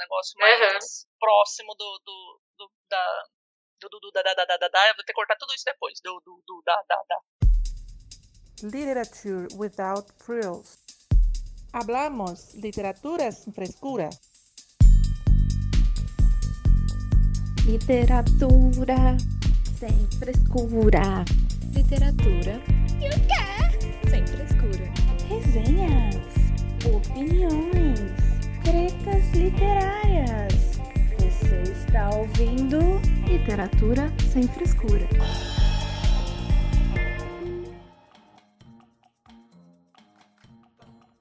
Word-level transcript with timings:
negócio 0.00 0.34
mais 0.38 0.60
uhum. 0.60 1.10
próximo 1.20 1.74
do, 1.76 2.00
do, 2.04 2.40
do 2.58 2.70
da, 2.88 3.04
do, 3.80 3.88
do, 3.88 4.00
do, 4.00 4.10
da, 4.12 4.22
da, 4.22 4.34
da, 4.34 4.56
da, 4.56 4.68
da, 4.68 4.88
eu 4.88 4.94
vou 4.94 5.04
ter 5.04 5.12
que 5.12 5.20
cortar 5.20 5.36
tudo 5.36 5.54
isso 5.54 5.64
depois, 5.64 6.00
do, 6.02 6.20
do, 6.24 6.42
do, 6.46 6.62
da, 6.64 6.76
da, 6.88 7.02
da. 7.08 7.18
Literature 8.62 9.48
without 9.56 10.12
frills. 10.18 10.78
Hablamos 11.72 12.54
literatura 12.54 13.30
sem 13.32 13.52
frescura. 13.52 14.10
Literatura 17.64 19.16
sem 19.78 20.10
frescura. 20.18 21.24
Literatura 21.72 22.60
e 23.00 23.08
o 23.08 23.16
quê? 23.26 24.10
Sem 24.10 24.26
frescura. 24.26 24.90
Resenhas, 25.26 26.16
opiniões, 26.84 28.19
tretas 28.70 29.30
literárias. 29.34 30.78
Você 31.18 31.72
está 31.72 32.08
ouvindo 32.10 32.78
Literatura 33.26 34.06
sem 34.32 34.46
frescura. 34.46 35.08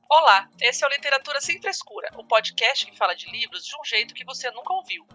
Olá, 0.07 0.47
esse 0.61 0.83
é 0.83 0.87
o 0.87 0.91
Literatura 0.91 1.41
Sem 1.41 1.59
Frescura, 1.59 2.11
o 2.17 2.23
podcast 2.23 2.85
que 2.85 2.95
fala 2.95 3.15
de 3.15 3.27
livros 3.31 3.65
de 3.65 3.75
um 3.81 3.83
jeito 3.83 4.13
que 4.13 4.25
você 4.25 4.51
nunca 4.51 4.71
ouviu. 4.71 5.07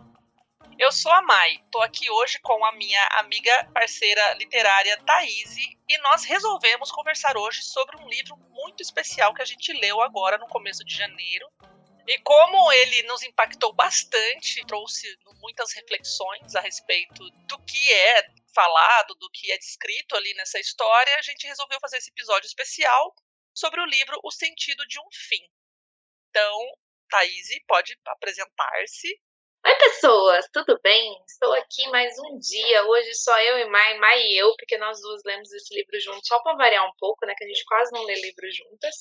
Eu 0.77 0.91
sou 0.91 1.13
a 1.13 1.23
Mai, 1.23 1.59
tô 1.71 1.81
aqui 1.83 2.11
hoje 2.11 2.41
com 2.43 2.65
a 2.65 2.73
minha 2.73 3.07
amiga 3.13 3.71
parceira 3.73 4.35
literária 4.35 5.01
Thaís 5.07 5.57
e 5.57 5.99
nós 5.99 6.25
resolvemos 6.25 6.91
conversar 6.91 7.37
hoje 7.37 7.63
sobre 7.63 7.97
um 8.03 8.09
livro 8.09 8.37
muito 8.51 8.83
especial 8.83 9.33
que 9.33 9.43
a 9.43 9.45
gente 9.45 9.73
leu 9.75 10.01
agora 10.03 10.37
no 10.37 10.49
começo 10.49 10.85
de 10.85 10.97
janeiro. 10.97 11.47
E 12.07 12.19
como 12.19 12.73
ele 12.73 13.03
nos 13.05 13.23
impactou 13.23 13.73
bastante, 13.73 14.65
trouxe 14.67 15.07
muitas 15.41 15.73
reflexões 15.73 16.55
a 16.55 16.61
respeito 16.61 17.25
do 17.49 17.59
que 17.65 17.93
é 17.93 18.27
falado, 18.55 19.15
do 19.15 19.31
que 19.31 19.51
é 19.51 19.59
descrito 19.59 20.15
ali 20.15 20.33
nessa 20.35 20.59
história, 20.59 21.17
a 21.17 21.23
gente 21.23 21.47
resolveu 21.47 21.79
fazer 21.81 21.97
esse 21.97 22.11
episódio 22.11 22.47
especial 22.47 23.15
sobre 23.55 23.81
o 23.81 23.87
livro 23.87 24.19
O 24.23 24.31
Sentido 24.31 24.87
de 24.87 25.01
um 25.01 25.09
Fim. 25.13 25.49
Então, 26.29 26.59
Thaís 27.09 27.49
pode 27.67 27.99
apresentar-se 28.07 29.21
Oi, 29.67 29.75
pessoas, 29.77 30.47
tudo 30.53 30.79
bem? 30.83 31.19
Estou 31.27 31.51
aqui 31.55 31.89
mais 31.89 32.13
um 32.19 32.39
dia. 32.39 32.85
Hoje 32.85 33.15
só 33.15 33.35
eu 33.41 33.61
e 33.61 33.65
Mai, 33.71 33.97
Mai 33.97 34.21
e 34.21 34.37
eu, 34.37 34.55
porque 34.59 34.77
nós 34.77 35.01
duas 35.01 35.23
lemos 35.25 35.51
esse 35.55 35.75
livro 35.75 35.99
juntos, 36.01 36.29
só 36.29 36.39
para 36.43 36.55
variar 36.55 36.87
um 36.87 36.93
pouco, 36.99 37.25
né? 37.25 37.35
Que 37.35 37.45
a 37.45 37.49
gente 37.49 37.65
quase 37.65 37.91
não 37.93 38.05
lê 38.05 38.15
livro 38.17 38.47
juntas. 38.53 38.95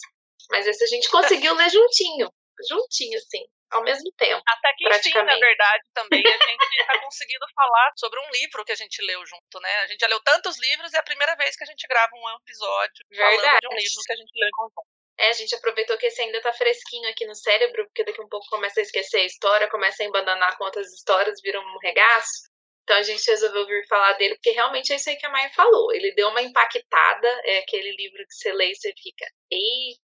Mas 0.49 0.65
esse 0.65 0.81
a 0.85 0.87
gente 0.87 1.09
conseguiu 1.09 1.53
ler 1.53 1.69
juntinho, 1.69 2.31
juntinho, 2.69 3.17
assim, 3.17 3.43
ao 3.71 3.83
mesmo 3.83 4.11
tempo. 4.17 4.41
Até 4.47 4.73
que 4.77 4.87
enfim, 4.87 5.23
na 5.23 5.35
verdade, 5.35 5.83
também 5.93 6.23
a 6.25 6.31
gente 6.31 6.79
está 6.79 6.99
conseguindo 7.03 7.45
falar 7.55 7.91
sobre 7.97 8.19
um 8.19 8.29
livro 8.31 8.63
que 8.63 8.71
a 8.71 8.75
gente 8.75 9.01
leu 9.01 9.25
junto, 9.25 9.59
né? 9.59 9.79
A 9.79 9.87
gente 9.87 9.99
já 9.99 10.07
leu 10.07 10.21
tantos 10.21 10.57
livros 10.59 10.93
e 10.93 10.97
é 10.97 10.99
a 10.99 11.03
primeira 11.03 11.35
vez 11.35 11.55
que 11.55 11.63
a 11.63 11.67
gente 11.67 11.87
grava 11.87 12.11
um 12.13 12.37
episódio 12.37 13.05
verdade. 13.09 13.35
falando 13.35 13.59
de 13.59 13.67
um 13.67 13.77
livro 13.77 14.01
que 14.05 14.13
a 14.13 14.15
gente 14.15 14.31
leu 14.35 14.47
em 14.47 14.51
conjunto. 14.51 14.93
É, 15.17 15.29
a 15.29 15.33
gente 15.33 15.55
aproveitou 15.55 15.97
que 15.97 16.07
esse 16.07 16.21
ainda 16.21 16.41
tá 16.41 16.51
fresquinho 16.53 17.07
aqui 17.09 17.25
no 17.27 17.35
cérebro, 17.35 17.85
porque 17.85 18.03
daqui 18.03 18.19
a 18.19 18.25
um 18.25 18.29
pouco 18.29 18.47
começa 18.49 18.79
a 18.79 18.83
esquecer 18.83 19.17
a 19.17 19.25
história, 19.25 19.69
começa 19.69 20.01
a 20.01 20.05
embananar 20.05 20.57
com 20.57 20.63
outras 20.63 20.91
histórias, 20.91 21.39
vira 21.41 21.59
um 21.59 21.77
regaço. 21.83 22.51
Então 22.83 22.97
a 22.97 23.03
gente 23.03 23.25
resolveu 23.29 23.65
vir 23.65 23.87
falar 23.87 24.13
dele, 24.13 24.35
porque 24.35 24.51
realmente 24.51 24.91
é 24.91 24.97
isso 24.97 25.09
aí 25.09 25.15
que 25.15 25.25
a 25.25 25.29
Maia 25.29 25.49
falou. 25.55 25.93
Ele 25.93 26.13
deu 26.15 26.27
uma 26.29 26.41
impactada, 26.41 27.27
é 27.45 27.59
aquele 27.59 27.95
livro 27.95 28.25
que 28.27 28.33
você 28.33 28.51
lê 28.51 28.71
e 28.71 28.75
você 28.75 28.93
fica, 29.01 29.25
eita, 29.51 30.02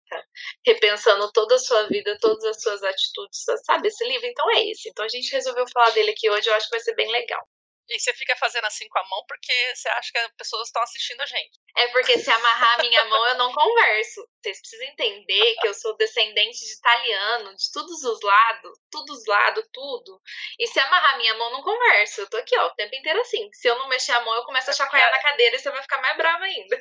repensando 0.66 1.30
toda 1.32 1.54
a 1.54 1.58
sua 1.58 1.84
vida, 1.88 2.18
todas 2.20 2.44
as 2.44 2.60
suas 2.60 2.82
atitudes, 2.82 3.44
sabe 3.64 3.88
esse 3.88 4.04
livro? 4.06 4.26
Então 4.26 4.50
é 4.50 4.64
esse. 4.66 4.88
Então 4.88 5.04
a 5.04 5.08
gente 5.08 5.32
resolveu 5.32 5.64
falar 5.72 5.90
dele 5.90 6.10
aqui 6.10 6.30
hoje, 6.30 6.48
eu 6.48 6.54
acho 6.54 6.66
que 6.66 6.76
vai 6.76 6.80
ser 6.80 6.94
bem 6.94 7.10
legal. 7.10 7.46
E 7.88 7.98
você 7.98 8.14
fica 8.14 8.34
fazendo 8.36 8.64
assim 8.64 8.88
com 8.88 8.98
a 8.98 9.08
mão 9.08 9.24
porque 9.26 9.52
você 9.74 9.88
acha 9.88 10.12
que 10.12 10.18
as 10.18 10.32
pessoas 10.36 10.68
estão 10.68 10.82
assistindo 10.82 11.20
a 11.20 11.26
gente. 11.26 11.58
É 11.76 11.88
porque 11.88 12.18
se 12.18 12.30
amarrar 12.30 12.80
a 12.80 12.82
minha 12.82 13.04
mão 13.06 13.26
eu 13.26 13.34
não 13.36 13.52
converso. 13.52 14.26
Vocês 14.40 14.60
precisam 14.60 14.86
entender 14.86 15.56
que 15.60 15.68
eu 15.68 15.74
sou 15.74 15.96
descendente 15.96 16.58
de 16.58 16.72
italiano, 16.72 17.54
de 17.54 17.70
todos 17.72 18.02
os 18.02 18.20
lados, 18.22 18.78
todos 18.90 19.18
os 19.18 19.26
lados, 19.26 19.64
tudo. 19.72 20.20
E 20.58 20.66
se 20.68 20.78
amarrar 20.78 21.14
a 21.14 21.18
minha 21.18 21.34
mão, 21.34 21.48
eu 21.48 21.52
não 21.52 21.62
converso. 21.62 22.22
Eu 22.22 22.30
tô 22.30 22.36
aqui, 22.38 22.56
ó, 22.56 22.66
o 22.66 22.74
tempo 22.74 22.94
inteiro 22.94 23.20
assim. 23.20 23.50
Se 23.52 23.68
eu 23.68 23.78
não 23.78 23.88
mexer 23.88 24.12
a 24.12 24.20
mão, 24.20 24.34
eu 24.36 24.44
começo 24.44 24.70
a 24.70 24.74
chacoalhar 24.74 25.10
na 25.10 25.20
cadeira 25.20 25.56
e 25.56 25.58
você 25.58 25.70
vai 25.70 25.82
ficar 25.82 26.00
mais 26.00 26.16
brava 26.16 26.44
ainda. 26.44 26.76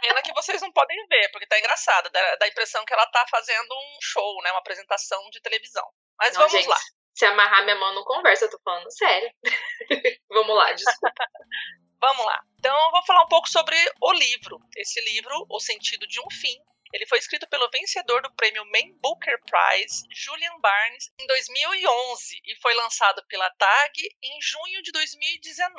Pena 0.00 0.22
que 0.22 0.32
vocês 0.34 0.60
não 0.60 0.72
podem 0.72 1.06
ver, 1.06 1.30
porque 1.30 1.46
tá 1.46 1.58
engraçado. 1.58 2.10
Dá, 2.10 2.36
dá 2.36 2.46
a 2.46 2.48
impressão 2.48 2.84
que 2.84 2.92
ela 2.92 3.06
tá 3.06 3.24
fazendo 3.30 3.72
um 3.72 3.98
show, 4.00 4.42
né? 4.42 4.50
Uma 4.52 4.60
apresentação 4.60 5.28
de 5.30 5.40
televisão. 5.40 5.86
Mas 6.18 6.34
não, 6.34 6.42
vamos 6.42 6.52
gente, 6.52 6.68
lá 6.68 6.78
se 7.18 7.26
amarrar 7.26 7.64
minha 7.64 7.74
mão 7.74 7.92
não 7.94 8.04
conversa, 8.04 8.44
eu 8.44 8.50
tô 8.50 8.60
falando 8.62 8.88
sério. 8.92 9.28
Vamos 10.30 10.56
lá, 10.56 10.72
desculpa. 10.72 11.10
Vamos 12.00 12.24
lá. 12.24 12.40
Então 12.60 12.72
eu 12.72 12.90
vou 12.92 13.04
falar 13.04 13.24
um 13.24 13.28
pouco 13.28 13.48
sobre 13.48 13.76
o 14.00 14.12
livro. 14.12 14.60
Esse 14.76 15.00
livro, 15.00 15.44
O 15.50 15.58
Sentido 15.58 16.06
de 16.06 16.20
um 16.20 16.30
Fim, 16.30 16.56
ele 16.92 17.06
foi 17.06 17.18
escrito 17.18 17.48
pelo 17.48 17.68
vencedor 17.70 18.22
do 18.22 18.32
prêmio 18.36 18.64
Man 18.66 18.94
Booker 19.02 19.36
Prize, 19.50 20.06
Julian 20.14 20.60
Barnes, 20.60 21.10
em 21.20 21.26
2011 21.26 22.40
e 22.44 22.54
foi 22.62 22.72
lançado 22.74 23.20
pela 23.26 23.50
TAG 23.50 24.00
em 24.22 24.40
junho 24.40 24.80
de 24.82 24.92
2019. 24.92 25.74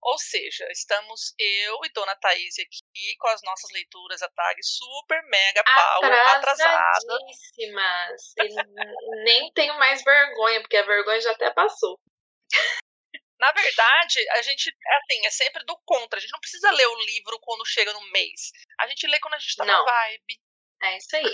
Ou 0.00 0.18
seja, 0.18 0.66
estamos 0.70 1.34
eu 1.38 1.80
e 1.84 1.92
Dona 1.92 2.14
Thaís 2.16 2.56
aqui 2.60 2.81
com 3.18 3.28
as 3.28 3.42
nossas 3.42 3.70
leituras 3.70 4.22
a 4.22 4.28
tag 4.28 4.62
super 4.62 5.22
mega 5.24 5.62
power 5.64 6.12
atrasadas. 6.36 7.04
E 8.38 9.24
nem 9.24 9.52
tenho 9.52 9.74
mais 9.78 10.02
vergonha, 10.02 10.60
porque 10.60 10.76
a 10.76 10.82
vergonha 10.82 11.20
já 11.20 11.32
até 11.32 11.50
passou. 11.50 11.98
Na 13.38 13.50
verdade, 13.50 14.28
a 14.30 14.42
gente, 14.42 14.70
assim, 14.70 15.26
é 15.26 15.30
sempre 15.30 15.64
do 15.64 15.76
contra. 15.84 16.16
A 16.16 16.22
gente 16.22 16.30
não 16.30 16.38
precisa 16.38 16.70
ler 16.70 16.86
o 16.86 17.04
livro 17.06 17.40
quando 17.40 17.66
chega 17.66 17.92
no 17.92 18.00
mês. 18.12 18.52
A 18.78 18.86
gente 18.86 19.04
lê 19.08 19.18
quando 19.18 19.34
a 19.34 19.38
gente 19.38 19.56
tá 19.56 19.64
não. 19.64 19.84
na 19.84 19.92
vibe. 19.92 20.40
É 20.82 20.96
isso 20.96 21.16
aí. 21.16 21.24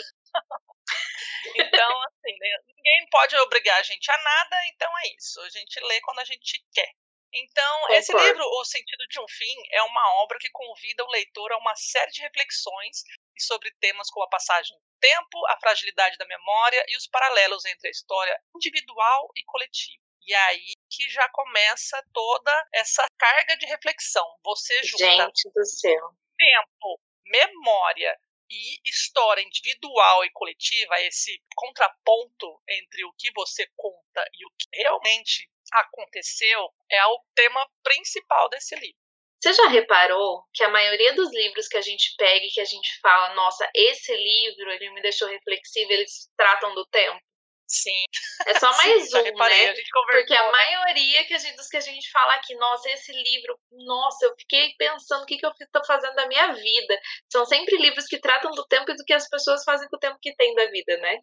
então, 1.54 2.02
assim, 2.02 2.38
né, 2.38 2.58
ninguém 2.66 3.08
pode 3.10 3.36
obrigar 3.36 3.78
a 3.78 3.82
gente 3.82 4.10
a 4.10 4.16
nada, 4.16 4.66
então 4.68 4.90
é 4.98 5.08
isso. 5.18 5.38
A 5.42 5.50
gente 5.50 5.80
lê 5.80 6.00
quando 6.00 6.20
a 6.20 6.24
gente 6.24 6.64
quer. 6.72 6.90
Então, 7.32 7.80
Concordo. 7.80 7.94
esse 7.94 8.12
livro, 8.16 8.44
O 8.44 8.64
Sentido 8.64 9.06
de 9.08 9.20
um 9.20 9.28
Fim, 9.28 9.56
é 9.72 9.82
uma 9.82 10.22
obra 10.22 10.38
que 10.38 10.48
convida 10.50 11.04
o 11.04 11.10
leitor 11.10 11.52
a 11.52 11.58
uma 11.58 11.74
série 11.76 12.10
de 12.10 12.22
reflexões 12.22 13.02
sobre 13.38 13.70
temas 13.80 14.10
como 14.10 14.24
a 14.24 14.28
passagem 14.28 14.76
do 14.76 14.84
tempo, 14.98 15.46
a 15.48 15.58
fragilidade 15.60 16.16
da 16.16 16.26
memória 16.26 16.84
e 16.88 16.96
os 16.96 17.06
paralelos 17.06 17.64
entre 17.66 17.88
a 17.88 17.90
história 17.90 18.40
individual 18.54 19.30
e 19.36 19.44
coletiva. 19.44 20.02
E 20.26 20.34
aí 20.34 20.72
que 20.90 21.08
já 21.08 21.28
começa 21.30 22.02
toda 22.12 22.68
essa 22.74 23.06
carga 23.18 23.56
de 23.56 23.66
reflexão. 23.66 24.26
Você 24.42 24.82
junta 24.82 25.04
Gente 25.04 25.50
do 25.54 25.64
céu. 25.64 26.10
tempo, 26.36 27.00
memória 27.26 28.18
e 28.50 28.80
história 28.88 29.42
individual 29.42 30.24
e 30.24 30.30
coletiva, 30.30 31.00
esse 31.02 31.40
contraponto 31.54 32.60
entre 32.68 33.04
o 33.04 33.12
que 33.18 33.30
você 33.32 33.66
conta 33.76 34.24
e 34.34 34.46
o 34.46 34.50
que 34.58 34.68
realmente 34.72 35.48
aconteceu, 35.72 36.72
é 36.90 37.06
o 37.06 37.20
tema 37.34 37.68
principal 37.82 38.48
desse 38.48 38.74
livro. 38.76 38.98
Você 39.40 39.52
já 39.52 39.68
reparou 39.68 40.42
que 40.52 40.64
a 40.64 40.68
maioria 40.68 41.14
dos 41.14 41.32
livros 41.32 41.68
que 41.68 41.76
a 41.76 41.82
gente 41.82 42.14
pega 42.16 42.44
e 42.44 42.50
que 42.50 42.60
a 42.60 42.64
gente 42.64 42.98
fala, 43.00 43.34
nossa, 43.34 43.70
esse 43.72 44.12
livro 44.12 44.70
ele 44.72 44.90
me 44.90 45.00
deixou 45.00 45.28
reflexivo, 45.28 45.92
eles 45.92 46.28
tratam 46.36 46.74
do 46.74 46.84
tempo? 46.86 47.20
Sim. 47.68 48.04
É 48.46 48.58
só 48.58 48.72
mais 48.76 49.10
Sim, 49.10 49.18
um, 49.18 49.22
reparei, 49.22 49.66
né? 49.66 49.72
A 49.72 50.12
Porque 50.12 50.34
a 50.34 50.42
né? 50.42 50.50
maioria 50.50 51.24
que 51.26 51.34
a 51.34 51.38
gente, 51.38 51.56
dos 51.56 51.68
que 51.68 51.76
a 51.76 51.80
gente 51.80 52.10
fala 52.10 52.34
aqui, 52.34 52.54
nossa, 52.54 52.90
esse 52.90 53.12
livro, 53.12 53.58
nossa, 53.70 54.24
eu 54.24 54.34
fiquei 54.38 54.74
pensando 54.78 55.22
o 55.22 55.26
que, 55.26 55.36
que 55.36 55.44
eu 55.44 55.52
estou 55.60 55.84
fazendo 55.84 56.14
da 56.14 56.26
minha 56.26 56.52
vida. 56.54 57.00
São 57.30 57.44
sempre 57.44 57.76
livros 57.76 58.06
que 58.06 58.18
tratam 58.18 58.50
do 58.52 58.66
tempo 58.66 58.90
e 58.90 58.96
do 58.96 59.04
que 59.04 59.12
as 59.12 59.28
pessoas 59.28 59.62
fazem 59.64 59.86
com 59.88 59.96
o 59.96 60.00
tempo 60.00 60.18
que 60.20 60.34
tem 60.34 60.54
da 60.54 60.66
vida, 60.70 60.96
né? 60.98 61.18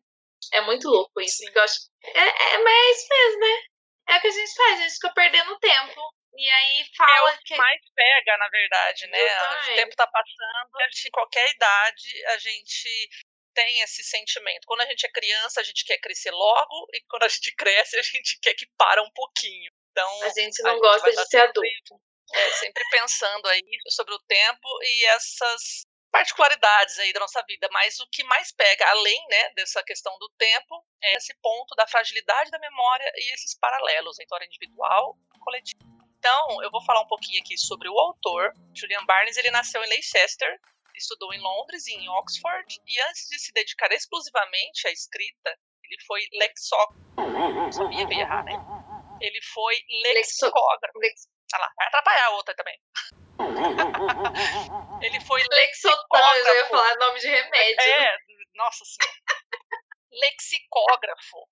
É 0.54 0.62
muito 0.62 0.88
louco 0.88 1.20
isso. 1.20 1.44
Eu 1.54 1.64
acho, 1.64 1.76
é, 2.04 2.20
é, 2.20 2.58
mas 2.60 2.74
é 2.74 2.92
isso 2.92 3.08
mesmo, 3.10 3.40
né? 3.40 3.64
É 4.08 4.18
o 4.18 4.22
que 4.22 4.28
a 4.28 4.32
gente 4.32 4.56
faz, 4.56 4.80
a 4.80 4.84
gente 4.84 4.94
fica 4.94 5.14
perdendo 5.14 5.60
tempo. 5.60 6.02
E 6.38 6.50
aí 6.50 6.86
fala 6.98 7.32
é 7.32 7.34
o 7.34 7.38
que, 7.38 7.44
que 7.46 7.56
mais 7.56 7.82
pega, 7.96 8.38
na 8.38 8.50
verdade, 8.50 9.08
né? 9.08 9.20
O 9.72 9.76
tempo 9.76 9.96
tá 9.96 10.06
passando, 10.06 10.70
a 10.76 10.88
gente, 10.90 11.08
em 11.08 11.12
qualquer 11.12 11.50
idade, 11.50 12.26
a 12.28 12.38
gente 12.38 13.10
tem 13.56 13.82
esse 13.82 14.04
sentimento. 14.04 14.66
Quando 14.68 14.82
a 14.82 14.86
gente 14.86 15.06
é 15.06 15.10
criança, 15.10 15.62
a 15.62 15.64
gente 15.64 15.84
quer 15.86 15.98
crescer 15.98 16.32
logo, 16.32 16.88
e 16.94 17.02
quando 17.10 17.24
a 17.24 17.28
gente 17.28 17.56
cresce, 17.56 17.98
a 17.98 18.02
gente 18.04 18.38
quer 18.42 18.54
que 18.54 18.68
para 18.78 19.02
um 19.02 19.10
pouquinho. 19.12 19.72
Então, 19.92 20.24
a 20.24 20.30
gente 20.30 20.62
não 20.62 20.76
a 20.76 20.80
gosta 20.80 21.10
gente 21.10 21.24
de 21.24 21.30
ser 21.30 21.40
sempre, 21.40 21.50
adulto. 21.50 22.02
É, 22.34 22.52
sempre 22.52 22.84
pensando 22.92 23.48
aí 23.48 23.62
sobre 23.88 24.14
o 24.14 24.20
tempo 24.28 24.68
e 24.84 25.06
essas 25.06 25.86
particularidades 26.12 26.98
aí 27.00 27.12
da 27.12 27.20
nossa 27.20 27.44
vida, 27.46 27.68
mas 27.72 28.00
o 28.00 28.08
que 28.10 28.24
mais 28.24 28.52
pega, 28.54 28.88
além 28.90 29.28
né, 29.28 29.50
dessa 29.54 29.84
questão 29.84 30.18
do 30.18 30.30
tempo, 30.38 30.86
é 31.04 31.18
esse 31.18 31.34
ponto 31.42 31.76
da 31.76 31.86
fragilidade 31.88 32.52
da 32.52 32.60
memória 32.60 33.12
e 33.16 33.34
esses 33.34 33.58
paralelos 33.60 34.18
entre 34.20 34.44
a 34.44 34.46
individual 34.46 35.18
e 35.36 35.40
coletivo. 35.40 35.84
Então, 36.18 36.64
eu 36.64 36.72
vou 36.72 36.84
falar 36.86 37.02
um 37.02 37.08
pouquinho 37.08 37.42
aqui 37.42 37.58
sobre 37.58 37.90
o 37.90 38.00
autor. 38.00 38.54
Julian 38.74 39.06
Barnes, 39.06 39.38
ele 39.38 39.52
nasceu 39.52 39.84
em 39.84 39.90
Leicester, 39.90 40.60
estudou 40.98 41.34
em 41.34 41.40
Londres 41.40 41.86
e 41.88 41.94
em 41.94 42.10
Oxford, 42.10 42.82
e 42.86 43.02
antes 43.02 43.28
de 43.30 43.40
se 43.40 43.52
dedicar 43.54 43.92
exclusivamente 43.92 44.88
à 44.88 44.92
escrita, 44.92 45.58
Ele 45.84 46.02
foi 46.06 46.22
lexógrafo. 46.34 47.04
Não 47.18 47.72
sabia 47.72 48.08
que 48.08 48.14
ia 48.14 48.22
errar, 48.22 48.44
né? 48.44 48.54
Ele 49.22 49.42
foi 49.42 49.76
lexicógrafo. 50.04 50.98
Lex... 51.00 51.28
Ah 51.54 51.60
lá, 51.60 51.72
vai 51.76 51.88
atrapalhar 51.88 52.26
a 52.26 52.32
outra 52.32 52.56
também. 52.56 52.80
Ele 55.02 55.20
foi 55.22 55.42
Lexotan, 55.44 56.20
eu 56.20 56.24
ia 56.24 56.44
lexicógrafo. 56.44 56.70
falar 56.70 56.96
nome 56.98 57.20
de 57.20 57.28
remédio. 57.28 57.82
É, 57.82 58.18
nossa 58.56 58.84
senhora. 58.86 59.20
Lexicógrafo. 60.12 61.50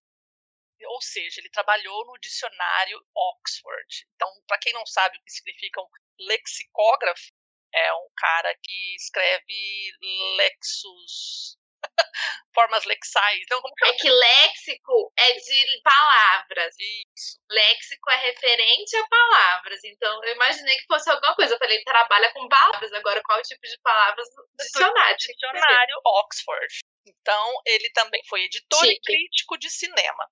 Ou 0.85 1.01
seja, 1.01 1.39
ele 1.39 1.49
trabalhou 1.49 2.05
no 2.05 2.19
dicionário 2.19 3.01
Oxford. 3.15 4.05
Então, 4.15 4.29
para 4.47 4.57
quem 4.57 4.73
não 4.73 4.85
sabe 4.85 5.17
o 5.17 5.23
que 5.23 5.31
significa 5.31 5.81
um 5.81 5.87
lexicógrafo, 6.19 7.31
é 7.73 7.93
um 7.93 8.07
cara 8.15 8.53
que 8.61 8.95
escreve 8.95 9.91
lexos, 10.37 11.57
formas 12.53 12.85
lexais. 12.85 13.41
Então, 13.43 13.61
como 13.61 13.73
que 13.75 13.85
É 13.85 13.93
que 13.93 14.09
léxico 14.09 15.13
é 15.17 15.33
de 15.33 15.81
palavras. 15.83 16.75
Isso. 16.79 17.39
Léxico 17.49 18.09
é 18.11 18.15
referente 18.17 18.95
a 18.95 19.07
palavras. 19.07 19.83
Então, 19.83 20.23
eu 20.23 20.35
imaginei 20.35 20.77
que 20.77 20.85
fosse 20.87 21.09
alguma 21.09 21.35
coisa. 21.35 21.55
Eu 21.55 21.59
falei, 21.59 21.77
ele 21.77 21.83
trabalha 21.83 22.31
com 22.33 22.47
palavras. 22.47 22.93
Agora, 22.93 23.21
qual 23.23 23.41
tipo 23.41 23.61
de 23.61 23.79
palavras 23.81 24.27
no 24.35 24.47
dicionário? 24.57 25.17
Dicionário 25.17 26.01
Oxford. 26.05 26.79
Então, 27.05 27.61
ele 27.65 27.89
também 27.91 28.23
foi 28.27 28.43
editor 28.43 28.85
e 28.85 28.89
Chique. 28.89 29.01
crítico 29.01 29.57
de 29.57 29.69
cinema. 29.69 30.29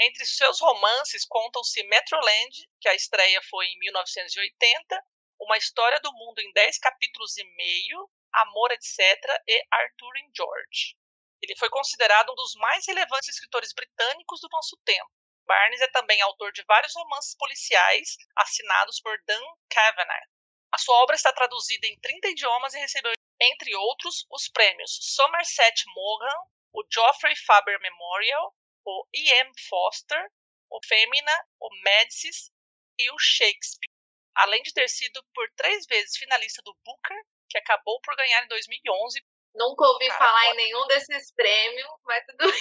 Entre 0.00 0.24
seus 0.24 0.60
romances 0.60 1.26
contam-se 1.26 1.82
Metroland, 1.88 2.50
que 2.80 2.88
a 2.88 2.94
estreia 2.94 3.42
foi 3.50 3.66
em 3.66 3.78
1980, 3.80 5.02
Uma 5.40 5.56
História 5.56 6.00
do 6.00 6.12
Mundo 6.12 6.38
em 6.40 6.52
10 6.52 6.78
capítulos 6.78 7.36
e 7.36 7.44
meio, 7.56 8.10
Amor, 8.32 8.70
etc. 8.72 8.98
e 9.46 9.66
Arthur 9.70 10.12
and 10.18 10.30
George. 10.34 10.96
Ele 11.42 11.56
foi 11.56 11.70
considerado 11.70 12.30
um 12.30 12.34
dos 12.34 12.54
mais 12.56 12.86
relevantes 12.86 13.28
escritores 13.28 13.72
britânicos 13.72 14.40
do 14.40 14.48
nosso 14.50 14.76
tempo. 14.84 15.10
Barnes 15.46 15.80
é 15.80 15.88
também 15.88 16.20
autor 16.20 16.52
de 16.52 16.62
vários 16.64 16.94
romances 16.94 17.34
policiais 17.36 18.16
assinados 18.36 19.00
por 19.00 19.16
Dan 19.26 19.42
Kavanagh. 19.70 20.28
A 20.72 20.78
sua 20.78 21.02
obra 21.02 21.16
está 21.16 21.32
traduzida 21.32 21.86
em 21.86 21.98
30 22.00 22.28
idiomas 22.28 22.74
e 22.74 22.78
recebeu, 22.78 23.12
entre 23.40 23.74
outros, 23.74 24.26
os 24.30 24.48
prêmios 24.48 24.98
Somerset 25.00 25.84
Maugham, 25.94 26.50
o 26.74 26.84
Geoffrey 26.92 27.34
Faber 27.36 27.80
Memorial, 27.80 28.54
o 28.84 29.06
E.M. 29.14 29.50
Foster, 29.68 30.30
o 30.70 30.78
Femina, 30.86 31.32
o 31.60 31.68
Médicis 31.82 32.50
e 32.98 33.10
o 33.10 33.18
Shakespeare. 33.18 33.97
Além 34.38 34.62
de 34.62 34.72
ter 34.72 34.88
sido 34.88 35.22
por 35.34 35.48
três 35.56 35.84
vezes 35.86 36.16
finalista 36.16 36.62
do 36.62 36.74
Booker, 36.84 37.16
que 37.50 37.58
acabou 37.58 38.00
por 38.02 38.14
ganhar 38.16 38.42
em 38.44 38.48
2011. 38.48 39.20
Nunca 39.54 39.84
ouvi 39.86 40.06
Cara, 40.08 40.18
falar 40.18 40.44
pode- 40.44 40.52
em 40.52 40.64
nenhum 40.64 40.86
desses 40.86 41.32
prêmios, 41.34 41.88
mas 42.04 42.24
tudo 42.26 42.50
bem. 42.50 42.60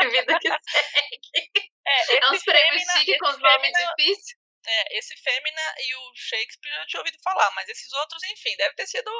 Vida 0.24 0.38
que 0.38 0.48
segue. 0.48 1.72
É, 1.86 2.16
É 2.16 2.30
uns 2.30 2.42
prêmios 2.42 2.82
chiques 2.92 3.18
com 3.18 3.26
nomes 3.26 3.40
Femina- 3.52 3.94
difíceis. 3.96 4.36
É, 4.66 4.96
esse 4.98 5.14
Femina 5.18 5.74
e 5.80 5.94
o 5.96 6.12
Shakespeare 6.14 6.72
eu 6.80 6.86
tinha 6.86 7.00
ouvido 7.00 7.18
falar, 7.22 7.50
mas 7.54 7.68
esses 7.68 7.92
outros, 7.92 8.22
enfim, 8.22 8.56
deve 8.56 8.74
ter 8.74 8.86
sido 8.86 9.10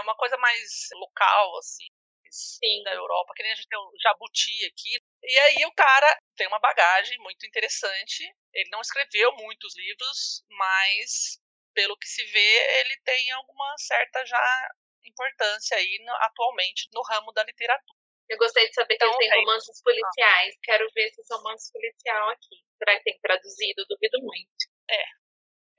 uma 0.00 0.16
coisa 0.16 0.36
mais 0.38 0.88
local, 0.94 1.56
assim, 1.58 1.86
Sim. 2.30 2.82
da 2.82 2.94
Europa, 2.94 3.32
que 3.36 3.42
nem 3.44 3.52
a 3.52 3.54
gente 3.54 3.68
tem 3.68 3.78
o 3.78 3.92
Jabuti 4.02 4.64
aqui. 4.66 4.98
E 5.22 5.38
aí 5.38 5.66
o 5.66 5.72
cara 5.72 6.18
tem 6.36 6.46
uma 6.46 6.60
bagagem 6.60 7.18
muito 7.18 7.46
interessante. 7.46 8.24
Ele 8.54 8.70
não 8.70 8.80
escreveu 8.80 9.32
muitos 9.36 9.76
livros, 9.76 10.44
mas 10.50 11.38
pelo 11.74 11.96
que 11.96 12.06
se 12.08 12.24
vê, 12.26 12.80
ele 12.80 12.96
tem 13.04 13.30
alguma 13.32 13.74
certa 13.78 14.24
já 14.26 14.68
importância 15.04 15.76
aí 15.76 16.02
no- 16.04 16.14
atualmente 16.16 16.88
no 16.92 17.02
ramo 17.02 17.32
da 17.32 17.42
literatura. 17.44 17.98
Eu 18.28 18.36
gostei 18.38 18.68
de 18.68 18.74
saber 18.74 18.96
que 18.96 19.04
Então, 19.04 19.08
ele 19.08 19.18
tem 19.18 19.30
é- 19.30 19.34
romances 19.40 19.82
policiais. 19.82 20.54
Quero 20.62 20.86
ver 20.94 21.08
esses 21.08 21.26
romances 21.30 21.72
policial 21.72 22.28
aqui. 22.30 22.62
Será 22.78 22.96
que 22.98 23.04
tem 23.04 23.18
traduzido? 23.20 23.86
Duvido 23.88 24.18
muito. 24.22 24.68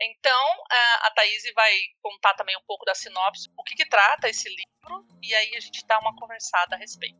Então, 0.01 0.63
a, 0.71 1.07
a 1.07 1.12
Thaís 1.12 1.44
vai 1.53 1.75
contar 2.01 2.33
também 2.36 2.56
um 2.57 2.63
pouco 2.65 2.86
da 2.86 2.95
sinopse, 2.95 3.50
o 3.57 3.63
que, 3.63 3.75
que 3.75 3.86
trata 3.89 4.30
esse 4.30 4.47
livro, 4.47 5.06
e 5.21 5.36
aí 5.36 5.56
a 5.57 5.59
gente 5.59 5.86
dá 5.86 6.00
uma 6.00 6.15
conversada 6.15 6.75
a 6.75 6.80
respeito. 6.80 7.19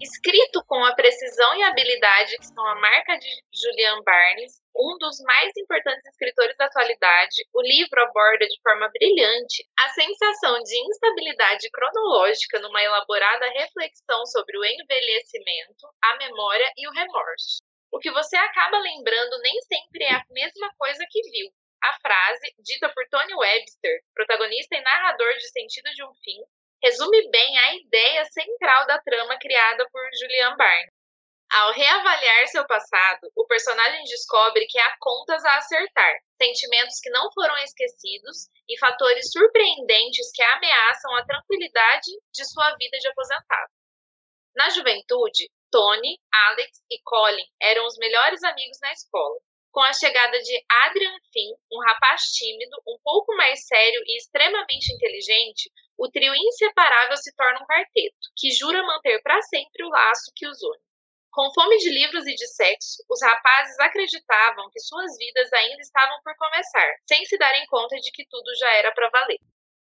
Escrito 0.00 0.62
com 0.66 0.84
a 0.84 0.94
precisão 0.94 1.54
e 1.56 1.62
habilidade 1.62 2.36
que 2.38 2.46
são 2.46 2.66
a 2.66 2.74
marca 2.74 3.16
de 3.16 3.28
Julian 3.54 4.02
Barnes, 4.02 4.60
um 4.76 4.98
dos 4.98 5.20
mais 5.20 5.52
importantes 5.56 6.04
escritores 6.06 6.56
da 6.56 6.66
atualidade, 6.66 7.46
o 7.54 7.62
livro 7.62 8.02
aborda 8.02 8.44
de 8.44 8.60
forma 8.60 8.90
brilhante 8.92 9.64
a 9.78 9.88
sensação 9.90 10.58
de 10.62 10.76
instabilidade 10.90 11.70
cronológica 11.70 12.58
numa 12.58 12.82
elaborada 12.82 13.46
reflexão 13.50 14.26
sobre 14.26 14.58
o 14.58 14.64
envelhecimento, 14.64 15.86
a 16.02 16.16
memória 16.16 16.72
e 16.76 16.88
o 16.88 16.92
remorso. 16.92 17.62
O 17.92 18.00
que 18.00 18.10
você 18.10 18.36
acaba 18.36 18.80
lembrando 18.80 19.38
nem 19.42 19.60
sempre 19.62 20.04
é 20.04 20.14
a 20.14 20.24
mesma 20.30 20.74
coisa 20.76 21.06
que 21.08 21.22
viu. 21.30 21.48
A 21.84 21.92
frase, 22.00 22.52
dita 22.58 22.88
por 22.92 23.06
Tony 23.08 23.34
Webster, 23.34 24.00
protagonista 24.12 24.74
e 24.74 24.80
narrador 24.80 25.34
de 25.34 25.48
Sentido 25.50 25.90
de 25.92 26.02
um 26.02 26.12
Fim, 26.14 26.42
resume 26.84 27.30
bem 27.30 27.58
a 27.58 27.74
ideia 27.76 28.24
central 28.26 28.86
da 28.86 29.00
trama 29.00 29.38
criada 29.38 29.88
por 29.90 30.02
Julian 30.20 30.54
Barnes. 30.54 30.92
Ao 31.50 31.72
reavaliar 31.72 32.46
seu 32.48 32.66
passado, 32.66 33.30
o 33.34 33.46
personagem 33.46 34.04
descobre 34.04 34.66
que 34.66 34.78
há 34.78 34.96
contas 35.00 35.42
a 35.46 35.56
acertar, 35.56 36.12
sentimentos 36.36 37.00
que 37.00 37.08
não 37.08 37.32
foram 37.32 37.56
esquecidos 37.58 38.48
e 38.68 38.78
fatores 38.78 39.30
surpreendentes 39.32 40.30
que 40.34 40.42
ameaçam 40.42 41.16
a 41.16 41.24
tranquilidade 41.24 42.10
de 42.30 42.44
sua 42.44 42.76
vida 42.76 42.98
de 42.98 43.08
aposentado. 43.08 43.70
Na 44.54 44.68
juventude, 44.68 45.50
Tony, 45.70 46.18
Alex 46.32 46.82
e 46.90 47.00
Colin 47.02 47.46
eram 47.62 47.86
os 47.86 47.96
melhores 47.96 48.42
amigos 48.42 48.78
na 48.82 48.92
escola. 48.92 49.40
Com 49.74 49.82
a 49.82 49.92
chegada 49.92 50.38
de 50.38 50.64
Adrian 50.86 51.18
Finn, 51.32 51.50
um 51.72 51.82
rapaz 51.82 52.22
tímido, 52.30 52.76
um 52.86 52.96
pouco 53.02 53.34
mais 53.34 53.66
sério 53.66 54.00
e 54.06 54.18
extremamente 54.18 54.94
inteligente, 54.94 55.68
o 55.98 56.08
trio 56.08 56.32
inseparável 56.32 57.16
se 57.16 57.34
torna 57.34 57.58
um 57.60 57.66
quarteto, 57.66 58.30
que 58.36 58.52
jura 58.52 58.84
manter 58.84 59.20
para 59.20 59.42
sempre 59.42 59.84
o 59.84 59.88
laço 59.88 60.30
que 60.36 60.46
os 60.46 60.62
une. 60.62 60.78
Com 61.32 61.52
fome 61.52 61.76
de 61.78 61.90
livros 61.90 62.24
e 62.24 62.36
de 62.36 62.46
sexo, 62.46 63.02
os 63.10 63.20
rapazes 63.20 63.76
acreditavam 63.80 64.70
que 64.70 64.78
suas 64.78 65.18
vidas 65.18 65.52
ainda 65.52 65.82
estavam 65.82 66.20
por 66.22 66.36
começar, 66.36 66.94
sem 67.08 67.24
se 67.24 67.36
darem 67.36 67.66
conta 67.66 67.96
de 67.96 68.12
que 68.12 68.24
tudo 68.30 68.54
já 68.54 68.70
era 68.74 68.92
para 68.92 69.10
valer. 69.10 69.40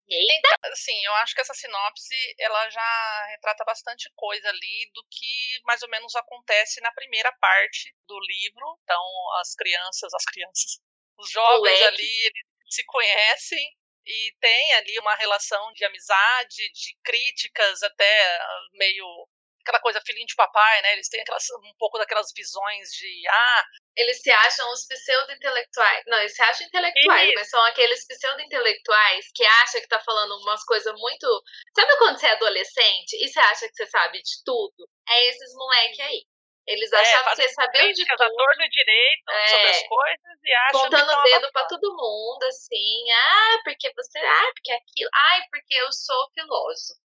Eita! 0.08 0.58
Assim, 0.72 1.04
eu 1.04 1.14
acho 1.16 1.34
que 1.34 1.42
essa 1.42 1.54
sinopse 1.54 2.16
ela 2.40 2.70
já 2.70 3.26
retrata 3.32 3.64
bastante 3.66 4.10
coisa 4.16 4.50
ali 4.50 4.92
do 4.94 5.04
que 5.10 5.60
mais 5.64 5.82
ou 5.82 5.90
menos 5.90 6.16
acontece 6.16 6.80
na 6.82 6.92
primeira 6.92 7.32
parte 7.40 7.94
do 8.08 8.20
livro. 8.20 8.80
Então, 8.84 9.04
as 9.42 9.56
crianças, 9.56 10.14
as 10.14 10.26
crianças, 10.26 10.80
os 11.18 11.30
jovens 11.30 11.82
ali 11.82 12.32
se 12.70 12.84
conhecem 12.86 13.76
e 14.06 14.36
tem 14.40 14.74
ali 14.76 15.00
uma 15.00 15.16
relação 15.16 15.72
de 15.74 15.84
amizade, 15.84 16.72
de 16.72 16.96
críticas 17.04 17.82
até 17.82 18.38
ah, 18.38 18.60
meio 18.74 19.28
aquela 19.66 19.82
coisa 19.82 20.00
filhinho 20.06 20.28
de 20.28 20.36
papai, 20.36 20.82
né? 20.84 20.94
Eles 20.94 21.10
têm 21.10 21.22
aquelas, 21.22 21.44
um 21.64 21.74
pouco 21.80 21.98
daquelas 21.98 22.28
visões 22.36 22.90
de 22.90 23.28
ah, 23.28 23.64
Eles 23.98 24.22
se 24.22 24.30
acham 24.32 24.72
os 24.72 24.86
pseudo-intelectuais. 24.88 26.04
Não, 26.08 26.20
eles 26.20 26.36
se 26.36 26.42
acham 26.44 26.68
intelectuais, 26.68 27.26
Isso. 27.30 27.36
mas 27.36 27.50
são 27.50 27.64
aqueles 27.66 28.06
pseudo-intelectuais 28.08 29.26
que 29.34 29.44
acham 29.44 29.82
que 29.82 29.88
tá 29.88 30.00
falando 30.00 30.38
umas 30.42 30.64
coisas 30.66 30.94
muito. 31.00 31.28
Sabe 31.76 31.98
quando 31.98 32.20
você 32.20 32.28
é 32.28 32.32
adolescente 32.32 33.14
e 33.24 33.28
você 33.28 33.40
acha 33.40 33.68
que 33.68 33.76
você 33.76 33.88
sabe 33.88 34.22
de 34.22 34.44
tudo? 34.46 34.88
É 35.10 35.26
esses 35.30 35.54
moleque 35.56 36.02
aí. 36.02 36.24
Eles 36.68 36.92
achavam 36.92 37.20
que 37.26 37.30
fazem 37.30 37.48
você 37.48 37.54
sabia 37.54 37.94
de 37.94 38.06
tudo. 38.08 38.18
torto 38.18 38.62
e 38.64 38.70
direito 38.70 39.32
É. 39.32 39.48
sobre 39.50 39.68
as 39.70 39.88
coisas 39.88 40.40
e 40.44 40.54
acham 40.54 40.82
que 40.90 40.96
Contando 40.98 41.12
o 41.20 41.24
dedo 41.24 41.52
pra 41.52 41.66
todo 41.66 41.96
mundo, 41.96 42.44
assim. 42.48 43.12
Ah, 43.12 43.60
porque 43.64 43.92
você. 43.96 44.18
Ah, 44.20 44.52
porque 44.56 44.72
aquilo. 44.72 45.10
Ai, 45.14 45.42
porque 45.52 45.76
eu 45.76 45.92
sou 45.92 46.28
filósofo. 46.34 47.05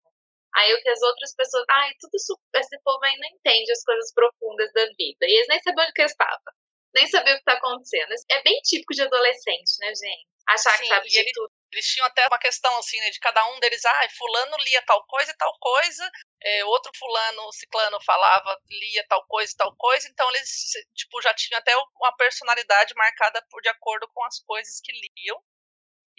Aí 0.56 0.74
o 0.74 0.82
que 0.82 0.88
as 0.88 1.02
outras 1.02 1.34
pessoas. 1.34 1.64
Ai, 1.70 1.90
tudo 2.00 2.14
isso. 2.14 2.38
Esse 2.54 2.78
povo 2.82 3.02
aí 3.04 3.16
não 3.18 3.28
entende 3.28 3.72
as 3.72 3.82
coisas 3.84 4.12
profundas 4.14 4.72
da 4.72 4.84
vida. 4.98 5.18
E 5.26 5.36
eles 5.36 5.48
nem 5.48 5.60
sabiam 5.62 5.84
onde 5.84 5.92
que 5.92 6.02
eu 6.02 6.06
estava. 6.06 6.52
Nem 6.94 7.06
sabiam 7.06 7.34
o 7.36 7.38
que 7.38 7.44
tá 7.44 7.54
acontecendo. 7.54 8.12
É 8.30 8.42
bem 8.42 8.60
típico 8.62 8.94
de 8.94 9.02
adolescente, 9.02 9.78
né, 9.80 9.88
gente? 9.94 10.26
Achar 10.48 10.72
que 10.76 10.84
Sim, 10.84 10.88
sabe 10.88 11.06
e 11.06 11.10
de 11.10 11.18
ele- 11.20 11.32
tudo. 11.32 11.50
eles 11.72 11.86
tinham 11.86 12.06
até 12.06 12.26
uma 12.26 12.38
questão 12.38 12.76
assim, 12.78 12.98
né, 13.00 13.10
de 13.10 13.20
cada 13.20 13.46
um 13.50 13.60
deles, 13.60 13.82
ah, 13.84 14.08
fulano 14.18 14.56
lia 14.58 14.82
tal 14.82 15.02
coisa 15.06 15.30
e 15.30 15.36
tal 15.36 15.56
coisa, 15.60 16.10
é, 16.42 16.64
outro 16.64 16.90
fulano, 16.98 17.52
ciclano 17.52 17.98
falava, 18.02 18.58
lia 18.68 19.06
tal 19.08 19.24
coisa 19.28 19.52
e 19.52 19.56
tal 19.56 19.74
coisa, 19.76 20.08
então 20.08 20.28
eles, 20.30 20.50
tipo, 20.94 21.22
já 21.22 21.32
tinham 21.34 21.58
até 21.60 21.72
uma 21.96 22.14
personalidade 22.16 22.92
marcada 22.96 23.40
por 23.48 23.62
de 23.62 23.68
acordo 23.68 24.08
com 24.12 24.24
as 24.24 24.40
coisas 24.40 24.80
que 24.82 24.92
liam. 24.92 25.40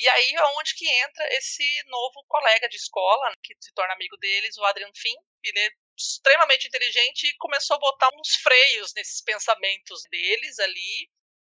E 0.03 0.10
aí 0.10 0.36
é 0.36 0.43
onde 0.60 0.75
que 0.75 0.86
entra 0.86 1.25
esse 1.38 1.63
novo 1.86 2.25
colega 2.27 2.67
de 2.67 2.75
escola, 2.75 3.29
né, 3.29 3.36
que 3.41 3.55
se 3.62 3.74
torna 3.74 3.93
amigo 3.93 4.17
deles, 4.17 4.57
o 4.57 4.65
Adrian 4.65 4.91
Finn, 4.93 5.15
ele 5.41 5.57
é 5.57 5.69
extremamente 5.98 6.67
inteligente 6.67 7.25
e 7.25 7.38
começou 7.38 7.77
a 7.77 7.79
botar 7.79 8.10
uns 8.19 8.36
freios 8.36 8.93
nesses 8.95 9.22
pensamentos 9.22 10.03
deles 10.12 10.60
ali, 10.60 11.10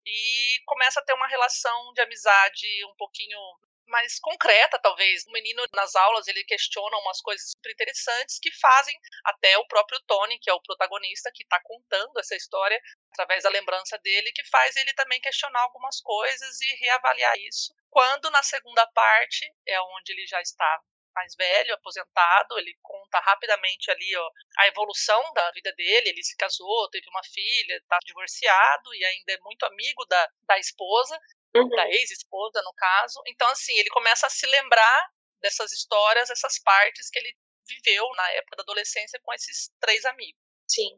e 0.05 0.61
começa 0.67 1.01
a 1.01 1.03
ter 1.03 1.15
uma 1.15 1.27
relação 1.27 1.91
de 1.95 2.03
amizade 2.03 2.67
um 2.85 2.95
pouquinho 2.99 3.39
mais 3.87 4.19
concreta, 4.19 4.79
talvez. 4.79 5.25
O 5.27 5.33
menino 5.33 5.65
nas 5.75 5.95
aulas 5.95 6.27
ele 6.29 6.45
questiona 6.45 6.97
umas 6.99 7.21
coisas 7.21 7.51
super 7.51 7.73
interessantes 7.73 8.39
que 8.41 8.51
fazem 8.53 8.99
até 9.25 9.57
o 9.59 9.67
próprio 9.67 10.01
Tony, 10.07 10.39
que 10.39 10.51
é 10.51 10.55
o 10.55 10.63
protagonista, 10.63 11.31
que 11.35 11.43
está 11.43 11.61
contando 11.63 12.19
essa 12.19 12.37
história 12.37 12.81
através 13.13 13.45
da 13.45 13.51
lembrança 13.51 13.99
dele, 13.99 14.33
que 14.33 14.45
faz 14.49 14.75
ele 14.77 14.93
também 14.95 15.21
questionar 15.21 15.61
algumas 15.61 16.01
coisas 16.01 16.61
e 16.61 16.75
reavaliar 16.77 17.37
isso. 17.39 17.75
Quando 17.91 18.31
na 18.31 18.43
segunda 18.43 18.87
parte 18.89 19.51
é 19.67 19.81
onde 19.81 20.13
ele 20.13 20.27
já 20.27 20.41
está 20.41 20.81
mais 21.15 21.35
velho, 21.37 21.75
aposentado, 21.75 22.59
ele 22.59 22.77
conta 22.83 23.21
rapidamente 23.21 23.91
ali 23.91 24.17
ó, 24.17 24.31
a 24.59 24.67
evolução 24.67 25.23
da 25.33 25.51
vida 25.53 25.73
dele. 25.73 26.09
Ele 26.09 26.23
se 26.23 26.37
casou, 26.37 26.91
teve 26.91 27.09
uma 27.09 27.23
filha, 27.23 27.77
está 27.77 27.99
divorciado 28.05 28.95
e 28.95 29.05
ainda 29.05 29.33
é 29.33 29.39
muito 29.41 29.65
amigo 29.65 30.05
da, 30.07 30.29
da 30.43 30.59
esposa, 30.59 31.19
uhum. 31.55 31.69
da 31.69 31.89
ex-esposa, 31.89 32.63
no 32.63 32.73
caso. 32.75 33.21
Então, 33.27 33.49
assim, 33.49 33.77
ele 33.79 33.89
começa 33.91 34.27
a 34.27 34.31
se 34.31 34.47
lembrar 34.47 35.11
dessas 35.41 35.73
histórias, 35.73 36.31
essas 36.31 36.59
partes 36.63 37.11
que 37.11 37.19
ele 37.19 37.35
viveu 37.67 38.07
na 38.17 38.31
época 38.33 38.57
da 38.57 38.63
adolescência 38.63 39.21
com 39.23 39.33
esses 39.33 39.71
três 39.81 40.05
amigos. 40.05 40.41
Sim, 40.69 40.91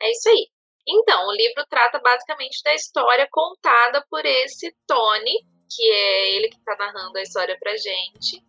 é 0.00 0.10
isso 0.10 0.28
aí. 0.28 0.50
Então, 0.86 1.26
o 1.28 1.32
livro 1.32 1.64
trata 1.68 1.98
basicamente 1.98 2.62
da 2.62 2.74
história 2.74 3.28
contada 3.30 4.04
por 4.08 4.24
esse 4.24 4.74
Tony, 4.86 5.44
que 5.68 5.90
é 5.90 6.36
ele 6.36 6.48
que 6.48 6.56
está 6.56 6.74
narrando 6.76 7.18
a 7.18 7.22
história 7.22 7.56
pra 7.58 7.76
gente. 7.76 8.42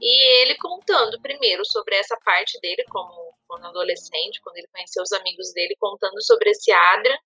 E 0.00 0.42
ele 0.42 0.56
contando 0.56 1.20
primeiro 1.22 1.64
sobre 1.64 1.94
essa 1.96 2.16
parte 2.22 2.58
dele, 2.60 2.84
como 2.90 3.34
quando 3.46 3.66
adolescente, 3.66 4.40
quando 4.42 4.58
ele 4.58 4.68
conheceu 4.68 5.02
os 5.02 5.12
amigos 5.12 5.52
dele, 5.54 5.76
contando 5.78 6.20
sobre 6.22 6.50
esse 6.50 6.70
Adrian, 6.70 7.16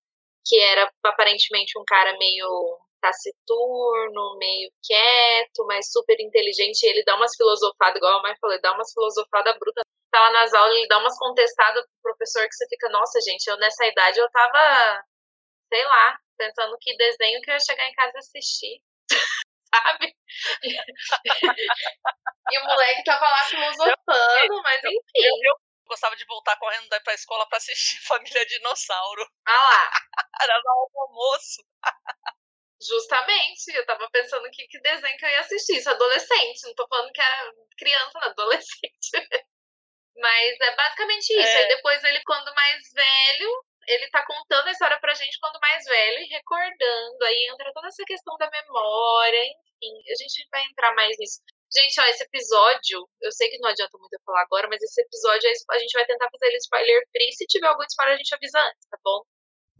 que 0.45 0.57
era 0.59 0.89
aparentemente 1.03 1.77
um 1.77 1.83
cara 1.85 2.17
meio 2.17 2.79
taciturno, 3.01 4.37
meio 4.37 4.71
quieto, 4.83 5.65
mas 5.67 5.91
super 5.91 6.15
inteligente. 6.19 6.83
ele 6.83 7.03
dá 7.03 7.15
umas 7.15 7.35
filosofadas, 7.35 7.97
igual 7.97 8.19
a 8.19 8.21
mãe 8.21 8.35
falou, 8.39 8.53
ele 8.53 8.61
dá 8.61 8.73
umas 8.73 8.93
filosofadas 8.93 9.57
brutas. 9.59 9.83
Tá 10.11 10.19
lá 10.19 10.31
nas 10.31 10.53
aulas, 10.53 10.75
ele 10.75 10.87
dá 10.87 10.99
umas 10.99 11.17
contestadas 11.17 11.85
pro 11.85 12.13
professor 12.13 12.47
que 12.47 12.55
você 12.55 12.67
fica, 12.67 12.89
nossa, 12.89 13.19
gente, 13.21 13.47
eu 13.47 13.57
nessa 13.57 13.85
idade 13.85 14.19
eu 14.19 14.29
tava, 14.29 15.03
sei 15.73 15.83
lá, 15.85 16.17
pensando 16.37 16.77
que 16.79 16.95
desenho 16.97 17.41
que 17.41 17.49
eu 17.49 17.53
ia 17.53 17.59
chegar 17.59 17.87
em 17.87 17.93
casa 17.93 18.11
e 18.15 18.19
assistir. 18.19 18.81
sabe? 19.73 20.13
e 22.51 22.59
o 22.59 22.65
moleque 22.65 23.03
tava 23.05 23.25
lá 23.25 23.43
filosofando, 23.45 24.61
mas 24.63 24.83
enfim. 24.83 25.23
Eu, 25.23 25.33
eu, 25.43 25.55
gostava 25.87 26.15
de 26.15 26.25
voltar 26.25 26.57
correndo 26.57 26.87
pra 27.03 27.13
escola 27.13 27.45
pra 27.47 27.57
assistir 27.57 27.99
Família 28.07 28.45
Dinossauro. 28.45 29.27
Ah 29.45 29.51
lá. 29.51 29.91
Era 30.41 30.53
na 30.53 30.73
hora 30.73 30.89
do 30.91 30.99
almoço. 31.01 31.63
Justamente, 32.87 33.75
eu 33.75 33.85
tava 33.85 34.09
pensando 34.11 34.49
que, 34.51 34.67
que 34.67 34.79
desenho 34.81 35.17
que 35.17 35.25
eu 35.25 35.29
ia 35.29 35.39
assistir. 35.41 35.77
Isso, 35.77 35.89
adolescente, 35.89 36.65
não 36.65 36.73
tô 36.73 36.87
falando 36.87 37.11
que 37.11 37.21
era 37.21 37.53
criança, 37.77 38.19
não, 38.19 38.27
adolescente. 38.29 39.11
Mas 40.17 40.59
é 40.59 40.75
basicamente 40.75 41.29
isso. 41.29 41.57
É. 41.57 41.61
Aí 41.61 41.67
depois 41.67 42.03
ele, 42.03 42.21
quando 42.25 42.53
mais 42.53 42.81
velho, 42.93 43.63
ele 43.87 44.09
tá 44.09 44.25
contando 44.25 44.67
a 44.67 44.71
história 44.71 44.99
pra 44.99 45.13
gente 45.13 45.39
quando 45.39 45.59
mais 45.59 45.85
velho 45.85 46.19
e 46.19 46.27
recordando. 46.27 47.23
Aí 47.23 47.49
entra 47.51 47.71
toda 47.73 47.87
essa 47.87 48.03
questão 48.05 48.35
da 48.37 48.49
memória, 48.49 49.43
enfim, 49.45 50.11
a 50.11 50.15
gente 50.15 50.47
vai 50.51 50.63
entrar 50.65 50.93
mais 50.95 51.15
nisso. 51.17 51.41
Gente, 51.73 52.01
ó, 52.01 52.05
esse 52.05 52.23
episódio, 52.23 53.07
eu 53.21 53.31
sei 53.31 53.49
que 53.49 53.57
não 53.59 53.69
adianta 53.69 53.97
muito 53.97 54.13
eu 54.13 54.19
falar 54.25 54.41
agora, 54.41 54.67
mas 54.67 54.81
esse 54.81 55.01
episódio 55.01 55.49
a 55.71 55.79
gente 55.79 55.93
vai 55.93 56.05
tentar 56.05 56.29
fazer 56.29 56.47
ele 56.47 56.57
spoiler 56.57 57.01
free. 57.11 57.31
Se 57.31 57.45
tiver 57.45 57.67
algum 57.67 57.83
spoiler, 57.83 58.15
a 58.15 58.17
gente 58.17 58.35
avisa 58.35 58.59
antes, 58.59 58.87
tá 58.89 58.97
bom? 59.03 59.23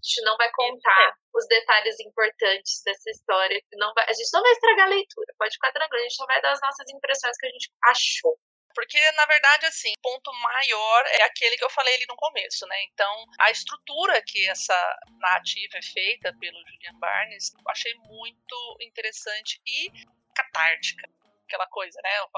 A 0.01 0.03
gente 0.03 0.22
não 0.24 0.36
vai 0.36 0.50
contar 0.51 1.15
os 1.31 1.46
detalhes 1.48 2.00
importantes 2.00 2.81
dessa 2.84 3.12
história. 3.12 3.62
Não 3.74 3.93
vai, 3.93 4.03
a 4.10 4.13
gente 4.13 4.34
não 4.34 4.41
vai 4.41 4.51
estragar 4.51 4.88
a 4.88 4.89
leitura, 4.89 5.34
pode 5.38 5.53
ficar 5.53 5.72
tranquilo. 5.72 6.01
A 6.01 6.03
gente 6.03 6.15
só 6.15 6.25
vai 6.25 6.41
dar 6.41 6.51
as 6.53 6.62
nossas 6.62 6.89
impressões 6.89 7.38
que 7.38 7.46
a 7.46 7.50
gente 7.50 7.72
achou. 7.86 8.36
Porque, 8.74 9.00
na 9.12 9.25
verdade, 9.25 9.65
assim, 9.67 9.91
o 9.91 10.01
ponto 10.01 10.31
maior 10.34 11.05
é 11.08 11.24
aquele 11.24 11.55
que 11.55 11.63
eu 11.63 11.70
falei 11.70 11.93
ali 11.93 12.05
no 12.08 12.15
começo, 12.15 12.65
né? 12.65 12.84
Então, 12.86 13.25
a 13.39 13.51
estrutura 13.51 14.24
que 14.25 14.50
essa 14.50 15.00
narrativa 15.20 15.77
é 15.77 15.81
feita 15.81 16.36
pelo 16.39 16.58
Julian 16.58 17.00
Barnes, 17.00 17.53
eu 17.53 17.70
achei 17.70 17.93
muito 17.96 18.77
interessante 18.81 19.62
e 19.67 19.91
catártica. 20.34 21.08
Aquela 21.46 21.67
coisa, 21.67 22.00
né? 22.01 22.17
Eu, 22.20 22.29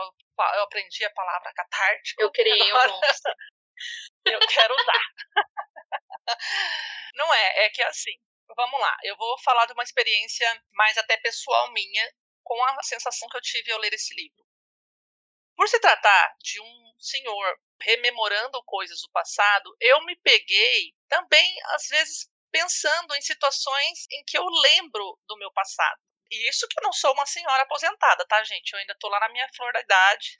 eu 0.55 0.63
aprendi 0.63 1.05
a 1.05 1.11
palavra 1.11 1.53
catártica. 1.53 2.23
Eu 2.23 2.31
criei 2.33 2.69
agora, 2.71 2.91
um 2.91 2.95
monstro. 2.95 3.33
eu 4.25 4.39
quero 4.39 4.73
usar. 4.75 5.01
Não 7.15 7.33
é, 7.33 7.65
é 7.65 7.69
que 7.69 7.81
assim, 7.83 8.17
vamos 8.55 8.79
lá, 8.79 8.97
eu 9.03 9.15
vou 9.17 9.37
falar 9.39 9.65
de 9.65 9.73
uma 9.73 9.83
experiência 9.83 10.47
mais 10.71 10.97
até 10.97 11.17
pessoal 11.17 11.71
minha, 11.71 12.13
com 12.43 12.61
a 12.63 12.83
sensação 12.83 13.27
que 13.29 13.37
eu 13.37 13.41
tive 13.41 13.71
ao 13.71 13.79
ler 13.79 13.93
esse 13.93 14.13
livro. 14.15 14.43
Por 15.55 15.67
se 15.67 15.79
tratar 15.79 16.35
de 16.39 16.59
um 16.59 16.93
senhor 16.99 17.59
rememorando 17.81 18.63
coisas 18.63 19.01
do 19.01 19.11
passado, 19.11 19.75
eu 19.79 20.03
me 20.05 20.15
peguei 20.17 20.93
também, 21.07 21.55
às 21.75 21.87
vezes, 21.87 22.29
pensando 22.51 23.13
em 23.15 23.21
situações 23.21 24.07
em 24.11 24.23
que 24.25 24.37
eu 24.37 24.45
lembro 24.45 25.19
do 25.27 25.37
meu 25.37 25.51
passado. 25.51 25.99
E 26.31 26.49
isso 26.49 26.67
que 26.67 26.79
eu 26.79 26.83
não 26.83 26.93
sou 26.93 27.13
uma 27.13 27.25
senhora 27.25 27.63
aposentada, 27.63 28.25
tá, 28.27 28.43
gente? 28.43 28.73
Eu 28.73 28.79
ainda 28.79 28.95
tô 28.99 29.07
lá 29.09 29.19
na 29.19 29.29
minha 29.29 29.47
flor 29.55 29.71
da 29.73 29.81
idade. 29.81 30.37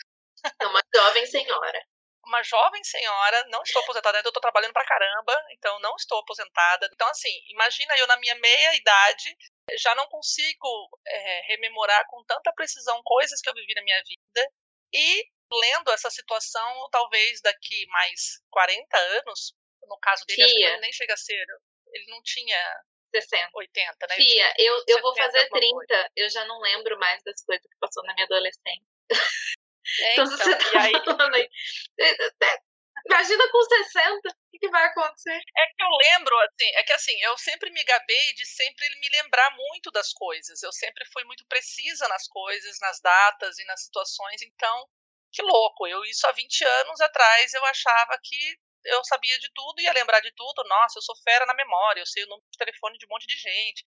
É 0.60 0.68
uma 0.68 0.82
jovem 0.94 1.26
senhora. 1.26 1.86
Uma 2.26 2.42
jovem 2.44 2.84
senhora, 2.84 3.46
não 3.50 3.62
estou 3.64 3.82
aposentada, 3.82 4.18
eu 4.18 4.30
estou 4.30 4.42
trabalhando 4.42 4.74
pra 4.74 4.86
caramba, 4.86 5.36
então 5.52 5.80
não 5.80 5.96
estou 5.96 6.20
aposentada. 6.20 6.90
Então, 6.94 7.08
assim, 7.10 7.34
imagina 7.48 7.96
eu 7.98 8.08
na 8.08 8.18
minha 8.18 8.36
meia 8.36 8.76
idade, 8.76 9.36
já 9.78 9.94
não 9.96 10.08
consigo 10.08 10.90
é, 11.06 11.42
rememorar 11.48 12.06
com 12.08 12.24
tanta 12.26 12.52
precisão 12.54 13.02
coisas 13.04 13.42
que 13.42 13.50
eu 13.50 13.54
vivi 13.54 13.74
na 13.76 13.84
minha 13.84 14.02
vida, 14.04 14.50
e 14.94 15.26
lendo 15.52 15.92
essa 15.92 16.10
situação, 16.10 16.90
talvez 16.92 17.42
daqui 17.42 17.86
mais 17.88 18.42
40 18.52 18.98
anos, 18.98 19.54
no 19.88 19.98
caso 20.00 20.26
dele, 20.26 20.44
acho 20.44 20.54
que 20.54 20.64
ele 20.64 20.80
nem 20.80 20.94
chega 20.94 21.14
a 21.14 21.18
ser. 21.18 21.46
Ele 21.92 22.06
não 22.08 22.22
tinha 22.24 22.82
60. 23.14 23.50
80, 23.54 24.08
né? 24.08 24.16
Fia, 24.16 24.54
eu, 24.58 24.84
eu 24.88 25.02
vou 25.02 25.16
fazer 25.16 25.48
30, 25.50 25.72
coisa. 25.72 26.12
eu 26.16 26.30
já 26.30 26.46
não 26.46 26.60
lembro 26.60 26.98
mais 26.98 27.22
das 27.24 27.44
coisas 27.46 27.64
que 27.64 27.78
passou 27.80 28.04
na 28.04 28.14
minha 28.14 28.26
adolescência. 28.26 28.88
É, 30.00 30.14
então, 30.14 30.26
você 30.26 30.56
tá 30.58 30.82
aí... 30.82 30.92
falando 31.06 31.36
aí. 31.36 31.50
É, 32.00 32.26
é, 32.26 32.58
imagina 33.06 33.50
com 33.52 33.62
60, 33.62 34.30
o 34.30 34.32
que, 34.52 34.60
que, 34.60 34.70
vai 34.70 34.86
acontecer? 34.86 35.36
É 35.36 35.68
que 35.68 35.84
eu 35.84 35.90
lembro, 35.90 36.38
assim, 36.40 36.72
é 36.76 36.84
que 36.84 36.94
assim, 36.94 37.22
eu 37.22 37.38
sempre 37.38 37.70
me 37.72 37.84
gabei 37.84 38.34
de 38.34 38.46
sempre 38.46 38.88
me 39.00 39.10
lembrar 39.10 39.52
muito 39.52 39.92
das 39.92 40.14
coisas. 40.14 40.62
Eu 40.64 40.72
sempre 40.72 41.06
fui 41.12 41.24
muito 41.26 41.46
precisa 41.48 42.08
nas 42.08 42.28
coisas, 42.28 42.78
nas 42.80 43.00
datas 43.02 43.58
e 43.60 43.66
nas 43.66 43.84
situações, 43.84 44.42
então, 44.42 44.88
que 45.32 45.42
louco. 45.42 45.88
Eu, 45.88 46.04
isso 46.06 46.26
há 46.28 46.32
20 46.32 46.64
anos 46.66 47.02
atrás, 47.02 47.54
eu 47.54 47.66
achava 47.66 48.18
que 48.24 48.58
eu 48.86 49.04
sabia 49.06 49.38
de 49.40 49.50
tudo, 49.54 49.82
ia 49.82 49.94
lembrar 49.94 50.20
de 50.20 50.32
tudo. 50.34 50.64
Nossa, 50.66 50.98
eu 50.98 51.02
sou 51.02 51.16
fera 51.24 51.46
na 51.46 51.54
memória, 51.54 52.02
eu 52.02 52.06
sei 52.06 52.24
o 52.24 52.28
número 52.28 52.48
de 52.52 52.58
telefone 52.58 52.98
de 52.98 53.06
um 53.06 53.10
monte 53.10 53.28
de 53.28 53.38
gente. 53.38 53.86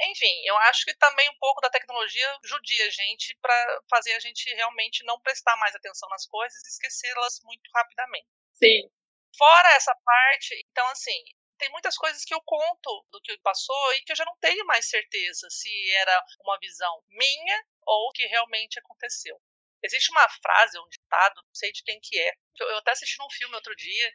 Enfim, 0.00 0.42
eu 0.44 0.56
acho 0.58 0.84
que 0.84 0.94
também 0.94 1.28
um 1.30 1.38
pouco 1.38 1.60
da 1.60 1.70
tecnologia 1.70 2.38
judia 2.44 2.86
a 2.86 2.90
gente 2.90 3.36
para 3.42 3.82
fazer 3.90 4.12
a 4.14 4.20
gente 4.20 4.48
realmente 4.54 5.04
não 5.04 5.20
prestar 5.20 5.56
mais 5.56 5.74
atenção 5.74 6.08
nas 6.08 6.24
coisas 6.26 6.64
e 6.64 6.68
esquecê-las 6.68 7.40
muito 7.42 7.68
rapidamente. 7.74 8.28
Sim. 8.54 8.88
Fora 9.36 9.70
essa 9.70 9.94
parte, 10.04 10.54
então 10.70 10.86
assim, 10.88 11.22
tem 11.58 11.68
muitas 11.70 11.96
coisas 11.96 12.24
que 12.24 12.32
eu 12.32 12.40
conto 12.42 13.06
do 13.10 13.20
que 13.20 13.36
passou 13.38 13.94
e 13.94 14.02
que 14.02 14.12
eu 14.12 14.16
já 14.16 14.24
não 14.24 14.36
tenho 14.40 14.64
mais 14.66 14.88
certeza 14.88 15.48
se 15.50 15.92
era 15.94 16.24
uma 16.40 16.58
visão 16.60 17.02
minha 17.08 17.64
ou 17.86 18.12
que 18.12 18.26
realmente 18.26 18.78
aconteceu. 18.78 19.40
Existe 19.82 20.10
uma 20.10 20.28
frase, 20.28 20.78
um 20.78 20.88
ditado, 20.88 21.36
não 21.42 21.54
sei 21.54 21.72
de 21.72 21.82
quem 21.82 22.00
que 22.00 22.18
é. 22.18 22.32
Eu 22.60 22.78
até 22.78 22.92
assisti 22.92 23.20
um 23.22 23.30
filme 23.30 23.54
outro 23.54 23.74
dia 23.76 24.12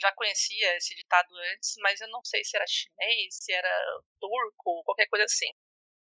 já 0.00 0.12
conhecia 0.12 0.76
esse 0.76 0.94
ditado 0.94 1.34
antes, 1.52 1.74
mas 1.78 2.00
eu 2.00 2.08
não 2.08 2.24
sei 2.24 2.44
se 2.44 2.56
era 2.56 2.66
chinês, 2.66 3.36
se 3.40 3.52
era 3.52 4.00
turco, 4.20 4.82
qualquer 4.84 5.06
coisa 5.06 5.24
assim. 5.24 5.50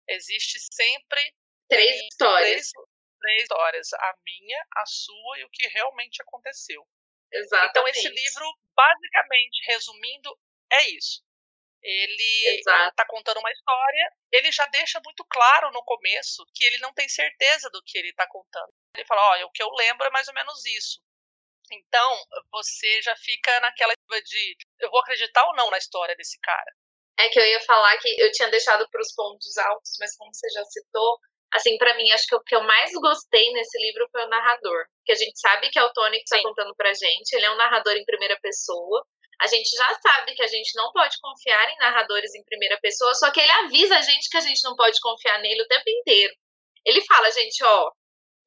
Existe 0.07 0.59
sempre 0.71 1.35
três 1.67 1.95
histórias. 2.01 2.71
Três, 2.71 2.87
três, 3.19 3.41
histórias, 3.43 3.93
a 3.93 4.15
minha, 4.23 4.65
a 4.75 4.85
sua 4.85 5.39
e 5.39 5.43
o 5.43 5.49
que 5.49 5.67
realmente 5.67 6.21
aconteceu. 6.21 6.85
Exatamente. 7.31 7.69
Então 7.69 7.87
esse 7.87 8.07
livro, 8.07 8.45
basicamente, 8.75 9.65
resumindo, 9.67 10.39
é 10.71 10.89
isso. 10.89 11.23
Ele 11.81 12.57
está 12.57 13.05
contando 13.07 13.39
uma 13.39 13.51
história, 13.51 14.11
ele 14.31 14.51
já 14.51 14.65
deixa 14.67 14.99
muito 15.05 15.23
claro 15.25 15.71
no 15.71 15.83
começo 15.83 16.43
que 16.53 16.63
ele 16.63 16.79
não 16.79 16.91
tem 16.93 17.07
certeza 17.07 17.69
do 17.69 17.83
que 17.83 17.97
ele 17.97 18.09
está 18.09 18.27
contando. 18.27 18.73
Ele 18.95 19.05
fala, 19.05 19.29
olha, 19.29 19.45
o 19.45 19.51
que 19.51 19.61
eu 19.61 19.69
lembro 19.69 20.07
é 20.07 20.09
mais 20.09 20.27
ou 20.27 20.33
menos 20.33 20.65
isso. 20.65 20.99
Então, 21.71 22.17
você 22.51 23.01
já 23.01 23.15
fica 23.17 23.59
naquela 23.59 23.93
de 24.23 24.55
eu 24.79 24.89
vou 24.89 24.99
acreditar 25.01 25.45
ou 25.47 25.55
não 25.55 25.69
na 25.69 25.77
história 25.77 26.15
desse 26.15 26.39
cara. 26.41 26.71
É 27.17 27.29
que 27.29 27.39
eu 27.39 27.45
ia 27.45 27.61
falar 27.61 27.97
que 27.97 28.09
eu 28.21 28.31
tinha 28.31 28.49
deixado 28.49 28.87
para 28.89 29.01
os 29.01 29.13
pontos 29.13 29.57
altos, 29.57 29.91
mas 29.99 30.15
como 30.17 30.33
você 30.33 30.49
já 30.49 30.63
citou, 30.65 31.17
assim, 31.53 31.77
para 31.77 31.95
mim, 31.95 32.11
acho 32.11 32.27
que 32.27 32.35
o 32.35 32.43
que 32.43 32.55
eu 32.55 32.63
mais 32.63 32.91
gostei 32.93 33.51
nesse 33.53 33.77
livro 33.79 34.07
foi 34.11 34.25
o 34.25 34.29
narrador. 34.29 34.85
Que 35.05 35.13
a 35.13 35.15
gente 35.15 35.39
sabe 35.39 35.69
que 35.69 35.79
é 35.79 35.83
o 35.83 35.93
Tony 35.93 36.17
que 36.17 36.23
está 36.23 36.41
contando 36.41 36.75
pra 36.75 36.93
gente, 36.93 37.33
ele 37.33 37.45
é 37.45 37.51
um 37.51 37.57
narrador 37.57 37.93
em 37.93 38.05
primeira 38.05 38.37
pessoa. 38.41 39.05
A 39.41 39.47
gente 39.47 39.69
já 39.75 39.93
sabe 39.99 40.33
que 40.33 40.43
a 40.43 40.47
gente 40.47 40.75
não 40.75 40.91
pode 40.91 41.17
confiar 41.21 41.69
em 41.69 41.77
narradores 41.77 42.33
em 42.35 42.43
primeira 42.43 42.77
pessoa, 42.81 43.13
só 43.15 43.31
que 43.31 43.39
ele 43.39 43.51
avisa 43.51 43.97
a 43.97 44.01
gente 44.01 44.29
que 44.29 44.37
a 44.37 44.41
gente 44.41 44.63
não 44.63 44.75
pode 44.75 44.99
confiar 45.01 45.39
nele 45.39 45.61
o 45.61 45.67
tempo 45.67 45.89
inteiro. 45.89 46.33
Ele 46.85 47.01
fala, 47.05 47.31
gente, 47.31 47.63
ó, 47.63 47.91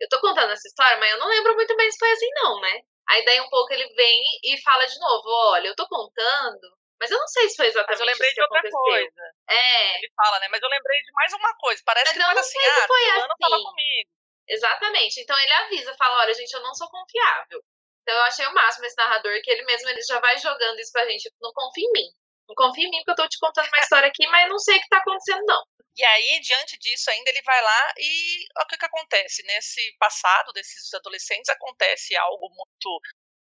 eu 0.01 0.09
tô 0.09 0.21
contando 0.21 0.53
essa 0.53 0.67
história, 0.67 0.97
mas 0.99 1.11
eu 1.13 1.19
não 1.19 1.29
lembro 1.29 1.55
muito 1.55 1.77
bem 1.77 1.91
se 1.91 1.99
foi 1.99 2.11
assim, 2.11 2.29
não, 2.37 2.61
né? 2.61 2.83
Aí 3.11 3.25
daí 3.25 3.41
um 3.41 3.49
pouco 3.49 3.73
ele 3.73 3.87
vem 3.95 4.23
e 4.45 4.61
fala 4.63 4.85
de 4.87 4.99
novo, 4.99 5.29
olha, 5.53 5.69
eu 5.69 5.75
tô 5.77 5.87
contando, 5.89 6.77
mas 7.01 7.11
eu 7.11 7.19
não 7.19 7.27
sei 7.29 7.49
se 7.49 7.57
foi 7.57 7.67
exatamente 7.67 7.91
Mas 7.91 8.01
eu 8.01 8.07
lembrei 8.07 8.33
de 8.35 8.43
outra 8.43 8.59
aconteceu. 8.59 8.81
coisa. 8.81 9.23
É, 9.49 9.99
Ele 9.99 10.13
fala, 10.17 10.41
né? 10.41 10.49
Mas 10.51 10.63
eu 10.63 10.69
lembrei 10.69 11.01
de 11.03 11.13
mais 11.13 11.33
uma 11.33 11.57
coisa. 11.57 11.83
Parece 11.85 12.07
Mas 12.07 12.17
que 12.17 12.23
eu 12.23 12.35
não 12.35 12.41
assim, 12.41 12.59
se 12.61 12.69
ah, 12.69 12.87
foi 12.87 13.01
fulano 13.13 13.35
tava 13.39 13.55
assim. 13.55 13.65
comigo. 13.65 14.11
exatamente. 14.49 15.21
Então 15.21 15.39
ele 15.39 15.53
avisa, 15.53 15.95
fala, 15.97 16.19
olha, 16.23 16.35
gente, 16.35 16.53
eu 16.53 16.61
não 16.61 16.75
sou 16.75 16.89
confiável. 16.91 17.63
Então 18.03 18.15
eu 18.17 18.23
achei 18.23 18.47
o 18.47 18.55
máximo 18.55 18.87
esse 18.87 18.97
narrador, 18.97 19.41
que 19.43 19.51
ele 19.51 19.65
mesmo 19.65 19.89
ele 19.91 20.03
já 20.03 20.19
vai 20.19 20.37
jogando 20.39 20.79
isso 20.81 20.93
pra 20.93 21.07
gente, 21.07 21.31
não 21.41 21.53
confia 21.53 21.85
em 21.85 21.93
mim. 21.93 22.09
Não 22.49 22.55
confia 22.55 22.87
em 22.87 22.91
mim 22.91 22.99
porque 23.05 23.11
eu 23.13 23.25
tô 23.25 23.29
te 23.29 23.39
contando 23.39 23.69
uma 23.69 23.79
história 23.81 24.09
aqui, 24.09 24.27
mas 24.29 24.49
não 24.49 24.59
sei 24.59 24.77
o 24.79 24.81
que 24.81 24.89
tá 24.89 24.99
acontecendo, 24.99 25.45
não. 25.45 25.63
E 25.97 26.05
aí, 26.05 26.41
diante 26.41 26.79
disso, 26.79 27.11
ainda 27.11 27.31
ele 27.31 27.43
vai 27.43 27.61
lá 27.61 27.93
e 27.99 28.45
o 28.63 28.67
que, 28.67 28.79
que 28.79 28.87
acontece? 28.87 29.43
Nesse 29.45 29.97
passado 29.99 30.53
desses 30.53 30.93
adolescentes, 30.95 31.49
acontece 31.51 32.17
algo 32.17 32.49
muito 32.51 33.01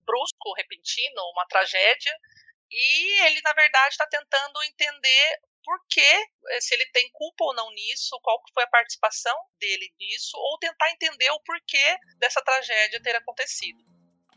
brusco, 0.05 0.53
repentino, 0.57 1.21
uma 1.33 1.45
tragédia, 1.47 2.13
e 2.69 3.25
ele, 3.27 3.41
na 3.43 3.53
verdade, 3.53 3.89
está 3.93 4.07
tentando 4.07 4.63
entender 4.63 5.39
por 5.63 5.79
que, 5.89 6.01
eh, 6.01 6.61
se 6.61 6.73
ele 6.75 6.85
tem 6.87 7.09
culpa 7.13 7.45
ou 7.45 7.53
não 7.53 7.71
nisso, 7.71 8.19
qual 8.21 8.41
foi 8.53 8.63
a 8.63 8.67
participação 8.67 9.37
dele 9.59 9.93
nisso, 9.99 10.37
ou 10.37 10.57
tentar 10.59 10.91
entender 10.91 11.29
o 11.31 11.39
porquê 11.41 11.97
dessa 12.17 12.41
tragédia 12.43 13.01
ter 13.01 13.15
acontecido. 13.15 13.83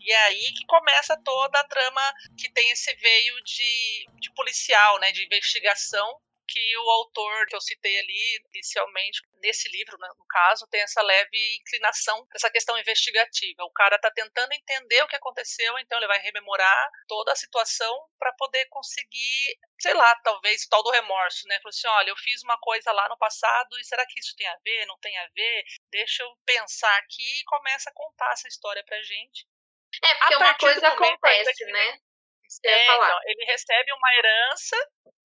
E 0.04 0.12
é 0.12 0.22
aí 0.24 0.52
que 0.52 0.66
começa 0.66 1.16
toda 1.24 1.58
a 1.58 1.64
trama 1.64 2.14
que 2.38 2.52
tem 2.52 2.70
esse 2.70 2.94
veio 2.96 3.42
de, 3.42 4.06
de 4.20 4.30
policial, 4.34 5.00
né, 5.00 5.10
de 5.12 5.24
investigação, 5.24 6.20
que 6.46 6.76
o 6.76 6.90
autor 6.90 7.46
que 7.46 7.56
eu 7.56 7.60
citei 7.60 7.98
ali 7.98 8.42
inicialmente, 8.52 9.22
nesse 9.40 9.66
livro, 9.70 9.96
né, 9.98 10.08
no 10.18 10.26
caso, 10.26 10.66
tem 10.68 10.82
essa 10.82 11.02
leve 11.02 11.56
inclinação 11.56 12.26
essa 12.34 12.50
questão 12.50 12.78
investigativa. 12.78 13.64
O 13.64 13.72
cara 13.72 13.96
está 13.96 14.10
tentando 14.10 14.52
entender 14.52 15.02
o 15.02 15.08
que 15.08 15.16
aconteceu, 15.16 15.78
então 15.78 15.98
ele 15.98 16.06
vai 16.06 16.18
rememorar 16.18 16.90
toda 17.08 17.32
a 17.32 17.36
situação 17.36 18.08
para 18.18 18.32
poder 18.34 18.66
conseguir, 18.66 19.58
sei 19.80 19.94
lá, 19.94 20.14
talvez 20.16 20.66
tal 20.66 20.82
do 20.82 20.90
remorso, 20.90 21.46
né? 21.48 21.56
Falou 21.60 21.70
assim, 21.70 21.88
olha, 21.88 22.10
eu 22.10 22.16
fiz 22.16 22.42
uma 22.42 22.58
coisa 22.58 22.92
lá 22.92 23.08
no 23.08 23.18
passado 23.18 23.78
e 23.78 23.84
será 23.84 24.04
que 24.06 24.20
isso 24.20 24.36
tem 24.36 24.46
a 24.46 24.58
ver? 24.62 24.86
Não 24.86 24.98
tem 24.98 25.16
a 25.16 25.28
ver? 25.34 25.64
Deixa 25.90 26.22
eu 26.22 26.36
pensar 26.44 26.94
aqui 26.98 27.40
e 27.40 27.44
começa 27.44 27.88
a 27.88 27.94
contar 27.94 28.32
essa 28.32 28.48
história 28.48 28.84
pra 28.84 29.02
gente. 29.02 29.46
É, 30.02 30.14
porque 30.14 30.34
A 30.34 30.38
uma 30.38 30.54
coisa 30.54 30.88
acontece, 30.88 31.52
que- 31.54 31.72
né? 31.72 31.98
Ia 32.64 32.70
É, 32.70 32.84
então, 32.94 33.18
ele 33.24 33.44
recebe 33.46 33.92
uma 33.92 34.14
herança, 34.14 34.76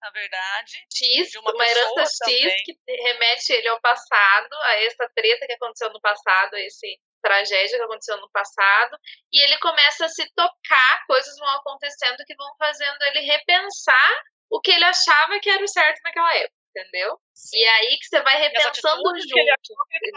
na 0.01 0.09
verdade, 0.09 0.85
X, 0.91 1.29
de 1.29 1.37
uma 1.37 1.51
uma, 1.53 1.67
herança 1.67 2.05
X 2.05 2.17
também. 2.19 2.63
que 2.63 2.77
remete 2.87 3.53
ele 3.53 3.67
ao 3.67 3.79
passado, 3.81 4.53
a 4.63 4.75
essa 4.83 5.07
treta 5.15 5.45
que 5.45 5.53
aconteceu 5.53 5.89
no 5.91 6.01
passado, 6.01 6.55
a 6.55 6.59
esse 6.59 6.99
tragédia 7.21 7.77
que 7.77 7.83
aconteceu 7.83 8.17
no 8.17 8.29
passado, 8.31 8.97
e 9.31 9.41
ele 9.43 9.57
começa 9.59 10.05
a 10.05 10.09
se 10.09 10.25
tocar, 10.33 11.05
coisas 11.05 11.37
vão 11.37 11.49
acontecendo 11.49 12.23
que 12.25 12.35
vão 12.35 12.55
fazendo 12.57 12.97
ele 13.03 13.19
repensar 13.19 14.23
o 14.49 14.59
que 14.61 14.71
ele 14.71 14.85
achava 14.85 15.39
que 15.39 15.49
era 15.49 15.63
o 15.63 15.67
certo 15.67 15.99
naquela 16.03 16.33
época, 16.35 16.55
entendeu? 16.75 17.19
E 17.53 17.63
é 17.63 17.69
aí 17.69 17.97
que 17.99 18.05
você 18.05 18.21
vai 18.21 18.37
repensando 18.37 18.73
junto. 19.19 19.27
que 19.27 19.39
ele 19.39 19.51
achou 19.51 19.75
que 19.87 19.97
ele 19.97 20.11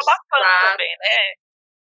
também, 0.70 0.96
né? 0.98 1.34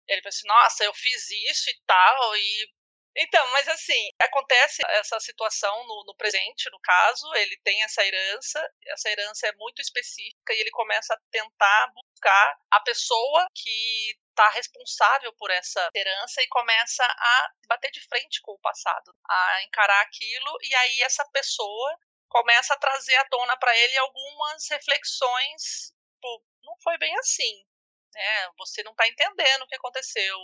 Ele 0.08 0.22
falou 0.22 0.30
assim, 0.30 0.46
nossa, 0.48 0.84
eu 0.84 0.94
fiz 0.94 1.30
isso 1.30 1.70
e 1.70 1.80
tal, 1.86 2.36
e... 2.36 2.68
Então, 3.16 3.46
mas 3.52 3.68
assim, 3.68 4.08
acontece 4.20 4.82
essa 4.88 5.20
situação 5.20 5.86
no, 5.86 6.04
no 6.04 6.16
presente, 6.16 6.68
no 6.70 6.80
caso, 6.80 7.32
ele 7.34 7.56
tem 7.62 7.80
essa 7.84 8.04
herança, 8.04 8.68
essa 8.88 9.08
herança 9.08 9.46
é 9.46 9.52
muito 9.52 9.80
específica 9.80 10.52
e 10.52 10.60
ele 10.60 10.70
começa 10.72 11.14
a 11.14 11.18
tentar 11.30 11.92
buscar 11.94 12.56
a 12.72 12.80
pessoa 12.80 13.46
que 13.54 14.16
está 14.30 14.48
responsável 14.48 15.32
por 15.34 15.48
essa 15.52 15.88
herança 15.94 16.42
e 16.42 16.48
começa 16.48 17.04
a 17.04 17.50
bater 17.68 17.92
de 17.92 18.00
frente 18.08 18.40
com 18.42 18.50
o 18.52 18.58
passado, 18.58 19.14
a 19.28 19.62
encarar 19.62 20.00
aquilo, 20.02 20.58
e 20.62 20.74
aí 20.74 21.02
essa 21.02 21.24
pessoa 21.30 21.96
começa 22.28 22.74
a 22.74 22.78
trazer 22.78 23.14
à 23.14 23.24
tona 23.26 23.56
para 23.56 23.78
ele 23.78 23.96
algumas 23.96 24.68
reflexões, 24.68 25.92
tipo, 26.14 26.44
não 26.64 26.76
foi 26.82 26.98
bem 26.98 27.16
assim, 27.18 27.64
né? 28.14 28.50
Você 28.58 28.82
não 28.82 28.92
está 28.92 29.06
entendendo 29.08 29.62
o 29.62 29.66
que 29.66 29.76
aconteceu. 29.76 30.38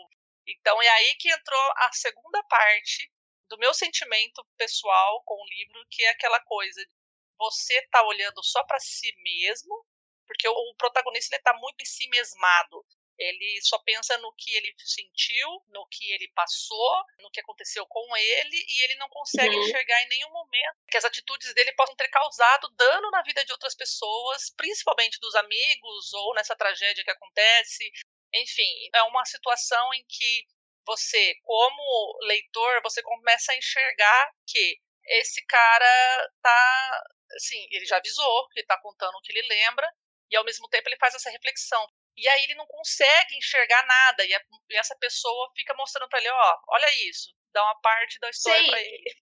Então 0.47 0.83
é 0.83 0.89
aí 0.89 1.15
que 1.17 1.31
entrou 1.31 1.73
a 1.77 1.93
segunda 1.93 2.43
parte 2.45 3.11
do 3.49 3.59
meu 3.59 3.75
sentimento 3.75 4.47
pessoal 4.57 5.23
com 5.25 5.35
o 5.35 5.49
livro, 5.49 5.87
que 5.91 6.05
é 6.05 6.11
aquela 6.11 6.41
coisa 6.41 6.81
de 6.81 6.91
você 7.39 7.81
tá 7.89 8.03
olhando 8.07 8.43
só 8.45 8.63
para 8.65 8.79
si 8.79 9.13
mesmo, 9.23 9.85
porque 10.27 10.47
o, 10.47 10.75
protagonista 10.77 11.35
ele 11.35 11.43
tá 11.43 11.55
muito 11.55 11.81
em 11.81 11.87
si 11.87 12.09
mesmado. 12.09 12.87
Ele 13.21 13.61
só 13.63 13.79
pensa 13.81 14.17
no 14.19 14.33
que 14.33 14.51
ele 14.57 14.75
sentiu, 14.79 15.63
no 15.69 15.87
que 15.89 16.11
ele 16.13 16.27
passou, 16.35 17.05
no 17.19 17.31
que 17.31 17.41
aconteceu 17.41 17.87
com 17.87 18.17
ele, 18.17 18.65
e 18.67 18.85
ele 18.85 18.95
não 18.95 19.09
consegue 19.11 19.55
Uhum. 19.55 19.63
enxergar 19.63 20.03
em 20.03 20.09
nenhum 20.09 20.31
momento 20.31 20.79
que 20.91 20.97
as 20.97 21.05
atitudes 21.05 21.53
dele 21.53 21.73
possam 21.75 21.95
ter 21.97 22.09
causado 22.09 22.69
dano 22.71 23.11
na 23.11 23.23
vida 23.23 23.45
de 23.45 23.53
outras 23.53 23.75
pessoas, 23.75 24.51
principalmente 24.57 25.21
dos 25.21 25.35
amigos, 25.35 26.13
ou 26.15 26.35
nessa 26.35 26.57
tragédia 26.57 27.05
que 27.05 27.11
acontece. 27.11 27.93
Enfim, 28.35 28.89
é 28.95 29.03
uma 29.03 29.25
situação 29.27 29.93
em 29.93 30.05
que 30.09 30.47
você, 30.87 31.35
como 31.43 32.19
leitor, 32.23 32.81
você 32.83 33.03
começa 33.03 33.53
a 33.53 33.57
enxergar 33.57 34.31
que 34.47 34.79
esse 35.07 35.45
cara 35.45 36.31
tá, 36.43 37.03
assim, 37.37 37.67
ele 37.71 37.85
já 37.85 37.99
avisou, 37.99 38.49
que 38.49 38.65
tá 38.65 38.79
contando 38.81 39.15
o 39.17 39.21
que 39.21 39.33
ele 39.33 39.47
lembra, 39.47 39.87
e 40.31 40.37
ao 40.37 40.45
mesmo 40.45 40.69
tempo 40.69 40.89
ele 40.89 40.97
faz 40.97 41.15
essa 41.15 41.31
reflexão. 41.31 41.87
E 42.21 42.29
aí 42.29 42.45
ele 42.45 42.55
não 42.55 42.67
consegue 42.67 43.37
enxergar 43.37 43.85
nada, 43.87 44.25
e, 44.25 44.35
a- 44.35 44.43
e 44.71 44.77
essa 44.77 44.97
pessoa 44.99 45.51
fica 45.57 45.75
mostrando 45.75 46.09
para 46.09 46.19
ele, 46.21 46.29
ó, 46.31 46.57
olha 46.69 46.87
isso, 47.09 47.31
dá 47.53 47.63
uma 47.65 47.81
parte 47.81 48.19
da 48.21 48.29
história 48.31 48.63
para 48.71 48.81
ele. 48.81 49.15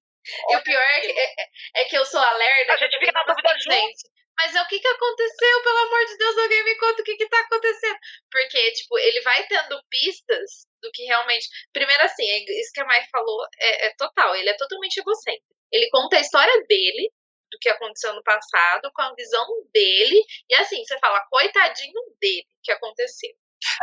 E 0.51 0.57
o 0.57 0.63
pior 0.63 0.83
é 0.83 1.01
que, 1.01 1.13
é, 1.13 1.25
é- 1.25 1.49
é 1.77 1.85
que 1.87 1.97
eu 1.97 2.05
sou 2.05 2.21
alerta. 2.21 2.73
A 2.75 2.77
gente 2.77 2.99
fica 2.99 3.13
na 3.13 3.25
dúvida 3.25 3.49
gente, 3.61 4.03
Mas 4.37 4.55
é 4.55 4.63
o 4.63 4.69
que, 4.69 4.79
que 4.79 4.87
aconteceu? 4.89 5.63
Pelo 5.63 5.79
amor 5.79 6.05
de 6.07 6.17
Deus, 6.19 6.39
alguém 6.39 6.65
me 6.65 6.77
conta 6.77 7.03
o 7.03 7.05
que, 7.05 7.17
que 7.17 7.29
tá 7.29 7.41
acontecendo. 7.41 7.99
Porque, 8.31 8.73
tipo, 8.73 8.99
ele 8.99 9.21
vai 9.23 9.47
tendo 9.49 9.83
pistas 9.91 10.67
do 10.83 10.91
que 10.93 11.03
realmente. 11.05 11.49
Primeiro, 11.73 12.03
assim, 12.05 12.29
é 12.31 12.39
isso 12.61 12.71
que 12.73 12.81
a 12.81 12.85
Mai 12.85 13.05
falou 13.11 13.47
é, 13.59 13.87
é 13.87 13.95
total. 13.97 14.37
Ele 14.37 14.49
é 14.51 14.57
totalmente 14.57 14.99
egocêntrico. 15.01 15.47
Ele 15.73 15.89
conta 15.91 16.17
a 16.17 16.21
história 16.21 16.55
dele, 16.69 17.11
do 17.51 17.59
que 17.61 17.69
aconteceu 17.69 18.15
no 18.15 18.23
passado, 18.23 18.91
com 18.93 19.03
a 19.03 19.15
visão 19.15 19.47
dele. 19.73 20.25
E 20.49 20.55
assim, 20.55 20.85
você 20.85 20.99
fala, 20.99 21.25
coitadinho 21.31 22.01
dele 22.21 22.47
que 22.63 22.73
aconteceu. 22.73 23.31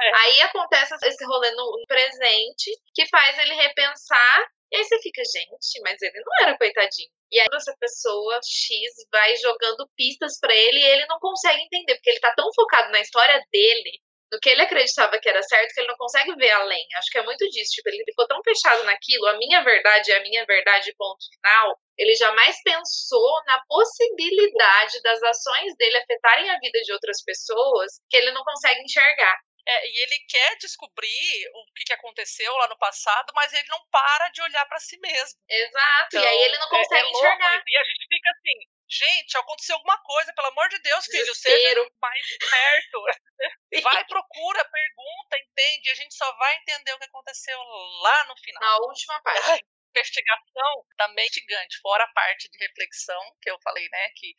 É. 0.02 0.16
Aí 0.16 0.42
acontece 0.42 0.96
esse 1.04 1.26
rolê 1.26 1.52
no 1.52 1.84
presente, 1.88 2.72
que 2.94 3.06
faz 3.08 3.38
ele 3.38 3.54
repensar. 3.56 4.48
E 4.72 4.78
aí 4.78 4.84
você 4.84 5.00
fica, 5.02 5.22
gente, 5.24 5.82
mas 5.84 6.02
ele 6.02 6.20
não 6.20 6.48
era 6.48 6.58
coitadinho. 6.58 7.10
E 7.32 7.40
aí 7.40 7.48
essa 7.54 7.76
pessoa 7.80 8.40
X 8.44 8.94
vai 9.12 9.36
jogando 9.38 9.90
pistas 9.96 10.40
pra 10.40 10.54
ele 10.54 10.80
e 10.80 10.86
ele 10.86 11.06
não 11.08 11.20
consegue 11.20 11.62
entender, 11.62 11.96
porque 11.96 12.10
ele 12.12 12.20
tá 12.20 12.34
tão 12.36 12.50
focado 12.54 12.92
na 12.92 13.02
história 13.02 13.42
dele, 13.52 14.00
no 14.32 14.40
que 14.40 14.50
ele 14.50 14.62
acreditava 14.62 15.20
que 15.20 15.30
era 15.30 15.42
certo, 15.44 15.74
que 15.74 15.80
ele 15.80 15.88
não 15.88 15.98
consegue 15.98 16.36
ver 16.36 16.52
além. 16.52 16.86
Acho 16.98 17.12
que 17.12 17.18
é 17.18 17.24
muito 17.24 17.48
disso. 17.50 17.72
Tipo, 17.72 17.90
ele 17.90 18.04
ficou 18.04 18.28
tão 18.28 18.42
fechado 18.44 18.84
naquilo, 18.84 19.28
a 19.28 19.38
minha 19.38 19.64
verdade 19.64 20.12
é 20.12 20.18
a 20.18 20.22
minha 20.22 20.46
verdade, 20.46 20.94
ponto 20.98 21.24
final. 21.34 21.78
Ele 21.98 22.14
jamais 22.16 22.56
pensou 22.64 23.32
na 23.46 23.60
possibilidade 23.68 25.02
das 25.02 25.22
ações 25.24 25.76
dele 25.78 25.98
afetarem 25.98 26.50
a 26.50 26.60
vida 26.60 26.80
de 26.82 26.92
outras 26.92 27.24
pessoas 27.24 27.94
que 28.10 28.18
ele 28.18 28.32
não 28.32 28.44
consegue 28.44 28.82
enxergar. 28.82 29.40
É, 29.68 29.88
e 29.90 30.00
ele 30.04 30.20
quer 30.30 30.58
descobrir 30.58 31.50
o 31.54 31.66
que, 31.74 31.84
que 31.86 31.94
aconteceu 31.94 32.54
lá 32.58 32.68
no 32.68 32.78
passado, 32.78 33.34
mas 33.36 33.52
ele 33.52 33.68
não 33.68 33.84
para 33.90 34.30
de 34.30 34.42
olhar 34.44 34.66
para 34.68 34.80
si 34.80 34.98
mesmo. 35.00 35.40
Exato. 35.50 36.18
e 36.18 36.28
aí 36.28 36.38
ele 36.44 36.58
não 36.60 36.68
Então, 36.68 36.80
é- 36.80 36.84
consegue 36.84 37.02
é 37.02 37.12
louco 37.12 37.18
enxergar. 37.28 37.64
E 37.66 37.78
a 37.78 37.84
gente 37.84 38.08
fica 38.08 38.30
assim, 38.30 38.60
gente, 38.88 39.38
aconteceu 39.38 39.76
alguma 39.76 39.98
coisa, 40.04 40.34
pelo 40.34 40.48
amor 40.50 40.70
de 40.70 40.80
Deus, 40.80 41.06
filho, 41.06 41.26
Desespero. 41.26 41.82
seja 41.84 41.92
mais 42.02 42.38
perto. 42.38 43.04
Vai, 43.84 44.06
procura, 44.06 44.64
pergunta, 44.66 45.38
entende. 45.40 45.90
A 45.90 45.96
gente 45.96 46.14
só 46.16 46.32
vai 46.38 46.56
entender 46.58 46.94
o 46.94 46.98
que 47.00 47.06
aconteceu 47.06 47.60
lá 48.02 48.24
no 48.26 48.38
final. 48.38 48.62
Na 48.62 48.78
última 48.88 49.22
parte. 49.22 49.50
Ai, 49.50 49.60
investigação 49.96 50.86
também 50.98 51.28
gigante, 51.32 51.80
fora 51.82 52.04
a 52.04 52.08
parte 52.14 52.50
de 52.50 52.58
reflexão 52.58 53.36
que 53.42 53.50
eu 53.50 53.58
falei, 53.62 53.88
né, 53.90 54.10
que 54.16 54.36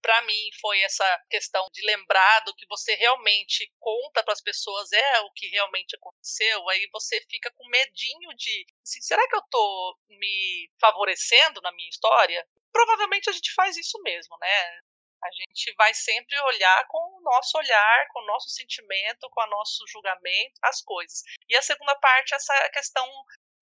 para 0.00 0.22
mim 0.22 0.50
foi 0.60 0.80
essa 0.82 1.24
questão 1.28 1.66
de 1.72 1.82
lembrar 1.84 2.40
do 2.40 2.54
que 2.54 2.66
você 2.66 2.94
realmente 2.94 3.70
conta 3.78 4.22
para 4.22 4.32
as 4.32 4.40
pessoas 4.40 4.90
é 4.92 5.20
o 5.20 5.30
que 5.32 5.46
realmente 5.48 5.96
aconteceu, 5.96 6.68
aí 6.68 6.88
você 6.92 7.20
fica 7.28 7.50
com 7.52 7.68
medinho 7.68 8.34
de, 8.36 8.66
assim, 8.82 9.00
será 9.00 9.26
que 9.28 9.36
eu 9.36 9.42
tô 9.50 9.98
me 10.08 10.70
favorecendo 10.80 11.60
na 11.60 11.72
minha 11.72 11.88
história? 11.88 12.46
Provavelmente 12.72 13.28
a 13.28 13.32
gente 13.32 13.52
faz 13.54 13.76
isso 13.76 14.00
mesmo, 14.02 14.36
né? 14.38 14.80
A 15.22 15.30
gente 15.32 15.74
vai 15.76 15.92
sempre 15.92 16.38
olhar 16.40 16.86
com 16.88 16.98
o 16.98 17.20
nosso 17.20 17.58
olhar, 17.58 18.08
com 18.08 18.20
o 18.20 18.26
nosso 18.26 18.48
sentimento, 18.48 19.28
com 19.30 19.42
o 19.42 19.46
nosso 19.48 19.86
julgamento, 19.86 20.54
as 20.62 20.80
coisas. 20.80 21.22
E 21.46 21.54
a 21.56 21.62
segunda 21.62 21.94
parte, 21.96 22.34
essa 22.34 22.70
questão 22.70 23.06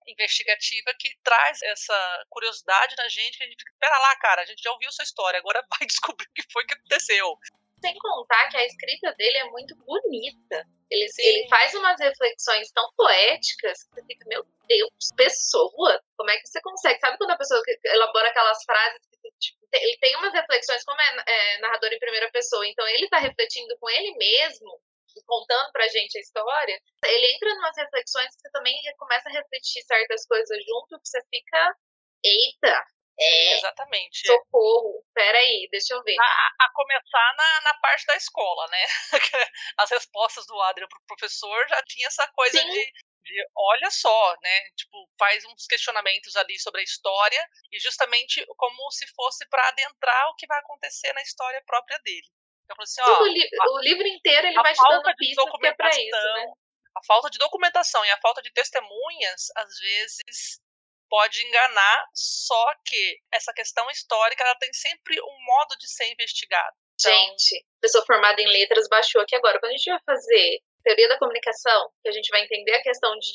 investigativa 0.08 0.92
que 0.98 1.10
traz 1.22 1.62
essa 1.62 2.24
curiosidade 2.28 2.94
na 2.96 3.08
gente, 3.08 3.38
que 3.38 3.44
a 3.44 3.46
gente 3.46 3.58
fica, 3.58 3.72
pera 3.78 3.98
lá, 3.98 4.16
cara, 4.16 4.42
a 4.42 4.44
gente 4.44 4.62
já 4.62 4.72
ouviu 4.72 4.90
sua 4.92 5.04
história, 5.04 5.38
agora 5.38 5.64
vai 5.70 5.80
descobrir 5.86 6.26
o 6.26 6.34
que 6.34 6.42
foi 6.52 6.64
que 6.64 6.74
aconteceu. 6.74 7.36
Sem 7.80 7.96
contar 7.98 8.48
que 8.48 8.56
a 8.56 8.66
escrita 8.66 9.14
dele 9.14 9.38
é 9.38 9.44
muito 9.50 9.76
bonita. 9.76 10.66
Ele, 10.90 11.06
ele 11.18 11.48
faz 11.48 11.72
umas 11.74 12.00
reflexões 12.00 12.72
tão 12.72 12.90
poéticas 12.96 13.84
que 13.84 13.94
você 13.94 14.06
fica, 14.06 14.24
meu 14.26 14.44
Deus, 14.66 14.90
pessoa, 15.16 16.02
como 16.16 16.30
é 16.30 16.38
que 16.38 16.48
você 16.48 16.60
consegue? 16.60 16.98
Sabe 16.98 17.18
quando 17.18 17.30
a 17.30 17.36
pessoa 17.36 17.62
elabora 17.84 18.28
aquelas 18.30 18.64
frases 18.64 19.00
que 19.22 19.30
tipo, 19.38 19.58
ele 19.72 19.96
tem 19.98 20.16
umas 20.16 20.32
reflexões, 20.32 20.84
como 20.84 21.00
é, 21.00 21.24
é 21.26 21.58
narrador 21.58 21.92
em 21.92 21.98
primeira 21.98 22.30
pessoa, 22.30 22.66
então 22.66 22.86
ele 22.88 23.08
tá 23.08 23.18
refletindo 23.18 23.76
com 23.78 23.88
ele 23.90 24.16
mesmo, 24.16 24.80
contando 25.26 25.72
pra 25.72 25.88
gente 25.88 26.18
a 26.18 26.20
história, 26.20 26.80
ele 27.04 27.34
entra 27.34 27.50
em 27.50 27.58
umas 27.58 27.76
reflexões 27.76 28.34
que 28.34 28.40
você 28.40 28.50
também 28.50 28.74
começa 28.96 29.28
a 29.28 29.32
refletir 29.32 29.82
certas 29.82 30.26
coisas 30.26 30.58
junto, 30.64 31.00
que 31.00 31.08
você 31.08 31.20
fica, 31.30 31.76
eita, 32.24 32.84
é, 33.20 33.58
Exatamente. 33.58 34.26
Socorro, 34.26 35.04
peraí, 35.12 35.68
deixa 35.72 35.92
eu 35.92 36.02
ver. 36.04 36.16
A, 36.20 36.64
a 36.64 36.72
começar 36.72 37.34
na, 37.36 37.60
na 37.62 37.74
parte 37.80 38.06
da 38.06 38.16
escola, 38.16 38.68
né? 38.68 38.84
As 39.78 39.90
respostas 39.90 40.46
do 40.46 40.60
Adrian 40.62 40.86
pro 40.86 41.02
professor 41.04 41.68
já 41.68 41.82
tinha 41.82 42.06
essa 42.06 42.28
coisa 42.28 42.62
de, 42.62 42.92
de, 43.24 43.48
olha 43.56 43.90
só, 43.90 44.36
né? 44.40 44.70
Tipo, 44.76 45.10
faz 45.18 45.44
uns 45.46 45.66
questionamentos 45.66 46.36
ali 46.36 46.60
sobre 46.60 46.80
a 46.80 46.84
história 46.84 47.44
e 47.72 47.80
justamente 47.80 48.44
como 48.56 48.88
se 48.92 49.06
fosse 49.08 49.48
para 49.48 49.66
adentrar 49.66 50.28
o 50.28 50.36
que 50.36 50.46
vai 50.46 50.60
acontecer 50.60 51.12
na 51.12 51.22
história 51.22 51.60
própria 51.66 51.98
dele. 51.98 52.28
Então, 52.68 52.82
assim, 52.82 53.00
ó, 53.00 53.22
o, 53.22 53.26
li 53.26 53.48
a, 53.60 53.70
o, 53.70 53.78
livro 53.78 54.06
inteiro 54.06 54.46
ele 54.46 54.54
vai 54.56 54.74
te 54.74 54.88
dando 54.88 55.16
pista 55.16 55.42
que 55.58 55.66
é 55.66 55.74
pra 55.74 55.88
isso, 55.88 56.34
né? 56.34 56.52
A 56.96 57.04
falta 57.06 57.30
de 57.30 57.38
documentação 57.38 58.04
e 58.04 58.10
a 58.10 58.20
falta 58.20 58.42
de 58.42 58.52
testemunhas, 58.52 59.46
às 59.56 59.78
vezes, 59.78 60.60
pode 61.08 61.42
enganar, 61.46 62.06
só 62.12 62.74
que 62.84 63.18
essa 63.32 63.52
questão 63.54 63.88
histórica 63.90 64.42
ela 64.42 64.54
tem 64.56 64.72
sempre 64.74 65.18
um 65.20 65.44
modo 65.44 65.76
de 65.78 65.88
ser 65.88 66.12
investigada. 66.12 66.74
Então... 67.00 67.12
Gente, 67.12 67.64
pessoa 67.80 68.04
formada 68.04 68.40
em 68.42 68.48
letras 68.48 68.88
baixou 68.88 69.22
aqui 69.22 69.34
agora. 69.34 69.58
Quando 69.60 69.72
a 69.72 69.76
gente 69.76 69.90
vai 69.90 70.00
fazer 70.04 70.60
teoria 70.82 71.08
da 71.08 71.18
comunicação, 71.18 71.90
que 72.02 72.08
a 72.08 72.12
gente 72.12 72.28
vai 72.28 72.42
entender 72.42 72.74
a 72.74 72.82
questão 72.82 73.16
de 73.18 73.32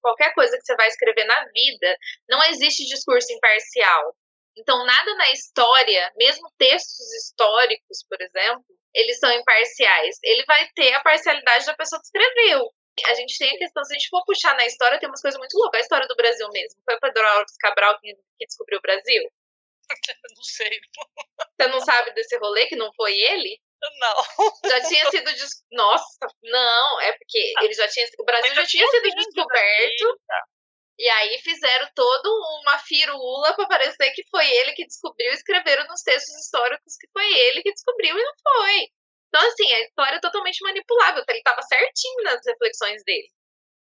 qualquer 0.00 0.34
coisa 0.34 0.56
que 0.56 0.64
você 0.64 0.74
vai 0.76 0.88
escrever 0.88 1.24
na 1.24 1.44
vida, 1.46 1.96
não 2.28 2.42
existe 2.44 2.84
discurso 2.86 3.32
imparcial. 3.32 4.14
Então, 4.56 4.84
nada 4.84 5.14
na 5.16 5.32
história, 5.32 6.12
mesmo 6.16 6.48
textos 6.58 7.12
históricos, 7.14 8.04
por 8.08 8.20
exemplo, 8.20 8.64
eles 8.94 9.18
são 9.18 9.30
imparciais. 9.32 10.16
Ele 10.22 10.44
vai 10.44 10.68
ter 10.74 10.92
a 10.94 11.02
parcialidade 11.02 11.66
da 11.66 11.74
pessoa 11.74 12.00
que 12.00 12.06
escreveu. 12.06 12.70
A 13.06 13.14
gente 13.14 13.36
tem 13.36 13.50
a 13.50 13.58
questão, 13.58 13.84
se 13.84 13.92
a 13.92 13.98
gente 13.98 14.08
for 14.08 14.24
puxar 14.24 14.56
na 14.56 14.66
história, 14.66 15.00
tem 15.00 15.08
umas 15.08 15.20
coisas 15.20 15.38
muito 15.38 15.58
loucas. 15.58 15.80
A 15.80 15.82
história 15.82 16.06
do 16.06 16.14
Brasil 16.14 16.48
mesmo. 16.52 16.80
Foi 16.84 16.94
o 16.94 17.00
Pedro 17.00 17.26
Alves 17.26 17.56
Cabral 17.58 17.98
que, 18.00 18.14
que 18.14 18.46
descobriu 18.46 18.78
o 18.78 18.82
Brasil? 18.82 19.22
não 20.36 20.42
sei. 20.42 20.80
Você 21.60 21.68
não 21.68 21.80
sabe 21.80 22.12
desse 22.12 22.36
rolê 22.38 22.66
que 22.66 22.76
não 22.76 22.92
foi 22.94 23.12
ele? 23.12 23.60
Não. 24.00 24.70
Já 24.70 24.80
tinha 24.88 25.10
sido. 25.10 25.24
Des... 25.32 25.62
Nossa, 25.72 26.26
não, 26.42 27.00
é 27.00 27.12
porque 27.12 27.52
ele 27.60 27.74
já 27.74 27.88
tinha. 27.88 28.06
O 28.18 28.24
Brasil 28.24 28.54
já 28.54 28.64
tinha 28.64 28.86
sido 28.88 29.10
descoberto. 29.10 30.20
E 30.98 31.08
aí 31.08 31.38
fizeram 31.42 31.88
toda 31.94 32.28
uma 32.30 32.78
firula 32.78 33.54
para 33.54 33.66
parecer 33.66 34.12
que 34.12 34.24
foi 34.30 34.48
ele 34.48 34.72
que 34.72 34.86
descobriu 34.86 35.30
e 35.30 35.34
escreveram 35.34 35.86
nos 35.88 36.02
textos 36.02 36.34
históricos 36.36 36.96
que 36.96 37.08
foi 37.12 37.26
ele 37.26 37.62
que 37.62 37.72
descobriu 37.72 38.16
e 38.16 38.22
não 38.22 38.32
foi. 38.42 38.88
Então, 39.28 39.48
assim, 39.48 39.72
a 39.72 39.80
história 39.80 40.16
é 40.16 40.20
totalmente 40.20 40.62
manipulável. 40.62 41.24
Ele 41.28 41.38
estava 41.38 41.60
certinho 41.62 42.22
nas 42.22 42.40
reflexões 42.46 43.02
dele. 43.04 43.28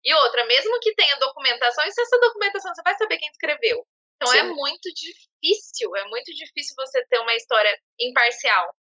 E 0.04 0.14
outra, 0.14 0.46
mesmo 0.46 0.80
que 0.80 0.96
tenha 0.96 1.16
documentação, 1.18 1.86
e 1.86 1.92
se 1.92 2.02
essa 2.02 2.20
documentação 2.20 2.74
você 2.74 2.82
vai 2.84 2.96
saber 2.96 3.18
quem 3.18 3.30
escreveu? 3.30 3.86
Então 4.16 4.34
é 4.34 4.42
Sim. 4.42 4.50
é 4.50 4.54
muito 4.54 4.90
difícil, 4.94 5.96
é 5.96 6.06
muito 6.08 6.34
difícil 6.34 6.76
você 6.76 7.06
ter 7.08 7.20
uma 7.20 7.36
história 7.36 7.80
imparcial. 8.00 8.74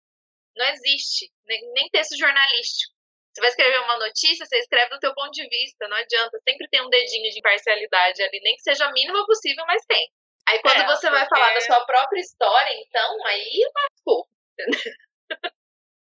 Não 0.56 0.66
existe, 0.66 1.30
nem, 1.44 1.72
nem 1.72 1.88
texto 1.90 2.16
jornalístico. 2.16 2.93
Você 3.35 3.40
vai 3.40 3.51
escrever 3.51 3.81
uma 3.81 3.99
notícia, 3.99 4.47
você 4.47 4.59
escreve 4.59 4.90
do 4.90 5.01
teu 5.01 5.12
ponto 5.12 5.33
de 5.33 5.47
vista, 5.49 5.88
não 5.88 5.97
adianta. 5.97 6.38
Sempre 6.49 6.68
tem 6.68 6.81
um 6.83 6.88
dedinho 6.88 7.31
de 7.33 7.38
imparcialidade 7.40 8.23
ali, 8.23 8.40
nem 8.40 8.55
que 8.55 8.62
seja 8.62 8.87
a 8.87 8.92
mínima 8.92 9.27
possível, 9.27 9.64
mas 9.66 9.85
tem. 9.87 10.09
Aí 10.47 10.61
quando 10.61 10.83
é, 10.83 10.87
você 10.87 11.11
vai 11.11 11.27
falar 11.27 11.53
da 11.53 11.61
sua 11.61 11.85
própria 11.85 12.20
história, 12.20 12.73
então, 12.75 13.27
aí 13.27 13.61
lascou. 13.75 14.29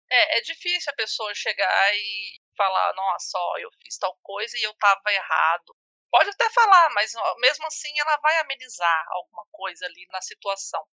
É, 0.09 0.39
é 0.39 0.41
difícil 0.41 0.93
a 0.93 0.95
pessoa 0.95 1.35
chegar 1.35 1.93
e 1.93 2.41
falar, 2.57 2.95
nossa, 2.95 3.37
ó, 3.37 3.59
eu 3.59 3.69
fiz 3.83 3.99
tal 3.99 4.17
coisa 4.23 4.57
e 4.57 4.63
eu 4.63 4.73
tava 4.75 5.13
errado. 5.13 5.77
Pode 6.11 6.31
até 6.31 6.49
falar, 6.51 6.91
mas 6.91 7.13
mesmo 7.39 7.67
assim 7.67 7.93
ela 7.99 8.17
vai 8.19 8.39
amenizar 8.39 9.05
alguma 9.11 9.45
coisa 9.51 9.85
ali 9.85 10.07
na 10.13 10.23
situação. 10.23 10.87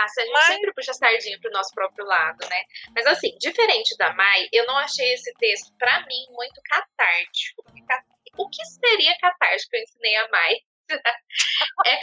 Ah, 0.00 0.08
se 0.08 0.20
a 0.20 0.24
gente 0.24 0.32
mas... 0.32 0.46
sempre 0.46 0.72
puxa 0.72 0.92
a 0.92 0.94
sardinha 0.94 1.38
pro 1.40 1.50
nosso 1.50 1.74
próprio 1.74 2.06
lado, 2.06 2.48
né? 2.48 2.64
Mas 2.94 3.06
assim, 3.06 3.36
diferente 3.38 3.94
da 3.98 4.14
Mai, 4.14 4.48
eu 4.50 4.64
não 4.66 4.78
achei 4.78 5.12
esse 5.12 5.32
texto, 5.34 5.76
para 5.78 6.06
mim, 6.06 6.26
muito 6.30 6.60
catártico. 6.64 7.64
O 8.38 8.48
que 8.48 8.64
seria 8.64 9.18
catártico? 9.18 9.76
Eu 9.76 9.82
ensinei 9.82 10.16
a 10.16 10.28
Mai. 10.28 10.54
é, 11.86 12.00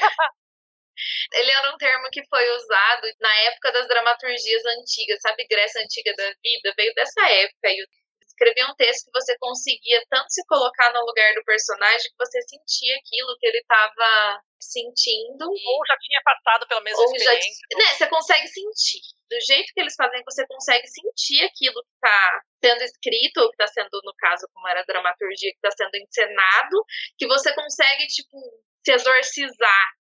ele 1.34 1.52
era 1.52 1.74
um 1.74 1.78
termo 1.78 2.08
que 2.12 2.24
foi 2.28 2.50
usado 2.56 3.08
na 3.20 3.36
época 3.42 3.72
das 3.72 3.88
dramaturgias 3.88 4.64
antigas, 4.66 5.20
sabe? 5.22 5.48
Grécia 5.48 5.82
Antiga 5.82 6.14
da 6.16 6.30
Vida 6.44 6.74
veio 6.78 6.94
dessa 6.94 7.28
época. 7.28 7.70
E 7.70 7.88
escrevia 8.38 8.70
um 8.70 8.76
texto 8.76 9.06
que 9.06 9.20
você 9.20 9.36
conseguia 9.40 10.00
tanto 10.10 10.30
se 10.30 10.46
colocar 10.46 10.94
no 10.94 11.02
lugar 11.02 11.34
do 11.34 11.44
personagem 11.44 12.12
que 12.12 12.18
você 12.18 12.40
sentia 12.44 12.96
aquilo 12.98 13.36
que 13.40 13.48
ele 13.48 13.58
estava 13.58 14.42
sentindo. 14.62 15.46
Ou 15.50 15.86
já 15.88 15.98
tinha 15.98 16.22
passado 16.24 16.68
pela 16.68 16.82
mesma 16.82 17.04
experiência. 17.04 17.68
Já, 17.72 17.78
né, 17.78 17.94
você 17.96 18.08
consegue 18.08 18.48
sentir. 18.48 19.02
Do 19.30 19.42
jeito 19.42 19.74
que 19.74 19.82
eles 19.82 19.96
fazem, 19.96 20.24
você 20.24 20.46
consegue 20.48 20.88
sentir 20.88 21.44
aquilo 21.44 21.82
que 21.84 21.96
está 21.96 22.42
sendo 22.64 22.84
escrito, 22.84 23.42
ou 23.42 23.50
que 23.50 23.62
está 23.62 23.68
sendo, 23.68 24.00
no 24.04 24.14
caso, 24.18 24.48
como 24.54 24.68
era 24.68 24.82
a 24.82 24.86
dramaturgia, 24.86 25.52
que 25.52 25.68
está 25.68 25.72
sendo 25.72 25.96
encenado, 25.96 26.86
que 27.18 27.28
você 27.28 27.54
consegue, 27.54 28.08
tipo, 28.08 28.38
se 28.86 28.94
exorcizar 28.94 29.98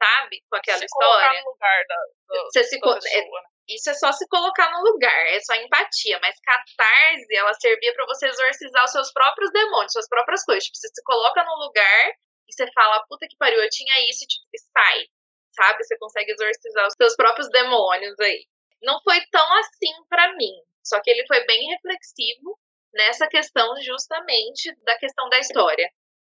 sabe? 0.00 0.40
Com 0.48 0.56
aquela 0.56 0.78
se 0.78 0.84
história. 0.84 1.42
No 1.42 1.50
lugar 1.50 1.84
da, 1.88 1.96
do, 2.28 2.44
você 2.44 2.62
se 2.62 2.78
da 2.78 2.98
é, 3.10 3.24
Isso 3.68 3.90
é 3.90 3.94
só 3.94 4.10
se 4.12 4.26
colocar 4.28 4.70
no 4.72 4.82
lugar, 4.82 5.26
é 5.26 5.40
só 5.40 5.54
empatia. 5.54 6.18
Mas 6.22 6.40
catarse, 6.40 7.36
ela 7.36 7.52
servia 7.54 7.92
para 7.94 8.06
você 8.06 8.26
exorcizar 8.26 8.84
os 8.84 8.92
seus 8.92 9.12
próprios 9.12 9.52
demônios, 9.52 9.92
suas 9.92 10.08
próprias 10.08 10.44
coisas. 10.44 10.64
Tipo, 10.64 10.78
você 10.78 10.88
se 10.88 11.02
coloca 11.04 11.44
no 11.44 11.54
lugar 11.66 12.08
e 12.48 12.52
você 12.52 12.66
fala, 12.72 13.04
puta 13.08 13.26
que 13.28 13.36
pariu, 13.36 13.62
eu 13.62 13.68
tinha 13.68 14.10
isso, 14.10 14.24
e 14.24 14.26
tipo, 14.26 14.46
sai. 14.72 15.06
Sabe? 15.54 15.84
Você 15.84 15.98
consegue 15.98 16.32
exorcizar 16.32 16.86
os 16.86 16.94
seus 16.94 17.14
próprios 17.14 17.48
demônios 17.50 18.18
aí. 18.20 18.46
Não 18.82 19.00
foi 19.02 19.20
tão 19.30 19.54
assim 19.58 19.92
para 20.08 20.34
mim. 20.36 20.54
Só 20.82 21.00
que 21.02 21.10
ele 21.10 21.26
foi 21.26 21.44
bem 21.44 21.68
reflexivo 21.68 22.58
nessa 22.94 23.28
questão 23.28 23.74
justamente 23.82 24.74
da 24.84 24.96
questão 24.98 25.28
da 25.28 25.38
história. 25.38 25.90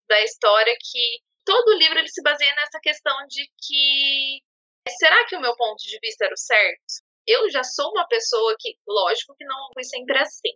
Da 0.09 0.22
história 0.22 0.75
que 0.81 1.20
todo 1.44 1.68
o 1.68 1.79
livro 1.79 1.99
ele 1.99 2.09
se 2.09 2.22
baseia 2.22 2.55
nessa 2.55 2.81
questão 2.81 3.14
de 3.29 3.44
que 3.61 4.42
será 4.99 5.27
que 5.27 5.37
o 5.37 5.40
meu 5.40 5.55
ponto 5.57 5.83
de 5.83 5.99
vista 6.01 6.25
era 6.25 6.35
o 6.35 6.38
certo? 6.38 7.06
Eu 7.27 7.51
já 7.51 7.62
sou 7.65 7.91
uma 7.91 8.07
pessoa 8.07 8.55
que, 8.59 8.77
lógico 8.87 9.35
que 9.37 9.45
não 9.45 9.69
fui 9.75 9.85
sempre 9.85 10.19
assim. 10.19 10.55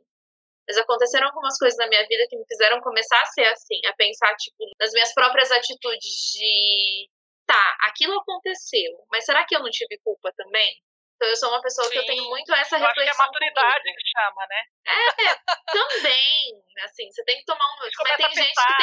Mas 0.68 0.76
aconteceram 0.78 1.26
algumas 1.26 1.58
coisas 1.58 1.76
na 1.78 1.88
minha 1.88 2.06
vida 2.06 2.26
que 2.28 2.36
me 2.36 2.44
fizeram 2.46 2.80
começar 2.80 3.20
a 3.20 3.26
ser 3.26 3.44
assim, 3.46 3.80
a 3.86 3.92
pensar, 3.94 4.34
tipo, 4.36 4.64
nas 4.78 4.92
minhas 4.92 5.12
próprias 5.12 5.50
atitudes 5.50 6.32
de 6.32 7.08
tá, 7.50 7.76
aquilo 7.80 8.20
aconteceu, 8.20 8.92
mas 9.10 9.24
será 9.24 9.44
que 9.44 9.56
eu 9.56 9.60
não 9.60 9.70
tive 9.70 9.98
culpa 10.04 10.30
também? 10.36 10.80
Então 11.16 11.28
eu 11.28 11.36
sou 11.36 11.50
uma 11.50 11.60
pessoa 11.60 11.84
Sim, 11.88 11.90
que 11.90 11.98
eu 11.98 12.06
tenho 12.06 12.24
muito 12.30 12.54
essa 12.54 12.76
eu 12.76 12.80
reflexão. 12.80 13.04
Acho 13.04 13.16
que 13.16 13.20
é 13.20 13.24
a 13.24 13.26
maturidade 13.26 13.82
comigo. 13.82 13.98
que 13.98 14.10
chama, 14.16 14.46
né? 14.48 14.62
É, 14.86 15.34
também. 15.70 16.62
Assim, 16.84 17.10
você 17.10 17.22
tem 17.24 17.38
que 17.38 17.44
tomar 17.44 17.66
um. 17.66 17.76
Mas 17.78 18.16
tem 18.16 18.32
gente 18.32 18.54
que 18.54 18.76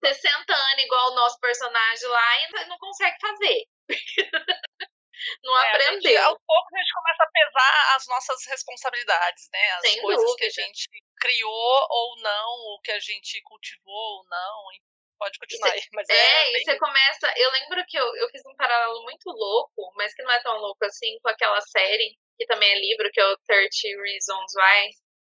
tem 0.00 0.14
60 0.14 0.54
anos, 0.54 0.84
igual 0.84 1.10
o 1.10 1.14
nosso 1.14 1.40
personagem 1.40 2.08
lá, 2.08 2.38
e 2.38 2.66
não 2.66 2.78
consegue 2.78 3.16
fazer. 3.20 3.64
Não 5.42 5.58
é, 5.58 5.68
aprendeu. 5.68 6.10
Gente, 6.10 6.16
aos 6.16 6.38
poucos 6.46 6.72
a 6.74 6.78
gente 6.78 6.92
começa 6.94 7.22
a 7.22 7.30
pesar 7.30 7.96
as 7.96 8.06
nossas 8.06 8.46
responsabilidades, 8.46 9.48
né? 9.52 9.70
As 9.72 9.80
Sem 9.82 10.00
coisas 10.02 10.24
dúvida. 10.24 10.38
que 10.38 10.44
a 10.44 10.64
gente 10.64 10.88
criou 11.20 11.86
ou 11.90 12.16
não, 12.20 12.48
ou 12.48 12.80
que 12.80 12.92
a 12.92 13.00
gente 13.00 13.40
cultivou 13.42 14.18
ou 14.18 14.24
não 14.28 14.70
pode 15.22 15.38
continuar 15.38 15.70
aí. 15.70 15.82
Mas 15.94 16.08
é, 16.08 16.14
é 16.14 16.52
bem... 16.52 16.56
e 16.56 16.64
você 16.64 16.78
começa. 16.78 17.32
Eu 17.36 17.50
lembro 17.52 17.84
que 17.86 17.96
eu, 17.96 18.16
eu 18.16 18.28
fiz 18.30 18.42
um 18.44 18.56
paralelo 18.56 19.02
muito 19.04 19.30
louco, 19.30 19.92
mas 19.96 20.12
que 20.14 20.22
não 20.22 20.32
é 20.32 20.42
tão 20.42 20.56
louco 20.58 20.84
assim, 20.84 21.18
com 21.22 21.28
aquela 21.28 21.60
série, 21.60 22.18
que 22.36 22.46
também 22.46 22.70
é 22.70 22.80
livro, 22.80 23.10
que 23.12 23.20
é 23.20 23.26
o 23.26 23.38
30 23.46 24.02
Reasons 24.02 24.52
Why. 24.56 24.90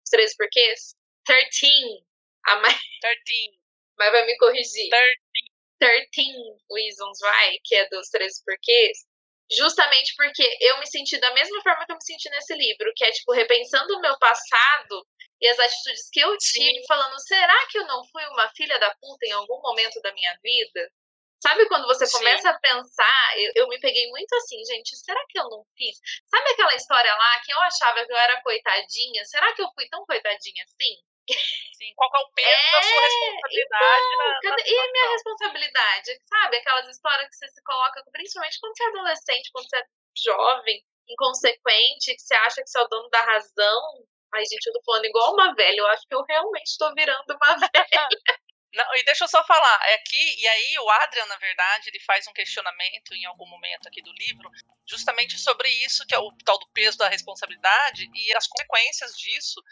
Os 0.04 0.10
13 0.10 0.36
porquês? 0.36 0.94
13. 1.26 2.04
A 2.46 2.56
mais... 2.56 2.74
13. 3.00 3.58
Mas 3.98 4.10
vai 4.10 4.26
me 4.26 4.36
corrigir. 4.38 4.88
13. 4.88 5.20
13 5.78 6.08
Reasons 6.70 7.18
Why, 7.20 7.60
que 7.64 7.74
é 7.74 7.88
dos 7.88 8.08
13 8.08 8.42
porquês. 8.44 8.98
Justamente 9.50 10.14
porque 10.16 10.42
eu 10.61 10.78
me 10.78 10.87
senti 10.87 11.18
da 11.18 11.33
mesma 11.35 11.61
forma 11.62 11.85
que 11.85 11.92
eu 11.92 11.96
me 11.96 12.04
senti 12.04 12.30
nesse 12.30 12.54
livro, 12.54 12.92
que 12.96 13.04
é 13.04 13.11
tipo 13.11 13.33
repensando 13.33 13.94
o 13.94 14.00
meu 14.00 14.18
passado 14.18 15.07
e 15.40 15.48
as 15.48 15.59
atitudes 15.59 16.09
que 16.11 16.20
eu 16.20 16.37
tive, 16.38 16.80
Sim. 16.80 16.87
falando: 16.87 17.18
será 17.20 17.66
que 17.68 17.78
eu 17.78 17.87
não 17.87 18.02
fui 18.11 18.24
uma 18.26 18.48
filha 18.57 18.78
da 18.78 18.94
puta 19.00 19.26
em 19.26 19.33
algum 19.33 19.61
momento 19.61 20.00
da 20.00 20.12
minha 20.14 20.35
vida? 20.42 20.90
Sabe 21.42 21.68
quando 21.68 21.87
você 21.87 22.11
começa 22.11 22.40
Sim. 22.40 22.48
a 22.48 22.59
pensar, 22.59 23.38
eu, 23.38 23.52
eu, 23.57 23.68
me 23.68 23.78
peguei 23.78 24.09
muito 24.09 24.35
assim, 24.37 24.64
gente, 24.64 24.96
será 24.96 25.22
que 25.28 25.38
eu 25.38 25.44
não 25.50 25.62
fiz? 25.76 25.98
Sabe 26.26 26.48
aquela 26.50 26.74
história 26.74 27.14
lá 27.14 27.40
que 27.44 27.52
eu 27.52 27.61
achava 27.61 28.07
que 28.07 28.12
eu 28.12 28.16
era 28.16 28.40
coitadinha? 28.40 29.24
Será 29.26 29.54
que 29.54 29.61
eu 29.61 29.68
fui 29.74 29.87
tão 29.90 30.07
coitadinha 30.07 30.64
assim? 30.64 30.96
Sim, 31.28 31.92
qual 31.96 32.10
é 32.14 32.18
o 32.20 32.30
peso 32.32 32.48
é, 32.48 32.72
da 32.72 32.82
sua 32.82 33.00
responsabilidade 33.00 34.04
então, 34.04 34.50
na, 34.50 34.56
na 34.56 34.62
E 34.66 34.78
a 34.78 34.92
minha 34.92 35.10
responsabilidade? 35.10 36.20
Sabe, 36.28 36.56
aquelas 36.56 36.88
histórias 36.88 37.28
que 37.28 37.37
você 37.37 37.48
se 37.48 37.62
coloca, 37.62 38.04
principalmente 38.12 38.60
quando 38.60 38.76
você 38.76 38.84
é 38.84 38.88
adolescente, 38.88 39.50
quando 39.52 39.68
você 39.68 39.76
é 39.78 39.84
jovem, 40.16 40.84
inconsequente, 41.08 42.14
que 42.14 42.22
você 42.22 42.34
acha 42.34 42.62
que 42.62 42.68
você 42.68 42.78
é 42.78 42.82
o 42.82 42.88
dono 42.88 43.08
da 43.10 43.22
razão. 43.22 43.82
Ai, 44.34 44.44
gente, 44.44 44.66
eu 44.66 44.72
tô 44.72 44.82
falando 44.84 45.04
igual 45.06 45.32
uma 45.32 45.54
velha. 45.54 45.78
Eu 45.78 45.87
acho 45.88 46.06
que 46.06 46.14
eu 46.14 46.22
realmente 46.24 46.76
tô 46.78 46.92
virando 46.94 47.24
uma 47.28 47.56
velha. 47.72 48.08
Não, 48.74 48.96
e 48.96 49.04
deixa 49.04 49.24
eu 49.24 49.28
só 49.28 49.44
falar, 49.44 49.80
é 49.84 49.94
aqui, 49.94 50.42
e 50.42 50.48
aí 50.48 50.78
o 50.80 50.90
Adrian, 50.90 51.26
na 51.26 51.37
verdade, 51.37 51.90
ele 51.90 52.00
faz 52.00 52.26
um 52.26 52.32
questionamento 52.32 53.14
em 53.14 53.24
algum 53.24 53.46
momento 53.46 53.87
aqui 53.87 54.02
do 54.02 54.12
livro, 54.12 54.50
justamente 54.84 55.38
sobre 55.38 55.68
isso, 55.87 56.04
que 56.04 56.14
é 56.14 56.18
o 56.18 56.32
tal 56.44 56.58
do 56.58 56.66
peso 56.72 56.98
da 56.98 57.08
responsabilidade 57.08 58.10
e 58.12 58.37
as 58.37 58.48
consequências 58.48 59.12
disso, 59.16 59.62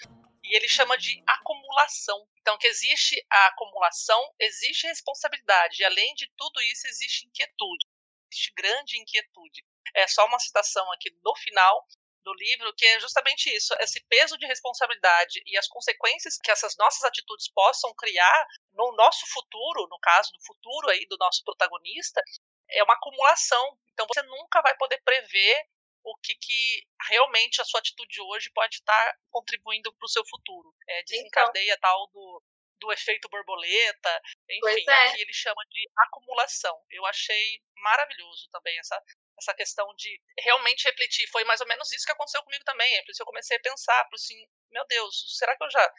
e 0.52 0.56
ele 0.56 0.68
chama 0.68 0.98
de 0.98 1.22
acumulação. 1.26 2.28
Então, 2.36 2.58
que 2.58 2.66
existe 2.66 3.24
a 3.30 3.46
acumulação, 3.46 4.22
existe 4.38 4.86
responsabilidade, 4.86 5.80
e 5.80 5.84
além 5.84 6.14
de 6.14 6.30
tudo 6.36 6.60
isso, 6.60 6.86
existe 6.88 7.26
inquietude, 7.26 7.86
existe 8.30 8.52
grande 8.54 9.00
inquietude. 9.00 9.64
É 9.96 10.06
só 10.06 10.26
uma 10.26 10.38
citação 10.38 10.92
aqui 10.92 11.10
no 11.24 11.34
final, 11.36 11.86
do 12.22 12.34
livro, 12.34 12.72
que 12.74 12.86
é 12.86 13.00
justamente 13.00 13.50
isso, 13.50 13.74
esse 13.80 14.00
peso 14.08 14.36
de 14.38 14.46
responsabilidade 14.46 15.42
e 15.44 15.58
as 15.58 15.66
consequências 15.66 16.38
que 16.38 16.50
essas 16.50 16.76
nossas 16.76 17.02
atitudes 17.02 17.50
possam 17.50 17.92
criar 17.94 18.46
no 18.74 18.94
nosso 18.94 19.26
futuro, 19.32 19.88
no 19.90 19.98
caso 19.98 20.30
do 20.32 20.44
futuro 20.44 20.90
aí 20.90 21.04
do 21.06 21.16
nosso 21.18 21.42
protagonista, 21.42 22.22
é 22.70 22.84
uma 22.84 22.94
acumulação. 22.94 23.76
Então 23.92 24.06
você 24.06 24.22
nunca 24.22 24.62
vai 24.62 24.76
poder 24.76 25.00
prever 25.02 25.66
o 26.04 26.16
que, 26.16 26.34
que 26.34 26.86
realmente 27.08 27.60
a 27.60 27.64
sua 27.64 27.80
atitude 27.80 28.20
hoje 28.20 28.50
pode 28.50 28.76
estar 28.76 29.18
contribuindo 29.30 29.92
para 29.94 30.06
o 30.06 30.08
seu 30.08 30.24
futuro. 30.26 30.74
É, 30.88 31.02
desencadeia 31.04 31.74
então, 31.74 31.80
tal 31.80 32.06
do, 32.12 32.42
do 32.80 32.92
efeito 32.92 33.28
borboleta, 33.28 34.22
enfim, 34.50 34.84
é. 34.88 35.06
aqui 35.06 35.20
ele 35.20 35.32
chama 35.32 35.62
de 35.70 35.88
acumulação. 35.96 36.84
Eu 36.90 37.06
achei 37.06 37.62
maravilhoso 37.76 38.48
também 38.50 38.78
essa, 38.78 39.00
essa 39.38 39.54
questão 39.54 39.86
de 39.96 40.20
realmente 40.38 40.84
refletir. 40.84 41.28
Foi 41.28 41.44
mais 41.44 41.60
ou 41.60 41.66
menos 41.66 41.92
isso 41.92 42.04
que 42.04 42.12
aconteceu 42.12 42.42
comigo 42.42 42.64
também. 42.64 42.96
É 42.96 43.02
por 43.02 43.10
isso 43.10 43.18
que 43.18 43.22
eu 43.22 43.26
comecei 43.26 43.56
a 43.56 43.60
pensar, 43.60 44.08
assim, 44.12 44.46
meu 44.70 44.84
Deus, 44.86 45.36
será 45.38 45.56
que 45.56 45.64
eu 45.64 45.70
já, 45.70 45.92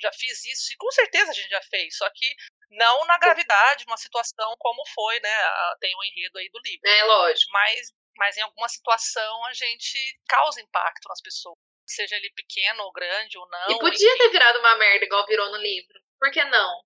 já 0.00 0.12
fiz 0.12 0.44
isso? 0.44 0.72
E 0.72 0.76
com 0.76 0.90
certeza 0.90 1.30
a 1.30 1.34
gente 1.34 1.48
já 1.48 1.62
fez, 1.62 1.96
só 1.96 2.08
que 2.10 2.34
não 2.70 3.04
na 3.06 3.18
gravidade, 3.18 3.84
uma 3.86 3.96
situação 3.96 4.54
como 4.58 4.84
foi, 4.88 5.18
né? 5.20 5.34
Tem 5.80 5.94
o 5.94 5.98
um 5.98 6.04
enredo 6.04 6.38
aí 6.38 6.50
do 6.50 6.60
livro. 6.60 6.88
É, 6.88 7.04
lógico. 7.04 7.52
Mas, 7.52 7.92
mas 8.16 8.36
em 8.36 8.42
alguma 8.42 8.68
situação 8.68 9.44
a 9.46 9.52
gente 9.52 9.98
causa 10.28 10.60
impacto 10.60 11.08
nas 11.08 11.20
pessoas. 11.20 11.56
Seja 11.88 12.16
ele 12.16 12.32
pequeno 12.34 12.82
ou 12.82 12.92
grande 12.92 13.38
ou 13.38 13.48
não. 13.48 13.70
E 13.70 13.78
podia 13.78 14.08
enfim. 14.08 14.18
ter 14.18 14.30
virado 14.30 14.58
uma 14.58 14.76
merda 14.76 15.04
igual 15.04 15.26
virou 15.26 15.50
no 15.50 15.58
livro. 15.58 16.00
Por 16.18 16.32
que 16.32 16.42
não? 16.44 16.82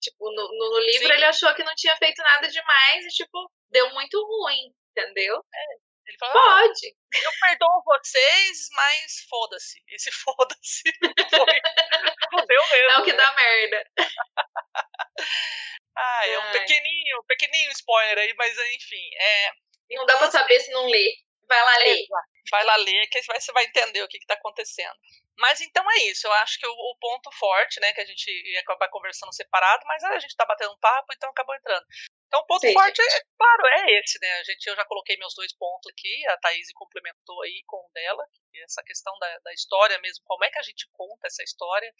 Tipo, 0.00 0.30
no, 0.30 0.48
no, 0.48 0.78
livro 0.80 1.08
Sim. 1.08 1.14
ele 1.14 1.24
achou 1.24 1.54
que 1.54 1.64
não 1.64 1.74
tinha 1.74 1.96
feito 1.96 2.22
nada 2.22 2.46
demais 2.46 3.06
e, 3.06 3.08
tipo, 3.08 3.50
deu 3.70 3.90
muito 3.94 4.22
ruim 4.22 4.72
entendeu? 4.94 5.44
É. 5.52 5.64
Ele 6.06 6.18
falou, 6.18 6.36
ah, 6.36 6.60
Pode. 6.60 6.94
Ah, 7.14 7.18
eu 7.18 7.32
perdoo 7.40 7.82
vocês, 7.84 8.68
mas 8.72 9.20
foda-se. 9.28 9.82
Esse 9.88 10.12
foda-se 10.22 10.82
foi. 11.30 11.60
Fudeu 12.30 12.62
mesmo. 12.70 12.90
É 12.90 12.98
o 12.98 13.04
que 13.04 13.12
né? 13.12 13.18
dá 13.18 13.32
merda. 13.34 13.90
ah, 15.96 16.26
é 16.26 16.38
um 16.38 16.52
pequenininho, 16.52 17.24
pequenininho 17.26 17.72
spoiler 17.72 18.18
aí, 18.18 18.34
mas 18.34 18.56
enfim. 18.74 19.10
É... 19.18 19.50
Não 19.94 20.06
dá 20.06 20.16
pra 20.18 20.30
saber 20.30 20.60
se 20.60 20.70
não 20.70 20.86
lê. 20.86 21.16
Vai 21.48 21.62
lá 21.62 21.76
ler. 21.78 22.06
Vai 22.50 22.64
lá 22.64 22.76
ler, 22.76 23.06
que 23.08 23.22
você 23.22 23.52
vai 23.52 23.64
entender 23.64 24.02
o 24.02 24.08
que, 24.08 24.18
está 24.18 24.34
acontecendo. 24.34 24.94
Mas 25.36 25.60
então 25.60 25.84
é 25.92 25.96
isso. 26.04 26.26
Eu 26.26 26.32
acho 26.34 26.58
que 26.58 26.66
o, 26.66 26.70
o, 26.70 26.96
ponto 27.00 27.30
forte, 27.32 27.80
né, 27.80 27.92
que 27.92 28.00
a 28.00 28.04
gente 28.04 28.30
ia 28.52 28.60
acabar 28.60 28.88
conversando 28.88 29.34
separado, 29.34 29.84
mas 29.86 30.04
a 30.04 30.18
gente 30.18 30.30
está 30.30 30.44
batendo 30.44 30.72
um 30.72 30.78
papo, 30.78 31.12
então 31.12 31.30
acabou 31.30 31.54
entrando. 31.54 31.84
Então 32.26 32.40
o 32.40 32.46
ponto 32.46 32.60
Sim, 32.60 32.72
forte, 32.72 33.00
é, 33.00 33.22
claro, 33.36 33.66
é 33.66 33.98
esse, 33.98 34.18
né? 34.20 34.32
A 34.40 34.44
gente, 34.44 34.66
eu 34.66 34.76
já 34.76 34.84
coloquei 34.84 35.16
meus 35.16 35.34
dois 35.34 35.52
pontos 35.56 35.90
aqui, 35.90 36.26
a 36.28 36.36
Thaís 36.38 36.72
complementou 36.72 37.42
aí 37.42 37.62
com 37.66 37.78
o 37.78 37.90
dela, 37.92 38.24
essa 38.64 38.82
questão 38.82 39.16
da, 39.18 39.38
da 39.38 39.52
história 39.52 39.98
mesmo, 39.98 40.24
como 40.24 40.44
é 40.44 40.50
que 40.50 40.58
a 40.58 40.62
gente 40.62 40.88
conta 40.92 41.26
essa 41.26 41.42
história. 41.42 41.92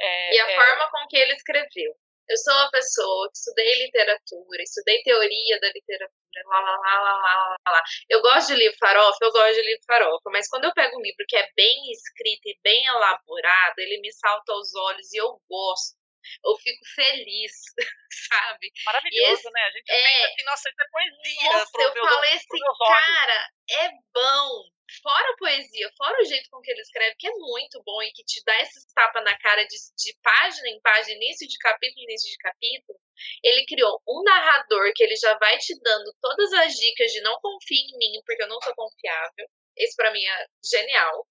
É, 0.00 0.34
e 0.34 0.40
a 0.40 0.50
é... 0.50 0.54
forma 0.54 0.90
com 0.90 1.06
que 1.08 1.16
ele 1.16 1.34
escreveu. 1.34 1.94
Eu 2.28 2.36
sou 2.38 2.54
uma 2.54 2.70
pessoa 2.70 3.28
que 3.30 3.36
estudei 3.38 3.84
literatura, 3.84 4.62
estudei 4.62 5.02
teoria 5.02 5.60
da 5.60 5.68
literatura, 5.68 6.42
lá, 6.46 6.60
lá, 6.60 6.76
lá, 6.78 7.00
lá, 7.00 7.56
lá, 7.66 7.72
lá. 7.72 7.82
Eu 8.08 8.22
gosto 8.22 8.48
de 8.48 8.54
livro 8.56 8.76
farofa, 8.78 9.18
eu 9.22 9.32
gosto 9.32 9.54
de 9.54 9.62
livro 9.62 9.82
farofa, 9.86 10.30
mas 10.32 10.48
quando 10.48 10.64
eu 10.64 10.72
pego 10.72 10.98
um 10.98 11.02
livro 11.02 11.24
que 11.28 11.36
é 11.36 11.46
bem 11.56 11.90
escrito 11.92 12.46
e 12.46 12.58
bem 12.62 12.86
elaborado, 12.86 13.78
ele 13.78 14.00
me 14.00 14.12
salta 14.12 14.52
aos 14.52 14.74
olhos 14.74 15.12
e 15.12 15.18
eu 15.18 15.38
gosto 15.48 16.01
eu 16.44 16.56
fico 16.56 16.84
feliz, 16.94 17.52
sabe? 18.28 18.72
Maravilhoso, 18.84 19.32
esse, 19.32 19.50
né? 19.50 19.60
A 19.60 19.70
gente 19.70 19.90
é, 19.90 20.02
pensa 20.02 20.26
assim, 20.26 20.44
nossa, 20.44 20.68
isso 20.68 20.82
é 20.82 20.88
poesia. 20.90 21.52
Nossa, 21.52 21.82
eu 21.82 21.94
meu, 21.94 22.04
falei 22.04 22.34
assim, 22.34 22.58
cara, 22.86 23.50
é 23.70 23.88
bom. 24.14 24.72
Fora 25.02 25.32
a 25.32 25.36
poesia, 25.38 25.90
fora 25.96 26.20
o 26.20 26.24
jeito 26.24 26.50
com 26.50 26.60
que 26.60 26.70
ele 26.70 26.82
escreve, 26.82 27.16
que 27.18 27.26
é 27.26 27.30
muito 27.30 27.82
bom 27.82 28.02
e 28.02 28.12
que 28.12 28.22
te 28.24 28.42
dá 28.44 28.60
esses 28.60 28.84
tapas 28.92 29.24
na 29.24 29.38
cara 29.38 29.64
de, 29.64 29.76
de 29.96 30.14
página 30.22 30.68
em 30.68 30.80
página, 30.82 31.16
início 31.16 31.48
de 31.48 31.56
capítulo, 31.56 32.04
início 32.04 32.30
de 32.30 32.36
capítulo, 32.36 32.98
ele 33.42 33.64
criou 33.64 34.02
um 34.06 34.22
narrador 34.22 34.92
que 34.94 35.02
ele 35.02 35.16
já 35.16 35.32
vai 35.38 35.56
te 35.56 35.78
dando 35.80 36.14
todas 36.20 36.52
as 36.52 36.74
dicas 36.74 37.10
de 37.10 37.22
não 37.22 37.40
confie 37.40 37.80
em 37.80 37.96
mim, 37.96 38.20
porque 38.26 38.42
eu 38.42 38.48
não 38.48 38.60
sou 38.60 38.74
confiável. 38.74 39.48
Esse 39.78 39.96
para 39.96 40.12
mim 40.12 40.24
é 40.24 40.46
genial. 40.62 41.26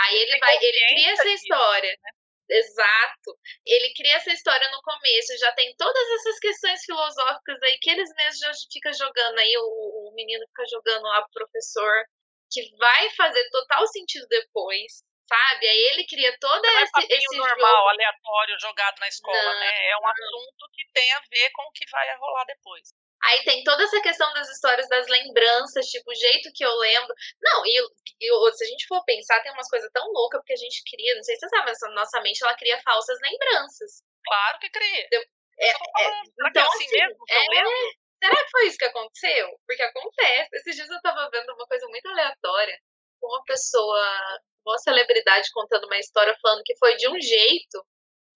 Aí 0.00 0.16
ele 0.16 0.38
vai, 0.38 0.56
ele 0.56 0.86
cria 0.88 1.12
essa 1.12 1.28
história. 1.28 1.90
Disso, 1.90 2.02
né? 2.02 2.23
Exato. 2.48 3.38
Ele 3.64 3.92
cria 3.94 4.16
essa 4.16 4.32
história 4.32 4.68
no 4.70 4.82
começo, 4.82 5.38
já 5.38 5.52
tem 5.52 5.74
todas 5.76 6.10
essas 6.10 6.38
questões 6.38 6.84
filosóficas 6.84 7.62
aí 7.62 7.78
que 7.80 7.90
eles 7.90 8.10
mesmos 8.16 8.38
já 8.38 8.52
ficam 8.72 8.92
jogando 8.92 9.38
aí, 9.38 9.56
o, 9.58 10.08
o 10.10 10.12
menino 10.14 10.44
fica 10.48 10.64
jogando 10.70 11.02
lá 11.04 11.22
pro 11.22 11.44
professor, 11.46 12.04
que 12.50 12.60
vai 12.76 13.10
fazer 13.10 13.48
total 13.50 13.86
sentido 13.86 14.26
depois, 14.28 15.02
sabe? 15.26 15.66
Aí 15.66 15.78
ele 15.92 16.06
cria 16.06 16.36
todo 16.38 16.62
Não 16.62 16.82
esse, 16.82 17.12
é 17.12 17.16
esse 17.16 17.36
normal, 17.36 17.76
jogo. 17.76 17.88
aleatório, 17.88 18.60
jogado 18.60 18.98
na 19.00 19.08
escola, 19.08 19.42
Não. 19.54 19.60
né? 19.60 19.86
É 19.88 19.96
um 19.96 20.06
assunto 20.06 20.68
que 20.72 20.84
tem 20.92 21.12
a 21.14 21.20
ver 21.30 21.50
com 21.50 21.62
o 21.62 21.72
que 21.72 21.88
vai 21.90 22.16
rolar 22.16 22.44
depois. 22.44 22.92
Aí 23.24 23.42
tem 23.44 23.64
toda 23.64 23.82
essa 23.82 24.00
questão 24.02 24.30
das 24.34 24.48
histórias 24.50 24.88
das 24.88 25.06
lembranças, 25.08 25.86
tipo, 25.86 26.10
o 26.10 26.14
jeito 26.14 26.50
que 26.54 26.64
eu 26.64 26.74
lembro. 26.76 27.14
Não, 27.40 27.64
e, 27.64 27.80
e 28.20 28.52
se 28.52 28.64
a 28.64 28.66
gente 28.68 28.86
for 28.86 29.02
pensar, 29.04 29.40
tem 29.42 29.52
umas 29.52 29.68
coisas 29.68 29.90
tão 29.92 30.06
loucas, 30.12 30.40
porque 30.40 30.52
a 30.52 30.56
gente 30.56 30.82
cria, 30.90 31.14
não 31.14 31.22
sei 31.22 31.34
se 31.36 31.40
você 31.40 31.48
sabe, 31.48 31.66
mas 31.66 31.82
a 31.82 31.90
nossa 31.90 32.20
mente 32.20 32.42
ela 32.44 32.56
cria 32.56 32.80
falsas 32.82 33.18
lembranças. 33.22 34.02
Claro 34.24 34.58
que 34.58 34.70
cria. 34.70 35.08
Eu, 35.10 35.22
é, 35.58 35.68
é, 35.68 36.22
então, 36.48 36.62
é 36.62 36.66
assim, 36.66 36.84
assim 36.84 36.90
mesmo? 36.90 37.24
É, 37.30 38.26
será 38.26 38.44
que 38.44 38.50
foi 38.50 38.66
isso 38.66 38.78
que 38.78 38.84
aconteceu? 38.84 39.48
Porque 39.66 39.82
acontece. 39.82 40.48
Esses 40.54 40.76
dias 40.76 40.90
eu 40.90 41.00
tava 41.00 41.28
vendo 41.30 41.52
uma 41.54 41.66
coisa 41.66 41.86
muito 41.88 42.08
aleatória. 42.08 42.78
Uma 43.22 43.42
pessoa, 43.44 44.38
uma 44.66 44.78
celebridade 44.78 45.50
contando 45.52 45.84
uma 45.86 45.98
história 45.98 46.36
falando 46.42 46.62
que 46.64 46.76
foi 46.76 46.94
de 46.96 47.08
um 47.08 47.20
jeito 47.20 47.86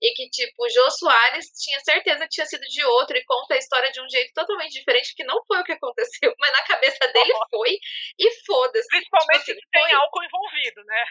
e 0.01 0.15
que, 0.15 0.29
tipo, 0.31 0.65
o 0.65 0.69
Jô 0.69 0.91
Soares 0.91 1.47
tinha 1.59 1.81
certeza 1.81 2.21
que 2.23 2.29
tinha 2.29 2.47
sido 2.47 2.63
de 2.63 2.85
outro 2.85 3.17
e 3.17 3.25
conta 3.25 3.55
a 3.55 3.59
história 3.59 3.91
de 3.91 4.01
um 4.01 4.09
jeito 4.09 4.33
totalmente 4.33 4.73
diferente, 4.73 5.15
que 5.15 5.25
não 5.25 5.43
foi 5.47 5.61
o 5.61 5.65
que 5.65 5.73
aconteceu, 5.73 6.33
mas 6.39 6.53
na 6.53 6.63
cabeça 6.63 7.07
dele 7.13 7.33
foi, 7.51 7.79
e 8.19 8.45
foda-se. 8.45 8.89
Principalmente 8.89 9.45
tipo 9.45 9.53
assim, 9.53 9.61
se 9.61 9.71
tem 9.71 9.83
foi... 9.83 9.93
álcool 9.93 10.25
envolvido, 10.25 10.85
né? 10.85 11.05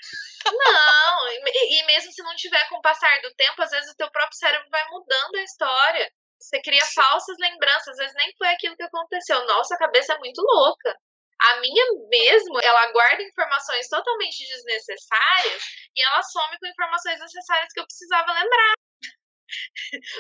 Não, 0.45 1.27
e, 1.29 1.79
e 1.79 1.85
mesmo 1.85 2.11
se 2.11 2.23
não 2.23 2.35
tiver 2.35 2.67
com 2.69 2.77
o 2.77 2.81
passar 2.81 3.21
do 3.21 3.33
tempo, 3.35 3.61
às 3.61 3.71
vezes 3.71 3.91
o 3.91 3.95
teu 3.95 4.09
próprio 4.11 4.37
cérebro 4.37 4.67
vai 4.69 4.83
mudando 4.89 5.35
a 5.35 5.43
história. 5.43 6.11
Você 6.39 6.61
cria 6.61 6.85
Sim. 6.85 6.93
falsas 6.93 7.35
lembranças, 7.39 7.89
às 7.89 7.97
vezes 7.97 8.13
nem 8.15 8.31
foi 8.37 8.47
aquilo 8.49 8.75
que 8.75 8.83
aconteceu. 8.83 9.43
Nossa, 9.45 9.75
a 9.75 9.79
cabeça 9.79 10.13
é 10.13 10.17
muito 10.19 10.41
louca. 10.41 10.95
A 11.39 11.59
minha 11.59 11.85
mesmo, 12.09 12.59
ela 12.59 12.91
guarda 12.91 13.21
informações 13.21 13.87
totalmente 13.89 14.47
desnecessárias 14.47 15.63
e 15.95 16.03
ela 16.03 16.21
some 16.23 16.57
com 16.57 16.67
informações 16.67 17.19
necessárias 17.19 17.71
que 17.73 17.79
eu 17.79 17.85
precisava 17.85 18.31
lembrar. 18.33 18.76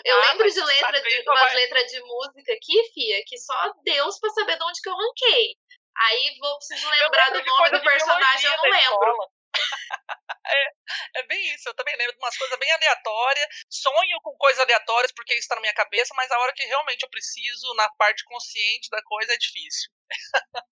Eu 0.05 0.17
ah, 0.17 0.31
lembro 0.31 0.49
de 0.49 0.63
letra 0.63 1.01
de, 1.01 1.21
umas 1.29 1.39
vai... 1.41 1.55
letras 1.55 1.91
de 1.91 2.01
música 2.01 2.53
aqui, 2.53 2.91
Fia, 2.93 3.23
que 3.25 3.37
só 3.37 3.73
Deus 3.83 4.19
pra 4.19 4.29
saber 4.31 4.57
de 4.57 4.63
onde 4.63 4.81
que 4.81 4.89
eu 4.89 4.95
ranquei. 4.95 5.55
Aí 5.97 6.37
vou 6.39 6.57
preciso 6.57 6.89
lembrar 6.89 7.31
do 7.31 7.43
nome 7.43 7.69
do 7.71 7.81
personagem, 7.81 8.51
eu 8.51 8.57
não 8.57 8.69
lembro. 8.69 9.31
é, 10.45 11.19
é 11.19 11.23
bem 11.23 11.55
isso, 11.55 11.69
eu 11.69 11.73
também 11.73 11.95
lembro 11.97 12.13
de 12.13 12.19
umas 12.19 12.37
coisas 12.37 12.59
bem 12.59 12.71
aleatórias, 12.71 13.47
sonho 13.69 14.21
com 14.21 14.37
coisas 14.37 14.61
aleatórias 14.61 15.11
porque 15.11 15.33
isso 15.33 15.41
está 15.41 15.55
na 15.55 15.61
minha 15.61 15.73
cabeça, 15.73 16.13
mas 16.15 16.29
a 16.31 16.39
hora 16.39 16.53
que 16.53 16.63
realmente 16.65 17.03
eu 17.03 17.09
preciso, 17.09 17.73
na 17.75 17.89
parte 17.97 18.23
consciente 18.25 18.89
da 18.91 19.01
coisa, 19.03 19.33
é 19.33 19.37
difícil. 19.37 19.91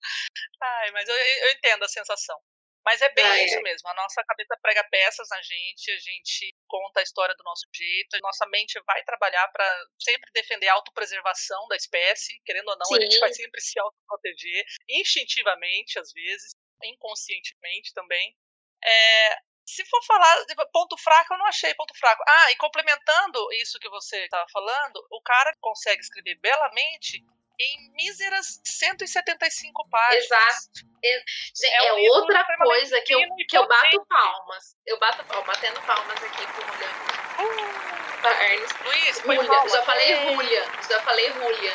Ai, 0.62 0.92
mas 0.92 1.10
eu, 1.10 1.16
eu 1.16 1.52
entendo 1.52 1.84
a 1.84 1.88
sensação. 1.88 2.40
Mas 2.86 3.02
é 3.02 3.10
bem 3.14 3.26
ah, 3.26 3.44
isso 3.44 3.58
é. 3.58 3.62
mesmo. 3.62 3.90
A 3.90 3.94
nossa 3.96 4.24
cabeça 4.24 4.56
prega 4.62 4.84
peças 4.92 5.28
na 5.30 5.42
gente, 5.42 5.92
a 5.92 5.98
gente 5.98 6.56
conta 6.68 7.00
a 7.00 7.04
história 7.04 7.34
do 7.36 7.44
nosso 7.44 7.68
jeito, 7.74 8.16
a 8.16 8.20
nossa 8.20 8.46
mente 8.48 8.80
vai 8.86 9.04
trabalhar 9.04 9.48
para 9.50 9.66
sempre 10.00 10.30
defender 10.34 10.68
a 10.68 10.74
autopreservação 10.76 11.68
da 11.68 11.76
espécie, 11.76 12.40
querendo 12.46 12.70
ou 12.70 12.78
não, 12.78 12.86
Sim. 12.86 12.98
a 12.98 13.02
gente 13.02 13.20
vai 13.20 13.34
sempre 13.34 13.60
se 13.60 13.80
autoproteger, 13.80 14.66
instintivamente, 14.88 15.98
às 15.98 16.12
vezes, 16.14 16.52
inconscientemente 16.84 17.92
também. 17.94 18.36
É, 18.84 19.38
Se 19.68 19.84
for 19.86 20.04
falar 20.06 20.46
de 20.46 20.54
ponto 20.72 20.96
fraco, 20.98 21.34
eu 21.34 21.40
não 21.40 21.48
achei 21.48 21.74
ponto 21.74 21.98
fraco. 21.98 22.22
Ah, 22.28 22.52
e 22.52 22.56
complementando 22.58 23.52
isso 23.54 23.80
que 23.80 23.90
você 23.90 24.24
estava 24.26 24.46
falando, 24.52 25.04
o 25.10 25.22
cara 25.24 25.52
consegue 25.60 26.02
escrever 26.02 26.36
belamente 26.40 27.24
em 27.60 27.92
míseras 27.94 28.62
175 28.66 29.88
páginas. 29.90 30.26
Exato. 30.26 30.88
É, 31.04 31.24
gente, 31.56 31.74
É 31.74 31.86
é, 31.88 31.94
um 31.94 32.00
outra 32.12 32.46
coisa 32.58 33.02
que 33.02 33.14
eu, 33.14 33.20
que 33.48 33.58
eu 33.58 33.68
bato 33.68 34.06
palmas. 34.08 34.76
Eu 34.86 34.98
bato 35.00 35.26
ó, 35.30 35.42
batendo 35.44 35.82
palmas 35.82 36.24
aqui 36.24 36.46
pro 36.48 36.74
Julian 36.74 38.22
Barnes. 38.22 38.72
Luiz, 38.86 39.22
põe 39.22 39.36
Julia, 39.36 39.50
palma. 39.50 39.70
já 39.70 39.84
falei 39.84 40.12
É. 40.12 40.34
Julia, 40.34 40.64
já 40.90 41.02
falei 41.04 41.32
Julia. 41.32 41.74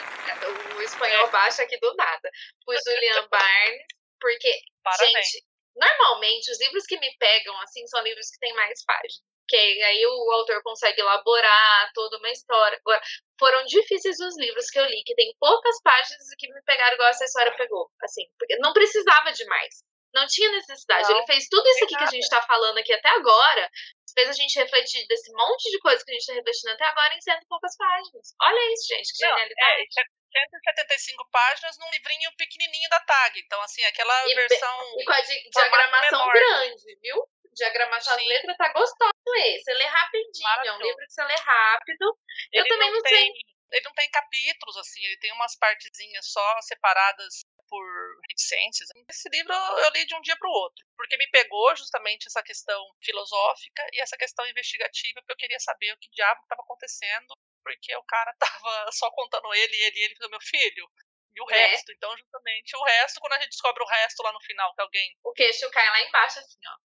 O 0.76 0.82
espanhol 0.82 1.28
baixa 1.30 1.62
aqui 1.62 1.78
do 1.78 1.94
nada. 1.94 2.30
O 2.66 2.72
Julian 2.74 3.28
Barnes, 3.30 3.82
porque, 4.20 4.52
Parabéns. 4.82 5.12
gente, 5.12 5.44
normalmente 5.76 6.50
os 6.50 6.60
livros 6.60 6.84
que 6.86 6.98
me 6.98 7.16
pegam, 7.18 7.56
assim, 7.60 7.86
são 7.86 8.02
livros 8.02 8.30
que 8.30 8.38
têm 8.38 8.52
mais 8.54 8.84
páginas. 8.84 9.29
Que 9.50 9.56
aí 9.56 10.06
o 10.06 10.30
autor 10.32 10.62
consegue 10.62 11.00
elaborar 11.00 11.90
toda 11.92 12.16
uma 12.18 12.30
história. 12.30 12.78
Agora, 12.78 13.02
foram 13.38 13.64
difíceis 13.64 14.16
os 14.20 14.38
livros 14.38 14.70
que 14.70 14.78
eu 14.78 14.84
li, 14.86 15.02
que 15.04 15.14
tem 15.16 15.34
poucas 15.40 15.82
páginas 15.82 16.30
e 16.30 16.36
que 16.36 16.48
me 16.52 16.62
pegaram 16.62 16.94
igual 16.94 17.08
essa 17.10 17.24
história 17.24 17.54
pegou. 17.56 17.90
Assim, 18.02 18.22
porque 18.38 18.56
não 18.58 18.72
precisava 18.72 19.32
de 19.32 19.44
mais. 19.46 19.82
Não 20.14 20.26
tinha 20.26 20.50
necessidade. 20.52 21.08
Não, 21.08 21.16
Ele 21.18 21.26
fez 21.26 21.48
tudo 21.48 21.68
isso 21.68 21.84
aqui 21.84 21.96
que 21.96 22.02
a 22.04 22.06
gente 22.10 22.28
tá 22.28 22.42
falando 22.42 22.78
aqui 22.78 22.92
até 22.92 23.08
agora, 23.10 23.70
fez 24.14 24.28
a 24.28 24.32
gente 24.32 24.58
refletir 24.58 25.06
desse 25.06 25.32
monte 25.32 25.70
de 25.70 25.78
coisa 25.78 26.04
que 26.04 26.10
a 26.10 26.14
gente 26.14 26.26
tá 26.26 26.32
refletindo 26.34 26.72
até 26.72 26.84
agora 26.84 27.14
em 27.14 27.20
cento 27.20 27.42
e 27.42 27.46
poucas 27.48 27.76
páginas. 27.76 28.34
Olha 28.42 28.72
isso, 28.72 28.88
gente, 28.88 29.12
que 29.14 29.22
Não, 29.24 29.30
genialidade. 29.30 29.82
é, 29.98 30.02
175 30.32 31.28
páginas 31.30 31.76
num 31.78 31.90
livrinho 31.90 32.30
pequenininho 32.36 32.88
da 32.90 33.00
TAG. 33.00 33.40
Então, 33.40 33.60
assim, 33.62 33.84
aquela 33.84 34.28
E 34.28 34.34
versão. 34.34 34.98
E 34.98 35.04
com 35.04 35.12
a 35.12 35.20
di- 35.20 35.48
diagramação 35.50 36.18
menor. 36.26 36.32
grande, 36.32 36.98
viu? 37.00 37.24
Diagramação 37.52 38.14
Sim. 38.14 38.22
de 38.22 38.28
letra 38.28 38.56
tá 38.56 38.72
gostoso 38.72 39.10
de 39.26 39.32
ler. 39.32 39.60
Você 39.60 39.74
lê 39.74 39.84
rapidinho. 39.84 40.48
É 40.64 40.72
um 40.72 40.78
livro 40.78 41.06
que 41.06 41.12
você 41.12 41.24
lê 41.24 41.34
rápido. 41.34 42.18
Eu 42.52 42.62
ele 42.62 42.68
também 42.68 42.92
não 42.92 43.02
tem, 43.02 43.32
Ele 43.72 43.84
não 43.84 43.92
tem 43.92 44.10
capítulos, 44.10 44.76
assim, 44.76 45.04
ele 45.04 45.18
tem 45.18 45.32
umas 45.32 45.56
partezinhas 45.56 46.26
só 46.30 46.60
separadas 46.62 47.42
por 47.70 47.84
reticências. 48.28 48.88
Esse 49.08 49.28
livro 49.30 49.54
eu 49.54 49.90
li 49.90 50.04
de 50.04 50.14
um 50.16 50.20
dia 50.20 50.36
para 50.36 50.48
o 50.48 50.52
outro, 50.52 50.84
porque 50.96 51.16
me 51.16 51.28
pegou 51.30 51.74
justamente 51.76 52.26
essa 52.26 52.42
questão 52.42 52.84
filosófica 53.00 53.86
e 53.92 54.00
essa 54.00 54.16
questão 54.16 54.46
investigativa, 54.48 55.20
porque 55.20 55.32
eu 55.32 55.36
queria 55.36 55.60
saber 55.60 55.92
o 55.92 55.98
que 55.98 56.10
diabo 56.10 56.40
estava 56.42 56.62
acontecendo, 56.62 57.32
porque 57.62 57.94
o 57.96 58.02
cara 58.04 58.34
tava 58.40 58.92
só 58.92 59.08
contando 59.12 59.54
ele, 59.54 59.76
ele, 59.76 60.00
ele, 60.00 60.16
falou, 60.16 60.30
meu 60.32 60.40
filho. 60.40 60.90
E 61.32 61.40
o 61.40 61.48
É. 61.48 61.66
resto, 61.68 61.92
então, 61.92 62.10
justamente, 62.18 62.76
o 62.76 62.82
resto, 62.82 63.20
quando 63.20 63.34
a 63.34 63.38
gente 63.38 63.50
descobre 63.50 63.82
o 63.84 63.86
resto 63.86 64.20
lá 64.22 64.32
no 64.32 64.40
final, 64.40 64.74
que 64.74 64.82
alguém 64.82 65.16
O 65.22 65.32
queixo 65.32 65.70
cai 65.70 65.88
lá 65.88 66.02
embaixo, 66.02 66.40
assim, 66.40 66.58
ó. 66.66 66.89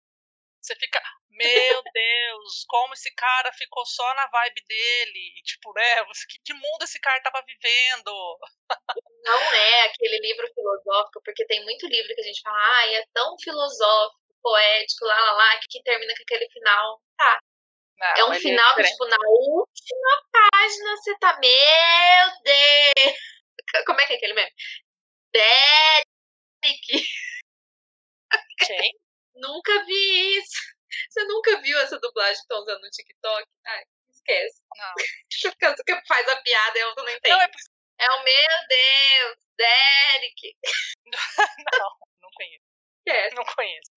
Você 0.67 0.75
fica, 0.75 1.01
meu 1.30 1.84
Deus, 1.93 2.65
como 2.67 2.93
esse 2.93 3.13
cara 3.15 3.51
ficou 3.53 3.86
só 3.86 4.13
na 4.15 4.27
vibe 4.27 4.62
dele. 4.67 5.34
E, 5.38 5.41
tipo, 5.43 5.71
né? 5.73 6.03
Que, 6.30 6.39
que 6.43 6.53
mundo 6.53 6.84
esse 6.84 6.99
cara 6.99 7.21
tava 7.21 7.41
vivendo? 7.45 8.39
Não 9.23 9.53
é 9.53 9.84
aquele 9.84 10.17
livro 10.19 10.51
filosófico, 10.53 11.21
porque 11.23 11.45
tem 11.45 11.63
muito 11.63 11.88
livro 11.88 12.13
que 12.13 12.21
a 12.21 12.23
gente 12.23 12.41
fala, 12.41 12.58
ah, 12.58 12.88
é 12.88 13.06
tão 13.13 13.36
filosófico, 13.39 14.19
poético, 14.41 15.06
lá, 15.06 15.19
lá, 15.19 15.32
lá, 15.34 15.60
que 15.69 15.82
termina 15.84 16.13
com 16.15 16.23
aquele 16.23 16.49
final. 16.51 17.01
Tá. 17.17 17.39
Não, 17.97 18.08
é 18.08 18.25
um 18.25 18.34
ele 18.34 18.41
final 18.41 18.75
que, 18.75 18.84
tipo, 18.84 19.06
na 19.06 19.17
última 19.17 20.23
página 20.32 20.95
você 20.97 21.17
tá, 21.17 21.39
meu 21.39 22.43
Deus! 22.43 23.17
Como 23.86 23.99
é 23.99 24.06
que 24.06 24.13
é 24.13 24.15
aquele 24.17 24.34
meme? 24.34 24.51
Derek! 25.34 26.06
Quem? 28.60 29.07
Nunca 29.38 29.84
vi 29.86 30.38
isso. 30.38 30.62
Você 31.10 31.23
nunca 31.26 31.62
viu 31.62 31.78
essa 31.80 32.00
dublagem 32.00 32.36
que 32.36 32.41
estão 32.41 32.60
usando 32.60 32.82
no 32.82 32.89
TikTok? 32.89 33.45
Ai, 33.65 33.84
esquece. 34.10 34.62
Não. 34.76 34.93
Que 35.86 36.08
faz 36.08 36.28
a 36.28 36.41
piada 36.41 36.80
eu 36.80 36.93
não 36.95 37.10
entendo. 37.10 37.34
Não, 37.34 37.41
é 37.41 37.50
É 38.00 38.12
o 38.12 38.23
meu 38.23 38.67
Deus, 38.69 39.38
Derek. 39.58 40.58
não, 41.82 41.89
não 42.21 42.30
conheço. 42.36 42.63
Esquece. 43.06 43.36
Não 43.36 43.45
conheço. 43.45 43.91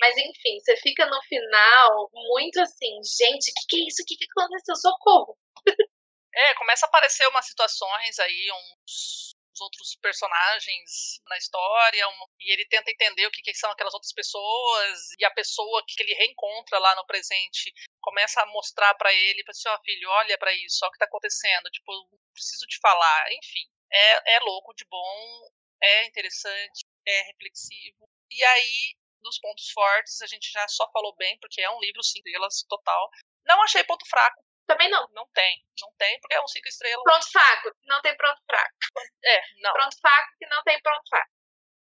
Mas 0.00 0.16
enfim, 0.16 0.58
você 0.60 0.76
fica 0.76 1.06
no 1.06 1.22
final 1.22 2.10
muito 2.12 2.60
assim, 2.60 3.00
gente, 3.04 3.50
o 3.50 3.54
que, 3.54 3.66
que 3.68 3.76
é 3.76 3.88
isso? 3.88 4.02
O 4.02 4.06
que, 4.06 4.16
que 4.16 4.26
aconteceu? 4.30 4.74
Socorro. 4.76 5.38
É, 6.34 6.54
começa 6.54 6.84
a 6.86 6.88
aparecer 6.88 7.26
umas 7.28 7.46
situações 7.46 8.18
aí, 8.18 8.48
uns, 8.52 9.33
uns 9.54 9.60
outros 9.60 9.96
personagens 10.02 11.20
na 11.26 11.38
história, 11.38 12.04
e 12.40 12.52
ele 12.52 12.66
tenta 12.66 12.90
entender 12.90 13.26
o 13.26 13.30
que, 13.30 13.40
que 13.40 13.54
são 13.54 13.70
aquelas 13.70 13.94
outras 13.94 14.12
pessoas, 14.12 15.12
e 15.18 15.24
a 15.24 15.30
pessoa 15.30 15.82
que 15.86 16.02
ele 16.02 16.14
reencontra 16.14 16.78
lá 16.78 16.94
no 16.96 17.06
presente 17.06 17.72
começa 18.00 18.42
a 18.42 18.46
mostrar 18.46 18.94
pra 18.96 19.12
ele, 19.12 19.44
assim, 19.48 19.68
ó 19.68 19.78
filho, 19.84 20.10
olha 20.10 20.36
pra 20.38 20.52
isso, 20.52 20.80
olha 20.82 20.90
o 20.90 20.92
que 20.92 20.98
tá 20.98 21.04
acontecendo, 21.04 21.70
tipo, 21.70 21.92
preciso 22.32 22.66
te 22.66 22.78
falar, 22.80 23.32
enfim. 23.32 23.66
É, 23.90 24.36
é 24.36 24.40
louco 24.40 24.74
de 24.74 24.84
bom, 24.86 25.48
é 25.80 26.06
interessante, 26.06 26.84
é 27.06 27.22
reflexivo. 27.22 28.08
E 28.30 28.42
aí, 28.42 28.96
nos 29.22 29.38
pontos 29.38 29.70
fortes, 29.70 30.20
a 30.20 30.26
gente 30.26 30.50
já 30.50 30.66
só 30.68 30.90
falou 30.90 31.14
bem, 31.16 31.38
porque 31.38 31.62
é 31.62 31.70
um 31.70 31.80
livro 31.80 32.02
cinco 32.02 32.28
estrelas 32.28 32.64
total. 32.68 33.10
Não 33.46 33.62
achei 33.62 33.84
ponto 33.84 34.06
fraco. 34.08 34.42
Também 34.66 34.88
não. 34.90 35.08
Não 35.12 35.26
tem, 35.28 35.64
não 35.80 35.92
tem, 35.98 36.20
porque 36.20 36.34
é 36.34 36.40
um 36.42 36.48
cinco 36.48 36.68
estrelas. 36.68 37.02
Pronto 37.02 37.30
fraco. 37.30 37.76
Não 37.84 38.00
tem 38.00 38.16
pronto 38.16 38.40
fraco. 38.46 38.74
É, 39.24 39.42
não. 39.60 39.72
Pronto 39.72 39.96
fraco 40.00 40.32
que 40.38 40.46
não 40.46 40.62
tem 40.62 40.80
pronto 40.80 41.08
fraco. 41.08 41.30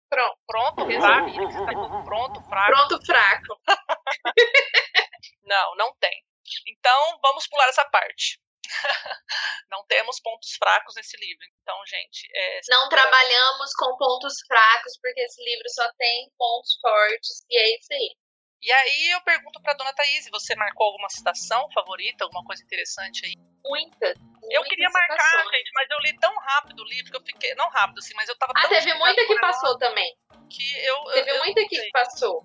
Pronto. 0.09 0.39
Pronto, 0.47 0.87
fraco. 0.87 1.31
Tá 1.67 2.05
pronto, 2.05 2.43
fraco. 2.49 2.73
Pronto 2.73 3.07
fraco. 3.07 3.61
Não, 5.49 5.75
não 5.77 5.95
tem. 5.99 6.23
Então, 6.67 7.19
vamos 7.23 7.47
pular 7.49 7.69
essa 7.69 7.85
parte. 7.87 8.39
não 9.71 9.85
temos 9.87 10.21
pontos 10.21 10.55
fracos 10.57 10.95
nesse 10.95 11.17
livro. 11.17 11.47
Então, 11.63 11.75
gente, 11.87 12.29
é, 12.35 12.61
Não 12.69 12.89
trabalhamos 12.89 13.73
com 13.75 13.97
pontos 13.97 14.35
fracos, 14.47 14.99
porque 15.01 15.21
esse 15.21 15.43
livro 15.43 15.69
só 15.71 15.91
tem 15.97 16.31
pontos 16.37 16.79
fortes. 16.81 17.45
E 17.49 17.59
é 17.59 17.77
isso 17.79 17.93
aí. 17.93 18.17
E 18.61 18.73
aí 18.73 19.11
eu 19.13 19.21
pergunto 19.23 19.63
pra 19.63 19.75
dona 19.75 19.93
Thaís, 19.93 20.29
você 20.31 20.55
marcou 20.57 20.87
alguma 20.87 21.09
citação 21.09 21.71
favorita, 21.73 22.25
alguma 22.25 22.45
coisa 22.45 22.63
interessante 22.63 23.27
aí? 23.27 23.35
Muitas. 23.65 24.15
Eu 24.51 24.63
queria 24.65 24.89
marcar, 24.91 25.21
citações. 25.23 25.57
gente, 25.57 25.71
mas 25.75 25.91
eu 25.91 25.99
li 26.01 26.19
tão 26.19 26.35
rápido 26.37 26.81
o 26.81 26.89
livro 26.89 27.11
que 27.11 27.17
eu 27.17 27.25
fiquei. 27.25 27.55
Não 27.55 27.69
rápido, 27.71 27.99
assim, 27.99 28.15
mas 28.15 28.29
eu 28.29 28.37
tava 28.37 28.53
Ah, 28.57 28.69
teve 28.69 28.93
muita 28.95 29.27
que 29.27 29.39
passou 29.41 29.79
também. 29.79 30.17
Que 30.51 30.87
eu, 30.87 31.05
Teve 31.13 31.31
eu, 31.31 31.35
eu 31.35 31.45
muita 31.45 31.61
não 31.61 31.69
que 31.69 31.91
passou. 31.93 32.43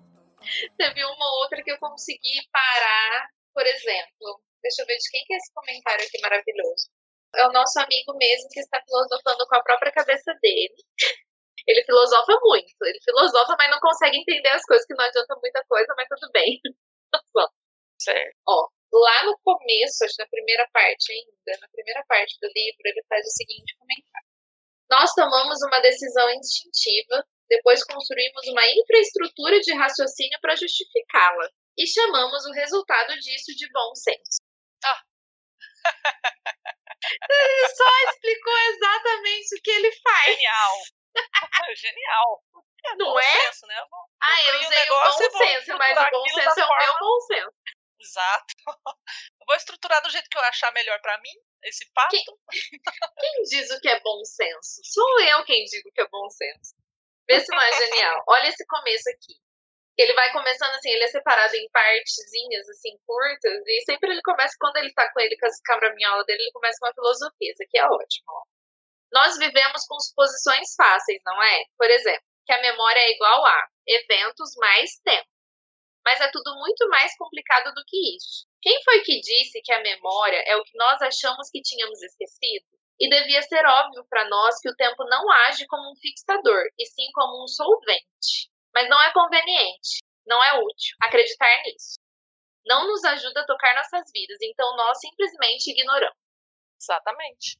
Teve 0.76 1.04
uma 1.04 1.42
outra 1.42 1.62
que 1.62 1.72
eu 1.72 1.78
consegui 1.78 2.46
parar, 2.52 3.28
por 3.52 3.66
exemplo. 3.66 4.42
Deixa 4.62 4.82
eu 4.82 4.86
ver 4.86 4.96
de 4.96 5.10
quem 5.10 5.24
que 5.24 5.34
é 5.34 5.36
esse 5.36 5.52
comentário 5.52 6.04
aqui 6.06 6.20
maravilhoso. 6.20 6.90
É 7.34 7.46
o 7.46 7.52
nosso 7.52 7.80
amigo 7.80 8.16
mesmo 8.16 8.48
que 8.50 8.60
está 8.60 8.80
filosofando 8.86 9.46
com 9.48 9.56
a 9.56 9.62
própria 9.62 9.92
cabeça 9.92 10.32
dele. 10.40 10.74
Ele 11.66 11.84
filosofa 11.84 12.38
muito. 12.42 12.74
Ele 12.82 12.98
filosofa, 13.04 13.56
mas 13.58 13.70
não 13.70 13.80
consegue 13.80 14.18
entender 14.18 14.50
as 14.50 14.62
coisas, 14.64 14.86
que 14.86 14.94
não 14.94 15.04
adianta 15.04 15.34
muita 15.40 15.64
coisa, 15.68 15.94
mas 15.96 16.08
tudo 16.08 16.30
bem. 16.32 16.60
Certo. 17.98 18.36
Ó, 18.46 18.68
lá 18.92 19.24
no 19.24 19.38
começo, 19.42 20.04
acho 20.04 20.14
que 20.16 20.22
na 20.22 20.28
primeira 20.28 20.68
parte 20.72 21.12
ainda, 21.12 21.60
na 21.60 21.68
primeira 21.68 22.04
parte 22.08 22.36
do 22.40 22.48
livro, 22.48 22.82
ele 22.84 23.02
faz 23.08 23.26
o 23.26 23.30
seguinte 23.30 23.76
comentário. 23.78 24.28
Nós 24.90 25.12
tomamos 25.14 25.62
uma 25.62 25.80
decisão 25.80 26.28
instintiva, 26.30 27.24
depois 27.48 27.84
construímos 27.84 28.46
uma 28.48 28.66
infraestrutura 28.66 29.60
de 29.60 29.72
raciocínio 29.74 30.38
para 30.40 30.56
justificá-la. 30.56 31.48
E 31.76 31.86
chamamos 31.86 32.44
o 32.46 32.52
resultado 32.52 33.14
disso 33.18 33.52
de 33.56 33.68
bom 33.72 33.94
senso. 33.94 34.42
Ah. 34.84 35.02
Ele 37.30 37.68
só 37.68 38.10
explicou 38.10 38.56
exatamente 38.72 39.58
o 39.58 39.62
que 39.62 39.70
ele 39.70 39.92
faz, 39.92 40.34
Genial. 40.34 40.72
Genial. 41.76 42.42
não 42.98 43.12
Bom 43.12 43.18
é? 43.18 43.40
senso, 43.46 43.66
né? 43.66 43.80
Bom, 43.90 44.04
Ah, 44.22 44.42
eu 44.48 44.60
usei 44.60 44.66
o 44.66 44.80
negócio 44.80 45.24
e 45.24 45.28
bom 45.30 45.38
vou 45.38 45.46
senso, 45.46 45.78
mas 45.78 45.98
o 45.98 46.10
bom 46.10 46.24
senso 46.28 46.60
é 46.60 46.64
o 46.64 46.76
meu 46.78 46.98
bom 46.98 47.20
senso. 47.20 47.52
Exato. 48.00 48.54
Eu 49.40 49.46
vou 49.46 49.56
estruturar 49.56 50.02
do 50.02 50.10
jeito 50.10 50.28
que 50.30 50.38
eu 50.38 50.42
achar 50.42 50.72
melhor 50.72 50.98
pra 51.02 51.18
mim, 51.20 51.32
esse 51.64 51.84
fato. 51.94 52.10
Quem 52.10 53.42
diz 53.42 53.70
o 53.70 53.80
que 53.80 53.88
é 53.88 54.00
bom 54.00 54.24
senso? 54.24 54.80
Sou 54.84 55.20
eu 55.20 55.44
quem 55.44 55.64
digo 55.64 55.90
que 55.92 56.00
é 56.00 56.08
bom 56.08 56.28
senso. 56.30 56.74
Vê 57.28 57.40
se 57.40 57.50
não 57.54 57.60
é 57.60 57.72
genial. 57.72 58.22
Olha 58.28 58.48
esse 58.48 58.64
começo 58.66 59.08
aqui. 59.10 59.34
Ele 59.98 60.14
vai 60.14 60.32
começando 60.32 60.74
assim, 60.74 60.90
ele 60.90 61.04
é 61.04 61.08
separado 61.08 61.54
em 61.54 61.68
partezinhas, 61.70 62.68
assim, 62.70 62.98
curtas, 63.06 63.62
e 63.66 63.80
sempre 63.84 64.10
ele 64.10 64.22
começa, 64.22 64.56
quando 64.58 64.76
ele 64.78 64.92
tá 64.94 65.10
com 65.12 65.20
ele, 65.20 65.36
com 65.38 65.46
as 65.46 65.60
cabraminholas 65.60 66.24
dele, 66.26 66.42
ele 66.42 66.52
começa 66.52 66.78
com 66.80 66.86
uma 66.86 66.94
filosofia. 66.94 67.52
Isso 67.52 67.62
aqui 67.62 67.78
é 67.78 67.84
ótimo. 67.86 68.26
ó. 68.28 68.42
Nós 69.14 69.38
vivemos 69.38 69.86
com 69.86 69.98
suposições 70.00 70.74
fáceis, 70.76 71.22
não 71.24 71.40
é? 71.42 71.64
Por 71.78 71.88
exemplo, 71.88 72.24
que 72.44 72.52
a 72.52 72.60
memória 72.60 72.98
é 72.98 73.12
igual 73.12 73.46
a 73.46 73.68
eventos 73.86 74.56
mais 74.56 74.98
tempo. 75.04 75.28
Mas 76.04 76.20
é 76.20 76.30
tudo 76.32 76.54
muito 76.58 76.88
mais 76.88 77.16
complicado 77.16 77.72
do 77.74 77.84
que 77.86 78.16
isso. 78.16 78.46
Quem 78.60 78.82
foi 78.82 79.00
que 79.02 79.20
disse 79.20 79.62
que 79.62 79.72
a 79.72 79.82
memória 79.82 80.42
é 80.46 80.56
o 80.56 80.64
que 80.64 80.76
nós 80.76 81.00
achamos 81.00 81.48
que 81.50 81.62
tínhamos 81.62 82.02
esquecido? 82.02 82.66
E 82.98 83.08
devia 83.08 83.42
ser 83.42 83.64
óbvio 83.66 84.04
para 84.08 84.28
nós 84.28 84.58
que 84.60 84.68
o 84.68 84.76
tempo 84.76 85.04
não 85.04 85.30
age 85.46 85.66
como 85.66 85.92
um 85.92 85.96
fixador, 85.96 86.64
e 86.78 86.86
sim 86.86 87.10
como 87.12 87.44
um 87.44 87.48
solvente. 87.48 88.50
Mas 88.74 88.88
não 88.88 89.00
é 89.00 89.12
conveniente, 89.12 90.02
não 90.26 90.42
é 90.42 90.58
útil 90.58 90.96
acreditar 91.00 91.62
nisso. 91.62 91.98
não 92.66 92.86
nos 92.88 93.04
ajuda 93.04 93.42
a 93.42 93.46
tocar 93.46 93.74
nossas 93.76 94.10
vidas, 94.12 94.38
então 94.42 94.76
nós 94.76 94.98
simplesmente 94.98 95.70
ignoramos. 95.70 96.16
Exatamente. 96.80 97.58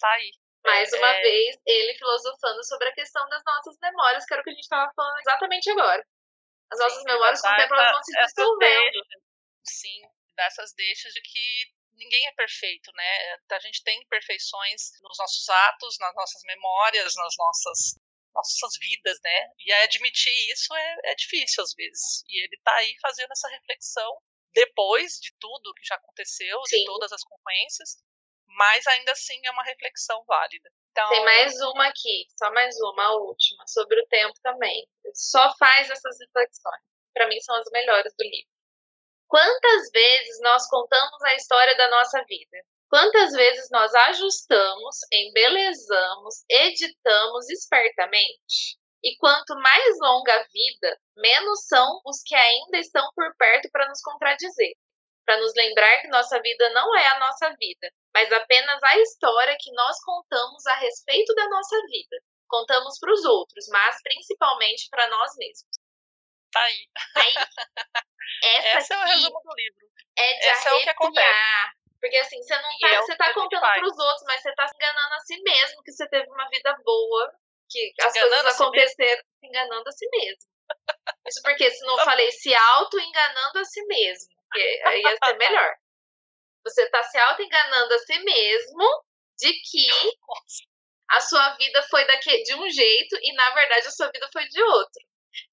Tá 0.00 0.10
aí. 0.12 0.32
Mais 0.68 0.92
uma 0.92 1.08
É. 1.08 1.20
vez, 1.22 1.56
ele 1.66 1.94
filosofando 1.94 2.62
sobre 2.64 2.88
a 2.88 2.92
questão 2.92 3.26
das 3.28 3.42
nossas 3.44 3.76
memórias, 3.80 4.24
que 4.26 4.34
era 4.34 4.42
o 4.42 4.44
que 4.44 4.50
a 4.50 4.52
gente 4.52 4.62
estava 4.62 4.92
falando 4.94 5.18
exatamente 5.18 5.70
agora. 5.70 6.04
As 6.70 6.78
nossas 6.78 6.98
Sim, 6.98 7.04
memórias, 7.04 7.40
com 7.40 7.48
o 7.48 7.56
tempo, 7.56 7.74
elas 7.74 7.92
vão 7.92 8.02
se 8.02 8.18
dissolvendo. 8.18 9.00
Sim, 9.64 10.02
dessas 10.36 10.74
deixas 10.74 11.12
de 11.14 11.22
que 11.22 11.72
ninguém 11.94 12.26
é 12.26 12.32
perfeito, 12.32 12.92
né? 12.92 13.36
A 13.50 13.58
gente 13.60 13.82
tem 13.82 14.00
imperfeições 14.02 14.92
nos 15.00 15.18
nossos 15.18 15.48
atos, 15.48 15.96
nas 15.98 16.14
nossas 16.14 16.42
memórias, 16.44 17.14
nas 17.16 17.34
nossas 17.38 17.98
nossas 18.34 18.78
vidas, 18.78 19.18
né? 19.24 19.50
E 19.58 19.72
admitir 19.72 20.52
isso 20.52 20.72
é, 20.74 20.96
é 21.06 21.14
difícil 21.14 21.64
às 21.64 21.74
vezes. 21.74 22.22
E 22.28 22.44
ele 22.44 22.60
tá 22.62 22.74
aí 22.76 22.94
fazendo 23.00 23.32
essa 23.32 23.48
reflexão 23.48 24.20
depois 24.52 25.18
de 25.20 25.32
tudo 25.40 25.74
que 25.74 25.84
já 25.84 25.96
aconteceu, 25.96 26.60
Sim. 26.66 26.78
de 26.78 26.84
todas 26.84 27.10
as 27.12 27.22
consequências, 27.24 27.96
mas 28.58 28.84
ainda 28.88 29.12
assim 29.12 29.40
é 29.46 29.50
uma 29.52 29.62
reflexão 29.62 30.22
válida. 30.26 30.68
Então, 30.90 31.08
Tem 31.10 31.24
mais 31.24 31.60
uma 31.60 31.86
aqui, 31.86 32.26
só 32.36 32.50
mais 32.52 32.74
uma, 32.80 33.04
a 33.04 33.14
última, 33.18 33.64
sobre 33.68 34.00
o 34.00 34.06
tempo 34.08 34.34
também. 34.42 34.84
Só 35.14 35.56
faz 35.56 35.88
essas 35.88 36.18
reflexões. 36.18 36.82
Para 37.14 37.28
mim, 37.28 37.40
são 37.40 37.54
as 37.54 37.70
melhores 37.70 38.12
do 38.18 38.24
livro. 38.24 38.50
Quantas 39.28 39.90
vezes 39.92 40.40
nós 40.40 40.68
contamos 40.68 41.22
a 41.22 41.36
história 41.36 41.76
da 41.76 41.88
nossa 41.88 42.24
vida? 42.24 42.58
Quantas 42.90 43.32
vezes 43.32 43.68
nós 43.70 43.94
ajustamos, 43.94 44.96
embelezamos, 45.12 46.44
editamos 46.50 47.48
espertamente? 47.50 48.76
E 49.04 49.16
quanto 49.18 49.54
mais 49.54 49.98
longa 50.00 50.34
a 50.34 50.46
vida, 50.52 50.98
menos 51.16 51.66
são 51.66 52.00
os 52.04 52.22
que 52.24 52.34
ainda 52.34 52.78
estão 52.78 53.06
por 53.14 53.32
perto 53.36 53.68
para 53.70 53.88
nos 53.88 54.00
contradizer, 54.00 54.74
para 55.24 55.38
nos 55.38 55.54
lembrar 55.54 56.00
que 56.00 56.08
nossa 56.08 56.40
vida 56.40 56.70
não 56.70 56.96
é 56.96 57.06
a 57.06 57.18
nossa 57.20 57.54
vida, 57.60 57.92
mas 58.18 58.32
apenas 58.32 58.82
a 58.82 58.98
história 58.98 59.56
que 59.60 59.70
nós 59.72 59.96
contamos 60.04 60.66
a 60.66 60.74
respeito 60.74 61.32
da 61.36 61.48
nossa 61.48 61.76
vida. 61.86 62.16
Contamos 62.48 62.98
para 62.98 63.12
os 63.12 63.24
outros, 63.24 63.68
mas 63.68 64.02
principalmente 64.02 64.88
para 64.90 65.08
nós 65.08 65.30
mesmos. 65.36 65.78
tá 66.52 66.60
aí. 66.60 66.88
Aí, 67.14 67.34
essa 68.74 68.78
Esse 68.78 68.92
é 68.94 68.98
o 68.98 69.04
resumo 69.04 69.40
do 69.40 69.54
livro. 69.54 69.86
é 70.16 70.32
de 70.40 70.46
esse 70.48 70.68
é 70.68 70.72
o 70.72 70.82
que 70.82 70.90
arrepiar. 70.90 71.72
Porque 72.00 72.16
assim, 72.16 72.42
você 72.42 72.56
não 72.56 72.78
tá, 72.80 72.88
é 72.88 73.02
você 73.02 73.16
tá 73.16 73.34
contando 73.34 73.60
faz. 73.60 73.80
pros 73.80 73.98
outros, 73.98 74.24
mas 74.26 74.42
você 74.42 74.52
tá 74.54 74.66
se 74.66 74.74
enganando 74.74 75.14
a 75.14 75.20
si 75.20 75.42
mesmo 75.42 75.82
que 75.84 75.92
você 75.92 76.08
teve 76.08 76.28
uma 76.30 76.48
vida 76.48 76.76
boa, 76.84 77.32
que 77.70 77.92
as 78.00 78.16
enganando 78.16 78.42
coisas 78.42 78.56
si 78.56 78.62
aconteceram 78.62 79.22
se 79.22 79.46
enganando 79.46 79.88
a 79.88 79.92
si 79.92 80.08
mesmo. 80.10 80.50
Isso 81.28 81.42
porque 81.42 81.70
se 81.70 81.86
não 81.86 81.96
Tá 81.96 82.04
falei 82.04 82.32
se 82.32 82.52
auto-enganando 82.54 83.58
a 83.60 83.64
si 83.64 83.84
mesmo, 83.86 84.32
aí 84.86 85.02
ia 85.02 85.16
ser 85.24 85.36
melhor. 85.38 85.76
Você 86.64 86.88
tá 86.90 87.02
se 87.04 87.18
auto-enganando 87.18 87.94
a 87.94 87.98
si 87.98 88.18
mesmo 88.20 89.04
de 89.38 89.52
que 89.52 89.86
a 91.10 91.20
sua 91.20 91.56
vida 91.56 91.82
foi 91.84 92.06
daqui, 92.06 92.42
de 92.42 92.54
um 92.54 92.68
jeito 92.70 93.16
e 93.22 93.32
na 93.34 93.50
verdade 93.54 93.86
a 93.86 93.90
sua 93.90 94.10
vida 94.10 94.28
foi 94.32 94.46
de 94.48 94.62
outro. 94.62 95.02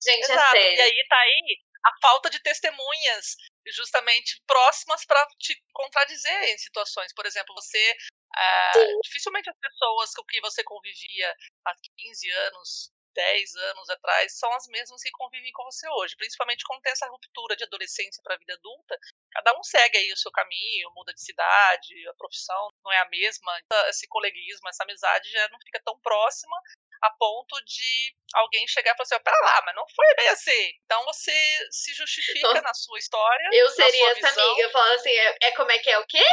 Gente, 0.03 0.31
é 0.31 0.33
Exato. 0.33 0.51
sério. 0.51 0.77
E 0.77 0.81
aí 0.81 1.07
tá 1.07 1.17
aí 1.17 1.57
a 1.85 1.91
falta 2.01 2.29
de 2.29 2.41
testemunhas 2.41 3.35
justamente 3.67 4.41
próximas 4.47 5.05
para 5.05 5.25
te 5.39 5.55
contradizer 5.71 6.43
em 6.45 6.57
situações. 6.57 7.13
Por 7.13 7.25
exemplo, 7.25 7.53
você. 7.55 7.97
ah, 8.35 8.71
dificilmente 9.03 9.49
as 9.49 9.57
pessoas 9.59 10.11
com 10.13 10.23
que 10.25 10.41
você 10.41 10.63
convivia 10.63 11.33
há 11.65 11.73
15 11.97 12.29
anos, 12.31 12.91
10 13.15 13.55
anos 13.55 13.89
atrás, 13.89 14.37
são 14.37 14.51
as 14.53 14.67
mesmas 14.67 15.01
que 15.01 15.09
convivem 15.11 15.51
com 15.53 15.63
você 15.63 15.87
hoje. 15.89 16.15
Principalmente 16.15 16.63
quando 16.65 16.81
tem 16.81 16.91
essa 16.91 17.07
ruptura 17.07 17.55
de 17.55 17.63
adolescência 17.63 18.21
para 18.21 18.35
a 18.35 18.37
vida 18.37 18.53
adulta. 18.53 18.97
Cada 19.31 19.57
um 19.57 19.63
segue 19.63 19.97
aí 19.97 20.11
o 20.13 20.17
seu 20.17 20.31
caminho, 20.31 20.91
muda 20.95 21.13
de 21.13 21.21
cidade, 21.21 22.07
a 22.07 22.13
profissão 22.13 22.69
não 22.83 22.91
é 22.91 22.99
a 22.99 23.09
mesma. 23.09 23.51
Esse 23.87 24.07
coleguismo, 24.07 24.67
essa 24.69 24.83
amizade 24.83 25.31
já 25.31 25.47
não 25.49 25.59
fica 25.59 25.81
tão 25.83 25.97
próxima 25.99 26.55
a 27.01 27.09
ponto 27.11 27.55
de 27.65 28.15
alguém 28.33 28.67
chegar 28.67 28.91
e 28.91 28.97
falar 28.97 29.03
assim, 29.03 29.15
ó, 29.15 29.19
pera 29.19 29.37
lá, 29.41 29.61
mas 29.65 29.75
não 29.75 29.87
foi 29.87 30.15
bem 30.15 30.27
assim. 30.29 30.73
Então 30.85 31.03
você 31.05 31.33
se 31.71 31.93
justifica 31.93 32.47
Nossa. 32.47 32.61
na 32.61 32.73
sua 32.73 32.97
história, 32.99 33.49
Eu 33.53 33.69
seria 33.69 34.11
essa 34.11 34.29
visão. 34.29 34.51
amiga 34.51 34.69
falando 34.71 34.93
assim: 34.93 35.11
é, 35.11 35.37
é 35.43 35.51
como 35.51 35.71
é 35.71 35.79
que 35.79 35.89
é 35.89 35.99
o 35.99 36.05
quê? 36.05 36.23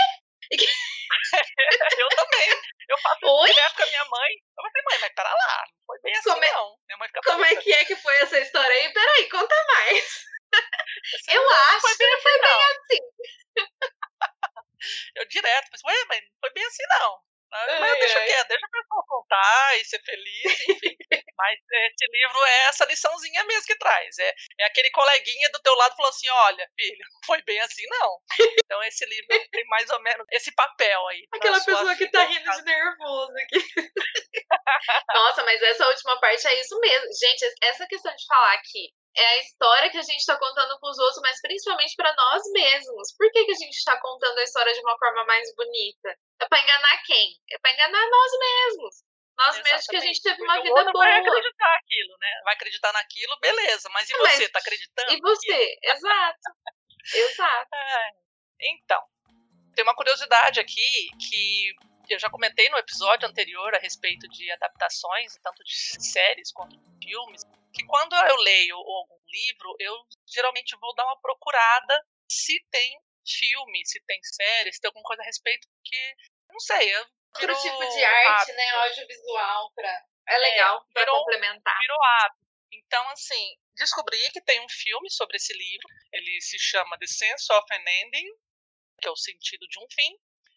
Eu 1.98 2.08
também. 2.08 2.48
Eu 2.88 2.98
faço 2.98 3.18
Oi? 3.26 3.48
isso 3.50 3.54
direto 3.54 3.76
com 3.76 3.82
a 3.82 3.86
minha 3.86 4.04
mãe. 4.04 4.30
Eu 4.32 4.64
falei, 4.64 4.82
mãe, 4.90 4.98
mas 5.00 5.12
pera 5.14 5.30
lá, 5.30 5.64
não 5.66 5.84
foi 5.86 5.98
bem 6.02 6.12
assim 6.14 6.30
Como 6.30 6.44
é- 6.44 6.52
não. 6.52 6.76
Minha 6.88 6.98
mãe 6.98 7.08
fica 7.08 7.20
Como 7.24 7.44
é 7.44 7.56
que 7.56 7.72
é 7.72 7.84
que 7.84 7.96
foi 7.96 8.14
essa 8.16 8.38
história 8.38 8.74
aí? 8.76 8.92
Peraí, 8.92 9.28
conta 9.30 9.54
mais. 9.74 10.24
Você 11.10 11.36
Eu 11.36 11.50
acho 11.50 11.80
foi 11.80 11.96
bem 11.96 12.08
que 12.16 12.22
foi 12.22 12.32
bem 12.40 12.50
não. 12.50 12.60
assim. 12.60 13.00
Eu 15.16 15.28
direto, 15.28 15.68
mas, 15.70 15.82
ué, 15.84 16.04
mas 16.08 16.20
não 16.22 16.36
foi 16.40 16.50
bem 16.52 16.64
assim 16.64 16.82
não. 17.00 17.18
Mas 17.52 17.82
Ai, 17.82 17.98
deixa 17.98 18.24
quieto, 18.24 18.48
deixa 18.48 18.66
a 18.66 18.70
pessoa 18.70 19.04
contar 19.06 19.78
e 19.78 19.84
ser 19.84 20.02
feliz, 20.02 20.60
enfim. 20.68 20.96
Mas 21.36 21.58
esse 21.70 22.06
livro 22.10 22.44
é 22.44 22.58
essa 22.68 22.84
liçãozinha 22.86 23.44
mesmo 23.44 23.66
que 23.66 23.76
traz. 23.76 24.18
É, 24.18 24.34
é 24.60 24.64
aquele 24.64 24.90
coleguinha 24.90 25.50
do 25.52 25.60
teu 25.60 25.74
lado 25.74 25.94
falou 25.96 26.08
assim: 26.08 26.28
olha, 26.30 26.66
filho, 26.74 27.04
não 27.12 27.20
foi 27.26 27.42
bem 27.42 27.60
assim, 27.60 27.82
não. 27.88 28.18
Então 28.64 28.82
esse 28.84 29.04
livro 29.04 29.26
tem 29.50 29.64
mais 29.66 29.90
ou 29.90 30.00
menos 30.00 30.26
esse 30.32 30.54
papel 30.54 31.06
aí. 31.08 31.26
Aquela 31.34 31.60
pessoa 31.60 31.94
que 31.94 32.08
tá 32.08 32.24
rindo 32.24 32.50
de 32.50 32.62
nervoso 32.62 33.32
aqui. 33.44 33.58
Nossa, 35.12 35.42
mas 35.44 35.60
essa 35.62 35.86
última 35.88 36.18
parte 36.20 36.46
é 36.46 36.60
isso 36.60 36.78
mesmo. 36.80 37.06
Gente, 37.12 37.54
essa 37.62 37.86
questão 37.86 38.14
de 38.14 38.26
falar 38.26 38.54
aqui 38.54 38.94
é 39.16 39.26
a 39.26 39.38
história 39.38 39.90
que 39.90 39.98
a 39.98 40.02
gente 40.02 40.24
tá 40.24 40.36
contando 40.38 40.78
pros 40.80 40.98
outros, 40.98 41.20
mas 41.22 41.40
principalmente 41.40 41.94
pra 41.96 42.14
nós 42.14 42.42
mesmos. 42.52 43.14
Por 43.16 43.30
que, 43.30 43.44
que 43.44 43.52
a 43.52 43.56
gente 43.56 43.84
tá 43.84 44.00
contando 44.00 44.38
a 44.38 44.42
história 44.42 44.72
de 44.72 44.80
uma 44.80 44.96
forma 44.98 45.24
mais 45.24 45.54
bonita? 45.54 46.16
É 46.40 46.48
pra 46.48 46.60
enganar 46.60 47.02
quem? 47.04 47.36
É 47.50 47.58
pra 47.58 47.72
enganar 47.72 48.08
nós 48.10 48.32
mesmos. 48.38 48.94
Nós 49.36 49.62
mesmos 49.62 49.86
que 49.86 49.96
a 49.96 50.00
gente 50.00 50.16
Exatamente. 50.16 50.22
teve 50.22 50.42
uma 50.42 50.54
Porque 50.54 50.68
vida 50.68 50.78
outro 50.78 50.92
boa. 50.92 51.04
Vai 51.04 51.18
acreditar 51.20 51.74
aquilo, 51.76 52.16
né? 52.18 52.40
Vai 52.44 52.54
acreditar 52.54 52.92
naquilo, 52.92 53.38
beleza. 53.40 53.88
Mas 53.92 54.08
e 54.10 54.14
Ah, 54.14 54.18
mas- 54.22 54.34
você, 54.36 54.48
tá 54.48 54.58
acreditando? 54.58 55.12
E 55.12 55.20
você? 55.20 55.78
Exato. 55.82 56.40
Exato. 57.14 57.74
É. 57.74 58.10
Então, 58.60 59.02
tem 59.74 59.82
uma 59.82 59.94
curiosidade 59.94 60.60
aqui 60.60 61.08
que 61.18 61.72
eu 62.10 62.18
já 62.18 62.28
comentei 62.30 62.68
no 62.68 62.76
episódio 62.78 63.26
anterior 63.28 63.74
a 63.74 63.78
respeito 63.78 64.28
de 64.28 64.50
adaptações, 64.52 65.34
tanto 65.42 65.64
de 65.64 65.74
séries 65.74 66.52
quanto 66.52 66.76
de 66.76 67.06
filmes, 67.06 67.42
que 67.72 67.84
quando 67.86 68.14
eu 68.14 68.36
leio 68.36 68.76
algum 68.76 69.18
livro, 69.28 69.74
eu 69.78 70.06
geralmente 70.26 70.76
vou 70.76 70.94
dar 70.94 71.04
uma 71.06 71.20
procurada 71.20 72.06
se 72.30 72.58
tem 72.70 73.00
filme, 73.26 73.84
se 73.86 74.00
tem 74.06 74.20
série, 74.22 74.72
se 74.72 74.80
tem 74.80 74.88
alguma 74.88 75.04
coisa 75.04 75.22
a 75.22 75.24
respeito, 75.24 75.68
porque, 75.74 76.14
não 76.50 76.60
sei, 76.60 76.94
eu 76.94 77.06
Outro 77.34 77.54
tipo 77.62 77.78
de 77.78 78.04
arte, 78.04 78.28
hábito. 78.42 78.56
né? 78.56 78.70
Audiovisual 78.70 79.72
pra. 79.74 80.04
É 80.28 80.38
legal 80.38 80.86
pra 80.92 81.02
virou- 81.02 81.18
complementar. 81.18 81.78
virou 81.78 82.02
hábito. 82.04 82.42
Então, 82.72 83.08
assim, 83.10 83.56
descobri 83.74 84.30
que 84.32 84.40
tem 84.42 84.60
um 84.60 84.68
filme 84.68 85.10
sobre 85.10 85.36
esse 85.36 85.52
livro. 85.52 85.88
Ele 86.12 86.40
se 86.42 86.58
chama 86.58 86.98
The 86.98 87.06
Sense 87.06 87.50
of 87.52 87.66
an 87.72 87.84
Ending, 88.02 88.28
que 89.00 89.08
é 89.08 89.10
o 89.10 89.16
sentido 89.16 89.66
de 89.68 89.78
um 89.78 89.86
fim. 89.90 90.14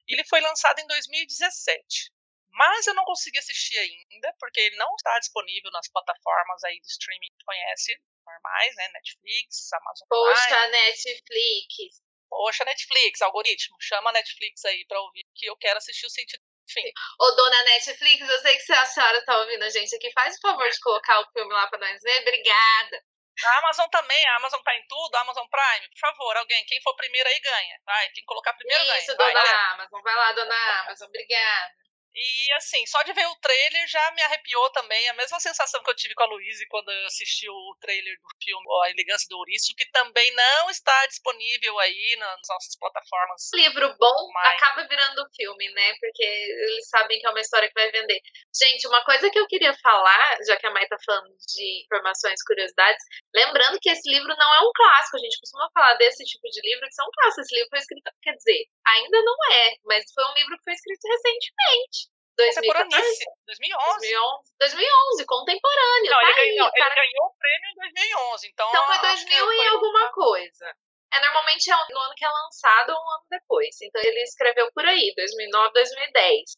E 0.08 0.14
ele 0.14 0.24
foi 0.26 0.40
lançado 0.42 0.80
em 0.80 0.88
2017. 0.88 2.12
Mas 2.56 2.88
eu 2.88 2.94
não 2.94 3.04
consegui 3.04 3.38
assistir 3.38 3.78
ainda, 3.78 4.34
porque 4.40 4.62
ele 4.62 4.78
não 4.78 4.96
está 4.96 5.20
disponível 5.20 5.70
nas 5.72 5.92
plataformas 5.92 6.64
aí 6.64 6.80
de 6.80 6.88
streaming 6.88 7.28
que 7.38 7.46
conhece, 7.46 8.00
normais, 8.26 8.76
né? 8.76 8.88
Netflix, 8.94 9.74
Amazon 9.74 10.08
Prime. 10.08 10.34
Poxa, 10.34 10.68
Netflix. 10.70 12.02
Poxa, 12.30 12.66
Netflix, 12.66 13.22
algoritmo, 13.22 13.76
chama 13.82 14.10
a 14.10 14.14
Netflix 14.14 14.64
aí 14.66 14.86
pra 14.88 15.02
ouvir 15.02 15.26
que 15.36 15.46
eu 15.46 15.58
quero 15.58 15.78
assistir 15.78 16.06
o 16.06 16.10
sentido 16.10 16.40
do 16.40 16.74
fim. 16.74 16.92
Ô, 17.20 17.32
dona 17.32 17.64
Netflix, 17.64 18.28
eu 18.28 18.40
sei 18.40 18.58
que 18.58 18.74
a 18.74 18.86
senhora 18.86 19.24
tá 19.26 19.38
ouvindo 19.38 19.64
a 19.64 19.70
gente 19.70 19.94
aqui. 19.94 20.12
Faz 20.14 20.38
o 20.38 20.42
favor 20.42 20.70
de 20.70 20.80
colocar 20.80 21.20
o 21.20 21.32
filme 21.32 21.54
lá 21.54 21.68
pra 21.68 21.80
nós 21.80 22.02
ver. 22.02 22.22
Obrigada. 22.22 23.04
A 23.44 23.58
Amazon 23.60 23.90
também, 23.90 24.28
a 24.28 24.38
Amazon 24.38 24.62
tá 24.62 24.74
em 24.78 24.88
tudo, 24.88 25.14
a 25.16 25.22
Amazon 25.22 25.46
Prime, 25.48 25.90
por 25.90 26.00
favor, 26.00 26.38
alguém, 26.38 26.66
quem 26.68 26.82
for 26.82 26.96
primeiro 26.96 27.28
aí 27.28 27.40
ganha. 27.42 27.82
Vai, 27.86 28.10
quem 28.12 28.24
colocar 28.24 28.54
primeiro 28.54 28.82
Isso, 28.82 29.08
ganha. 29.08 29.18
Vai, 29.18 29.34
dona 29.34 29.34
galera. 29.34 29.72
Amazon. 29.74 30.02
Vai 30.02 30.16
lá, 30.16 30.32
dona 30.32 30.80
Amazon. 30.80 31.08
Obrigada. 31.10 31.85
E 32.18 32.54
assim, 32.54 32.86
só 32.88 33.04
de 33.04 33.12
ver 33.12 33.28
o 33.28 33.36
trailer 33.42 33.88
já 33.90 34.12
me 34.12 34.22
arrepiou 34.22 34.70
também. 34.72 35.10
A 35.10 35.14
mesma 35.14 35.38
sensação 35.40 35.84
que 35.84 35.90
eu 35.90 35.96
tive 35.96 36.14
com 36.16 36.24
a 36.24 36.28
Luíse 36.28 36.66
quando 36.68 36.90
eu 36.90 37.06
assisti 37.08 37.50
o 37.50 37.76
trailer 37.82 38.16
do 38.22 38.30
filme 38.42 38.66
A 38.86 38.90
Elegância 38.92 39.28
do 39.30 39.38
Ouriço, 39.38 39.76
que 39.76 39.86
também 39.92 40.34
não 40.34 40.70
está 40.70 41.06
disponível 41.08 41.78
aí 41.80 42.16
nas 42.18 42.40
nossas 42.48 42.78
plataformas. 42.80 43.50
Livro 43.54 43.94
bom 44.00 44.32
Mas- 44.34 44.54
acaba 44.56 44.88
virando 44.88 45.28
filme, 45.36 45.70
né? 45.74 45.94
Porque 46.00 46.24
eles 46.24 46.88
sabem 46.88 47.20
que 47.20 47.28
é 47.28 47.30
uma 47.30 47.42
história 47.42 47.68
que 47.68 47.74
vai 47.74 47.92
vender. 47.92 48.22
Gente, 48.58 48.88
uma 48.88 49.04
coisa 49.04 49.30
que 49.30 49.38
eu 49.38 49.48
queria 49.48 49.74
falar, 49.84 50.38
já 50.48 50.56
que 50.56 50.68
a 50.68 50.72
Mai 50.72 50.88
tá 50.88 50.98
falando 51.06 51.36
de 51.54 51.84
informações, 51.84 52.42
curiosidades, 52.48 53.04
lembrando 53.36 53.78
que 53.82 53.90
esse 53.90 54.10
livro 54.10 54.30
não 54.38 54.56
é 54.56 54.62
um 54.62 54.72
clássico. 54.74 55.18
A 55.18 55.20
gente 55.20 55.40
costuma 55.42 55.70
falar 55.74 55.96
desse 55.96 56.24
tipo 56.24 56.48
de 56.50 56.62
livro 56.62 56.88
que 56.88 56.96
são 56.96 57.06
clássicos. 57.14 57.46
Esse 57.46 57.56
livro 57.56 57.70
foi 57.72 57.80
escrito, 57.80 58.12
quer 58.22 58.34
dizer, 58.36 58.66
ainda 58.88 59.22
não 59.22 59.36
é, 59.52 59.76
mas 59.84 60.06
foi 60.14 60.24
um 60.24 60.34
livro 60.36 60.58
que 60.58 60.64
foi 60.64 60.74
escrito 60.74 61.04
recentemente. 61.08 62.05
2014, 62.36 62.90
Contemporaníssimo, 62.92 63.32
2011. 63.48 64.00
2011, 64.00 64.54
2011, 64.60 65.26
contemporâneo. 65.26 66.12
Não, 66.12 66.20
tá 66.20 66.30
ele, 66.30 66.40
aí, 66.40 66.50
ganhou, 66.56 66.68
o 66.68 66.72
cara 66.74 66.94
ele 66.94 67.02
ganhou 67.02 67.26
o 67.28 67.36
prêmio 67.40 67.68
em 67.72 67.76
2011. 67.76 68.48
Então, 68.50 68.70
Então 68.70 68.86
foi 68.86 68.96
acho 68.96 69.26
que 69.26 69.36
2000 69.36 69.54
e 69.54 69.58
foi- 69.58 69.68
alguma 69.68 70.12
coisa. 70.12 70.66
É, 71.14 71.20
normalmente 71.22 71.72
é 71.72 71.76
no 71.94 72.00
ano 72.00 72.14
que 72.16 72.26
é 72.26 72.30
lançado 72.30 72.90
ou 72.92 72.98
um 72.98 73.12
ano 73.16 73.26
depois. 73.32 73.76
Então 73.82 74.02
ele 74.04 74.22
escreveu 74.24 74.70
por 74.74 74.86
aí, 74.86 75.14
2009, 75.16 75.72
2010. 75.74 76.58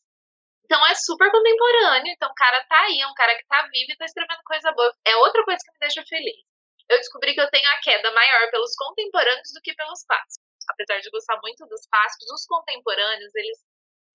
Então 0.65 0.85
é 0.87 0.95
super 0.95 1.29
contemporâneo. 1.31 2.11
Então 2.11 2.29
o 2.29 2.33
cara 2.33 2.63
tá 2.65 2.79
aí, 2.81 2.99
é 2.99 3.07
um 3.07 3.13
cara 3.13 3.35
que 3.37 3.45
tá 3.45 3.61
vivo 3.71 3.91
e 3.91 3.97
tá 3.97 4.05
escrevendo 4.05 4.41
coisa 4.45 4.71
boa. 4.71 4.91
É 5.05 5.15
outra 5.17 5.43
coisa 5.43 5.59
que 5.63 5.71
me 5.71 5.79
deixa 5.79 6.03
feliz. 6.09 6.41
Eu 6.89 6.97
descobri 6.97 7.33
que 7.35 7.41
eu 7.41 7.49
tenho 7.51 7.69
a 7.69 7.79
queda 7.81 8.11
maior 8.11 8.49
pelos 8.49 8.73
contemporâneos 8.75 9.51
do 9.53 9.61
que 9.61 9.73
pelos 9.75 10.03
clássicos. 10.03 10.47
Apesar 10.69 10.99
de 10.99 11.09
gostar 11.11 11.37
muito 11.43 11.65
dos 11.67 11.85
clássicos, 11.87 12.31
os 12.31 12.45
contemporâneos, 12.45 13.35
eles. 13.35 13.57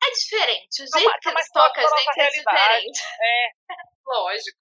É 0.05 0.11
diferente. 0.11 0.83
O 0.83 0.87
Não, 0.91 1.01
jeito 1.01 1.19
que 1.21 1.33
mas 1.33 1.37
eles 1.47 1.49
tocam 1.53 1.65
a 1.65 1.71
toca 1.71 1.81
a 1.81 1.99
gente 1.99 2.07
nossa 2.07 2.23
é 2.23 2.31
diferente. 2.31 3.01
É, 3.21 3.51
Lógico. 4.07 4.59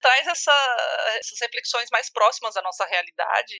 traz 0.00 0.26
essa- 0.26 0.76
essas 1.18 1.38
reflexões 1.40 1.88
mais 1.90 2.10
próximas 2.10 2.54
da 2.54 2.62
nossa 2.62 2.84
realidade. 2.86 3.58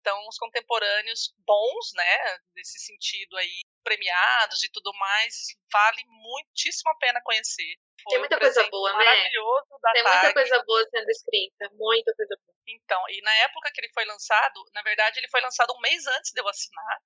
Então, 0.00 0.20
os 0.28 0.36
contemporâneos 0.36 1.32
bons, 1.46 1.92
né, 1.94 2.38
nesse 2.54 2.78
sentido 2.78 3.36
aí, 3.38 3.60
premiados 3.82 4.62
e 4.62 4.70
tudo 4.70 4.92
mais, 4.94 5.34
vale 5.72 6.02
muitíssimo 6.06 6.90
a 6.90 6.96
pena 6.96 7.22
conhecer. 7.22 7.76
Foi 8.02 8.10
Tem 8.10 8.18
um 8.18 8.20
muita 8.20 8.38
coisa 8.38 8.52
presente 8.54 8.70
boa, 8.70 8.92
né? 8.92 8.98
maravilhoso 9.04 9.78
da 9.80 9.92
Tem 9.92 10.02
muita 10.02 10.20
TAG. 10.20 10.34
coisa 10.34 10.62
boa 10.66 10.86
sendo 10.90 11.08
escrita. 11.10 11.70
Muita 11.72 12.14
coisa 12.14 12.36
boa. 12.36 12.54
Então, 12.66 13.02
e 13.08 13.22
na 13.22 13.34
época 13.36 13.70
que 13.72 13.80
ele 13.80 13.92
foi 13.94 14.04
lançado, 14.04 14.62
na 14.74 14.82
verdade, 14.82 15.20
ele 15.20 15.28
foi 15.28 15.40
lançado 15.40 15.72
um 15.74 15.80
mês 15.80 16.06
antes 16.06 16.32
de 16.32 16.40
eu 16.40 16.48
assinar. 16.48 16.98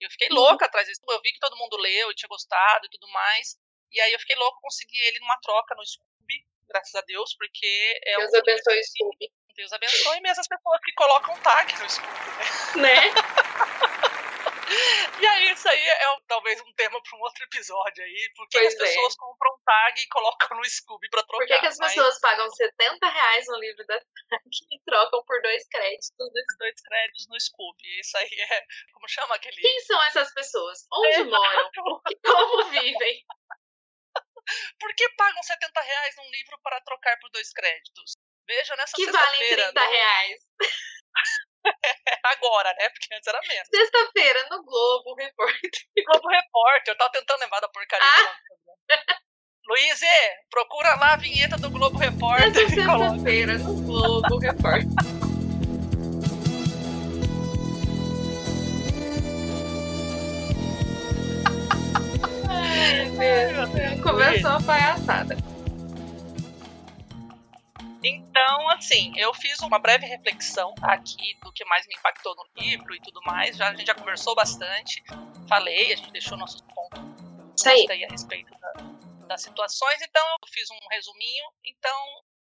Eu 0.00 0.10
fiquei 0.10 0.28
Uhum. 0.28 0.36
louca 0.36 0.66
atrás 0.66 0.86
disso. 0.86 1.00
Eu 1.08 1.20
vi 1.22 1.32
que 1.32 1.38
todo 1.40 1.56
mundo 1.56 1.76
leu 1.76 2.10
e 2.10 2.14
tinha 2.14 2.28
gostado 2.28 2.86
e 2.86 2.90
tudo 2.90 3.08
mais. 3.12 3.56
E 3.90 4.00
aí 4.00 4.12
eu 4.12 4.18
fiquei 4.20 4.36
louca, 4.36 4.58
consegui 4.60 4.98
ele 4.98 5.18
numa 5.20 5.36
troca 5.40 5.74
no 5.74 5.84
Scooby, 5.86 6.44
graças 6.68 6.94
a 6.94 7.00
Deus, 7.02 7.34
porque 7.36 8.00
é 8.04 8.16
Deus 8.18 8.32
um 8.32 8.38
abençoe 8.38 8.78
o 8.78 8.84
Scooby. 8.84 9.32
Deus 9.56 9.72
abençoe 9.72 10.20
mesmo 10.20 10.40
as 10.40 10.46
pessoas 10.48 10.80
que 10.84 10.92
colocam 10.92 11.36
tag 11.40 11.72
no 11.82 11.90
Scooby, 11.90 12.80
né? 12.80 12.94
Né? 12.94 13.00
E 15.20 15.26
aí, 15.26 15.50
isso 15.52 15.68
aí 15.68 15.86
é 15.88 16.10
um- 16.12 16.20
talvez 16.26 16.60
um 16.60 16.72
tema 16.74 17.00
para 17.02 17.18
um 17.18 17.20
outro 17.22 17.42
episódio 17.44 18.04
aí. 18.04 18.32
Por 18.36 18.48
que 18.48 18.58
as 18.58 18.74
é. 18.74 18.78
pessoas 18.78 19.16
compram 19.16 19.58
tag 19.64 20.00
e 20.00 20.08
colocam 20.08 20.56
no 20.56 20.64
Scooby 20.68 21.08
pra 21.08 21.22
trocar? 21.22 21.38
Por 21.38 21.46
que, 21.54 21.58
que 21.60 21.66
as 21.66 21.78
Mas 21.78 21.94
pessoas 21.94 22.20
pagam 22.20 22.48
70 22.50 23.08
reais 23.08 23.46
no 23.48 23.58
livro 23.58 23.84
da 23.86 23.98
TAG 23.98 24.42
e 24.70 24.80
trocam 24.84 25.24
por 25.24 25.40
dois 25.42 25.66
créditos? 25.68 26.10
os 26.18 26.58
dois 26.58 26.80
créditos 26.82 27.26
no 27.28 27.40
Scooby. 27.40 28.00
Isso 28.00 28.16
aí 28.18 28.30
é. 28.50 28.64
Como 28.92 29.08
chama 29.08 29.34
aquele. 29.36 29.56
Quem 29.60 29.80
são 29.80 30.02
essas 30.04 30.32
pessoas? 30.34 30.86
Onde 30.92 31.08
Exato. 31.08 31.30
moram? 31.30 31.70
Como 32.24 32.64
vivem? 32.70 33.24
Por 34.80 34.94
que 34.94 35.08
pagam 35.10 35.42
70 35.42 35.80
reais 35.80 36.16
num 36.16 36.30
livro 36.30 36.58
para 36.62 36.80
trocar 36.80 37.18
por 37.20 37.30
dois 37.30 37.52
créditos? 37.52 38.12
Veja 38.46 38.74
nessa 38.76 38.96
Que 38.96 39.04
valem 39.10 39.26
sexta-feira. 39.40 39.62
30 39.72 39.84
no- 39.84 39.90
reais. 39.90 40.40
Agora, 42.24 42.74
né? 42.78 42.88
Porque 42.90 43.14
antes 43.14 43.26
era 43.26 43.40
menos. 43.48 43.68
Sexta-feira, 43.68 44.46
no 44.50 44.64
Globo 44.64 45.14
Repórter. 45.14 45.70
Globo 46.06 46.28
Repórter, 46.28 46.94
eu 46.94 46.98
tava 46.98 47.10
tentando 47.12 47.40
lembrar 47.40 47.60
da 47.60 47.68
porcaria 47.68 48.06
Ah. 48.06 48.36
Luiz, 49.66 50.00
procura 50.50 50.94
lá 50.94 51.12
a 51.12 51.16
vinheta 51.16 51.58
do 51.58 51.70
Globo 51.70 51.98
Repórter 51.98 52.52
sexta-feira, 52.68 53.58
no 53.58 53.74
Globo 53.82 54.38
Repórter. 54.38 54.88
Ai, 62.48 63.10
meu 63.10 63.66
Deus. 63.66 64.00
Começou 64.02 64.50
a 64.50 64.60
palhaçada. 64.62 65.36
Então, 68.08 68.68
assim, 68.70 69.12
eu 69.16 69.32
fiz 69.34 69.60
uma 69.60 69.78
breve 69.78 70.06
reflexão 70.06 70.74
aqui 70.82 71.38
do 71.42 71.52
que 71.52 71.64
mais 71.66 71.86
me 71.86 71.94
impactou 71.94 72.34
no 72.36 72.44
livro 72.62 72.94
e 72.94 73.00
tudo 73.00 73.20
mais. 73.22 73.56
Já, 73.56 73.68
a 73.68 73.74
gente 73.74 73.86
já 73.86 73.94
conversou 73.94 74.34
bastante, 74.34 75.02
falei, 75.48 75.92
a 75.92 75.96
gente 75.96 76.12
deixou 76.12 76.38
nossos 76.38 76.60
pontos 76.62 77.00
aí 77.90 78.04
a 78.04 78.08
respeito 78.08 78.50
da- 78.58 79.26
das 79.28 79.42
situações. 79.42 80.00
Então, 80.02 80.22
eu 80.42 80.48
fiz 80.48 80.70
um 80.70 80.88
resuminho. 80.90 81.44
Então, 81.64 81.96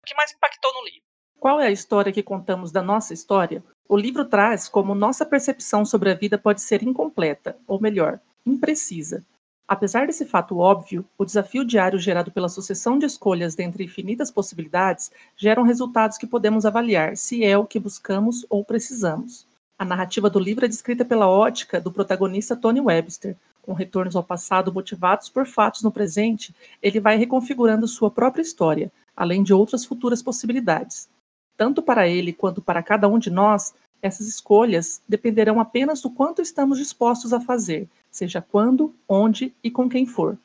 o 0.02 0.06
que 0.06 0.16
mais 0.16 0.32
impactou 0.34 0.74
no 0.74 0.84
livro? 0.86 1.04
Qual 1.40 1.60
é 1.60 1.68
a 1.68 1.72
história 1.72 2.12
que 2.12 2.24
contamos 2.24 2.72
da 2.72 2.82
nossa 2.82 3.14
história? 3.14 3.64
O 3.88 3.96
livro 3.96 4.26
traz 4.26 4.68
como 4.68 4.96
nossa 4.96 5.26
percepção 5.26 5.86
sobre 5.86 6.10
a 6.10 6.16
vida 6.16 6.38
pode 6.38 6.62
ser 6.62 6.82
incompleta, 6.82 7.58
ou 7.68 7.80
melhor, 7.80 8.20
imprecisa. 8.46 9.24
Apesar 9.68 10.06
desse 10.06 10.26
fato 10.26 10.60
óbvio, 10.60 11.04
o 11.18 11.26
desafio 11.26 11.66
diário 11.66 11.98
gerado 11.98 12.32
pela 12.32 12.48
sucessão 12.48 13.00
de 13.00 13.08
escolhas 13.08 13.56
dentre 13.56 13.84
infinitas 13.84 14.30
possibilidades 14.30 15.12
geram 15.36 15.64
resultados 15.64 16.20
que 16.20 16.28
podemos 16.28 16.68
avaliar 16.68 17.18
se 17.18 17.44
é 17.44 17.58
o 17.58 17.66
que 17.66 17.80
buscamos 17.80 18.46
ou 18.48 18.64
precisamos. 18.64 19.48
A 19.78 19.84
narrativa 19.84 20.30
do 20.30 20.38
livro 20.40 20.66
é 20.66 20.68
descrita 20.68 21.04
pela 21.04 21.28
ótica 21.28 21.82
do 21.82 21.92
protagonista 21.92 22.56
Tony 22.56 22.80
Webster. 22.80 23.36
Com 23.64 23.74
retornos 23.74 24.16
ao 24.16 24.24
passado 24.24 24.72
motivados 24.72 25.30
por 25.30 25.48
fatos 25.48 25.82
no 25.82 25.92
presente, 25.92 26.56
ele 26.80 27.00
vai 27.00 27.18
reconfigurando 27.18 27.88
sua 27.88 28.12
própria 28.12 28.44
história, 28.44 28.92
além 29.18 29.42
de 29.42 29.52
outras 29.52 29.84
futuras 29.84 30.22
possibilidades. 30.22 31.10
Tanto 31.58 31.82
para 31.82 32.08
ele 32.08 32.32
quanto 32.32 32.62
para 32.62 32.84
cada 32.84 33.08
um 33.08 33.18
de 33.18 33.32
nós, 33.32 33.74
essas 34.00 34.28
escolhas 34.28 35.02
dependerão 35.10 35.60
apenas 35.60 36.02
do 36.02 36.12
quanto 36.12 36.40
estamos 36.40 36.78
dispostos 36.78 37.34
a 37.34 37.42
fazer, 37.42 37.90
seja 38.16 38.42
quando, 38.42 38.98
onde 39.08 39.54
e 39.64 39.70
com 39.70 39.90
quem 39.90 40.06
for. 40.06 40.38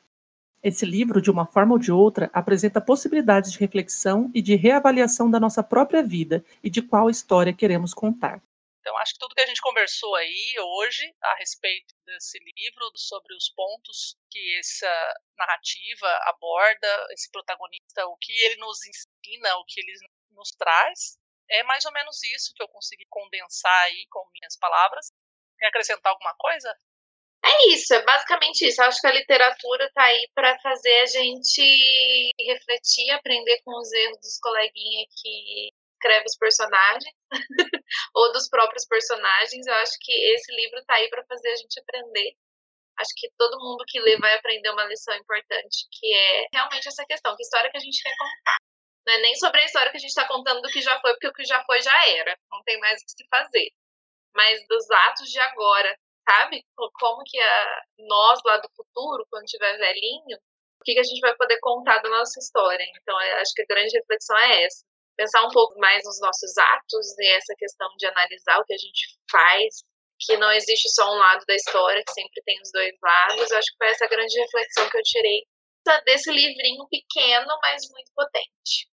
Esse 0.62 0.84
livro, 0.84 1.22
de 1.22 1.30
uma 1.30 1.46
forma 1.46 1.72
ou 1.72 1.78
de 1.78 1.90
outra, 1.90 2.28
apresenta 2.34 2.80
possibilidades 2.80 3.52
de 3.52 3.58
reflexão 3.58 4.30
e 4.34 4.42
de 4.42 4.54
reavaliação 4.56 5.30
da 5.30 5.40
nossa 5.40 5.62
própria 5.62 6.02
vida 6.02 6.44
e 6.62 6.68
de 6.68 6.82
qual 6.82 7.08
história 7.08 7.52
queremos 7.52 7.94
contar. 7.94 8.42
Então, 8.80 8.96
acho 8.98 9.12
que 9.14 9.18
tudo 9.18 9.34
que 9.34 9.40
a 9.40 9.46
gente 9.46 9.60
conversou 9.60 10.14
aí 10.16 10.54
hoje 10.58 11.14
a 11.22 11.34
respeito 11.36 11.94
desse 12.04 12.38
livro, 12.38 12.90
sobre 12.96 13.34
os 13.34 13.48
pontos 13.50 14.16
que 14.30 14.58
essa 14.58 15.14
narrativa 15.38 16.08
aborda, 16.24 17.06
esse 17.12 17.30
protagonista, 17.30 18.06
o 18.06 18.16
que 18.16 18.32
ele 18.44 18.56
nos 18.56 18.78
ensina, 18.84 19.56
o 19.56 19.64
que 19.64 19.80
ele 19.80 19.92
nos 20.30 20.50
traz, 20.52 21.18
é 21.48 21.62
mais 21.62 21.84
ou 21.84 21.92
menos 21.92 22.22
isso 22.22 22.52
que 22.54 22.62
eu 22.62 22.68
consegui 22.68 23.06
condensar 23.08 23.82
aí 23.84 24.06
com 24.10 24.26
minhas 24.32 24.56
palavras. 24.56 25.12
Quer 25.58 25.66
acrescentar 25.66 26.12
alguma 26.12 26.34
coisa? 26.36 26.74
É 27.44 27.72
isso, 27.72 27.94
é 27.94 28.02
basicamente 28.04 28.66
isso. 28.66 28.82
Eu 28.82 28.86
acho 28.86 29.00
que 29.00 29.06
a 29.06 29.12
literatura 29.12 29.90
tá 29.94 30.04
aí 30.04 30.28
para 30.34 30.58
fazer 30.60 31.00
a 31.00 31.06
gente 31.06 32.32
refletir, 32.38 33.10
aprender 33.10 33.60
com 33.64 33.72
os 33.78 33.90
erros 33.92 34.18
dos 34.20 34.38
coleguinhas 34.40 35.06
que 35.22 35.70
escreve 35.94 36.26
os 36.26 36.36
personagens 36.36 37.14
ou 38.14 38.32
dos 38.32 38.48
próprios 38.48 38.86
personagens. 38.86 39.66
Eu 39.66 39.74
acho 39.74 39.96
que 40.00 40.12
esse 40.34 40.52
livro 40.54 40.84
tá 40.84 40.94
aí 40.94 41.08
para 41.08 41.24
fazer 41.24 41.48
a 41.48 41.56
gente 41.56 41.80
aprender. 41.80 42.34
Acho 42.98 43.10
que 43.16 43.30
todo 43.38 43.60
mundo 43.60 43.84
que 43.86 44.00
lê 44.00 44.18
vai 44.18 44.34
aprender 44.34 44.70
uma 44.70 44.84
lição 44.84 45.14
importante, 45.14 45.88
que 45.90 46.14
é 46.14 46.46
realmente 46.52 46.86
essa 46.88 47.04
questão, 47.06 47.34
que 47.34 47.42
história 47.42 47.70
que 47.70 47.78
a 47.78 47.80
gente 47.80 48.02
quer 48.02 48.14
contar. 48.18 48.58
Não 49.06 49.14
é 49.14 49.18
nem 49.22 49.34
sobre 49.36 49.60
a 49.60 49.64
história 49.64 49.90
que 49.90 49.96
a 49.96 50.00
gente 50.00 50.10
está 50.10 50.28
contando 50.28 50.60
do 50.60 50.68
que 50.68 50.82
já 50.82 51.00
foi, 51.00 51.12
porque 51.12 51.28
o 51.28 51.32
que 51.32 51.44
já 51.44 51.64
foi 51.64 51.80
já 51.80 52.08
era. 52.08 52.38
Não 52.52 52.62
tem 52.64 52.78
mais 52.78 53.00
o 53.00 53.06
que 53.06 53.12
se 53.12 53.28
fazer. 53.30 53.70
Mas 54.34 54.66
dos 54.68 54.90
atos 54.90 55.30
de 55.30 55.40
agora, 55.40 55.96
sabe? 56.28 56.64
Como 56.76 57.22
que 57.24 57.38
a, 57.38 57.82
nós 57.98 58.40
lá 58.44 58.56
do 58.58 58.68
futuro, 58.76 59.26
quando 59.30 59.44
tiver 59.44 59.76
velhinho, 59.76 60.36
o 60.80 60.84
que, 60.84 60.94
que 60.94 61.00
a 61.00 61.04
gente 61.04 61.20
vai 61.20 61.34
poder 61.36 61.58
contar 61.60 61.98
da 61.98 62.08
nossa 62.08 62.38
história. 62.38 62.84
Então, 62.96 63.20
eu 63.20 63.36
acho 63.36 63.52
que 63.54 63.62
a 63.62 63.66
grande 63.68 63.96
reflexão 63.98 64.36
é 64.38 64.64
essa. 64.64 64.84
Pensar 65.16 65.44
um 65.44 65.50
pouco 65.50 65.78
mais 65.78 66.02
nos 66.04 66.18
nossos 66.20 66.56
atos 66.56 67.18
e 67.18 67.26
essa 67.36 67.54
questão 67.58 67.88
de 67.98 68.06
analisar 68.06 68.58
o 68.58 68.64
que 68.64 68.72
a 68.72 68.78
gente 68.78 69.18
faz, 69.30 69.84
que 70.18 70.36
não 70.38 70.50
existe 70.52 70.88
só 70.94 71.12
um 71.12 71.18
lado 71.18 71.44
da 71.46 71.54
história, 71.54 72.02
que 72.06 72.12
sempre 72.12 72.42
tem 72.44 72.58
os 72.62 72.72
dois 72.72 72.92
lados. 73.02 73.50
Eu 73.50 73.58
acho 73.58 73.70
que 73.72 73.76
foi 73.76 73.88
essa 73.88 74.06
grande 74.06 74.40
reflexão 74.40 74.88
que 74.88 74.96
eu 74.96 75.02
tirei 75.02 75.42
desse 76.06 76.30
livrinho 76.30 76.86
pequeno, 76.88 77.58
mas 77.62 77.82
muito 77.90 78.10
potente. 78.14 78.88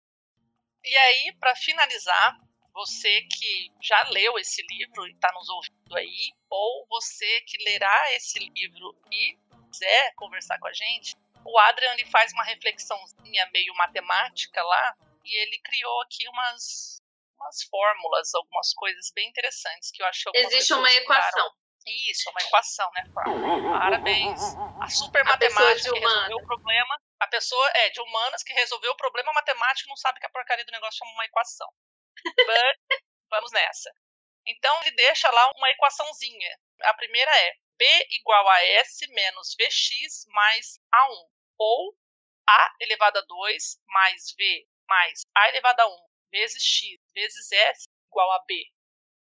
E 0.85 0.97
aí, 0.97 1.37
para 1.39 1.55
finalizar, 1.57 2.37
você 2.77 3.22
que 3.22 3.72
já 3.83 4.03
leu 4.11 4.39
esse 4.39 4.62
livro 4.70 5.07
e 5.07 5.12
está 5.12 5.33
nos 5.33 5.49
ouvindo 5.49 5.97
aí, 5.97 6.33
ou 6.51 6.87
você 6.89 7.41
que 7.47 7.57
lerá 7.64 8.12
esse 8.12 8.39
livro 8.39 8.95
e 9.11 9.39
quiser 9.72 10.14
conversar 10.14 10.59
com 10.59 10.68
a 10.68 10.72
gente, 10.74 11.16
o 11.43 11.59
Adrian 11.59 11.93
ele 11.95 12.05
faz 12.11 12.33
uma 12.35 12.45
reflexãozinha 12.45 13.49
meio 13.51 13.74
matemática 13.77 14.62
lá 14.62 14.95
e 15.24 15.43
ele 15.43 15.59
criou 15.61 16.03
aqui 16.03 16.29
umas, 16.29 17.01
umas 17.41 17.62
fórmulas, 17.62 18.35
algumas 18.35 18.74
coisas 18.74 19.11
bem 19.14 19.27
interessantes 19.27 19.91
que 19.91 20.03
eu 20.03 20.07
acho 20.07 20.31
que 20.31 20.39
Existe 20.39 20.74
uma 20.74 20.93
equação. 20.93 21.51
Isso, 22.11 22.29
uma 22.31 22.43
equação, 22.43 22.91
né? 22.95 23.05
Parabéns. 23.14 24.41
A 24.83 24.89
super 24.89 25.22
A 25.22 25.24
matemática 25.24 25.74
de 25.77 25.93
que 25.93 25.99
resolveu 26.01 26.37
o 26.37 26.47
problema. 26.47 27.01
A 27.20 27.29
pessoa 27.29 27.70
é 27.77 27.91
de 27.91 28.01
humanas 28.01 28.43
que 28.43 28.53
resolveu 28.53 28.91
o 28.91 28.97
problema 28.97 29.33
matemático 29.33 29.89
não 29.89 29.97
sabe 29.97 30.18
que 30.18 30.27
a 30.27 30.31
porcaria 30.31 30.64
do 30.64 30.72
negócio 30.72 30.99
chama 30.99 31.12
uma 31.12 31.24
equação. 31.24 31.68
Vamos 33.31 33.53
nessa. 33.53 33.91
Então 34.47 34.81
ele 34.83 34.93
deixa 34.93 35.31
lá 35.31 35.51
uma 35.57 35.71
equaçãozinha. 35.71 36.59
A 36.83 36.95
primeira 36.95 37.31
é 37.31 37.55
B 37.79 38.07
igual 38.11 38.49
a 38.49 38.64
S 38.64 39.07
menos 39.09 39.55
VX 39.59 40.25
mais 40.29 40.79
A1. 40.95 41.29
Ou 41.59 41.97
A 42.49 42.75
elevado 42.81 43.19
a 43.19 43.23
2 43.23 43.79
mais 43.87 44.35
V 44.37 44.67
mais 44.89 45.23
A 45.37 45.49
elevado 45.49 45.81
a 45.81 45.89
1 45.89 46.09
vezes 46.31 46.62
X 46.62 47.01
vezes 47.14 47.51
S 47.51 47.89
igual 48.09 48.31
a 48.33 48.45
B. 48.47 48.64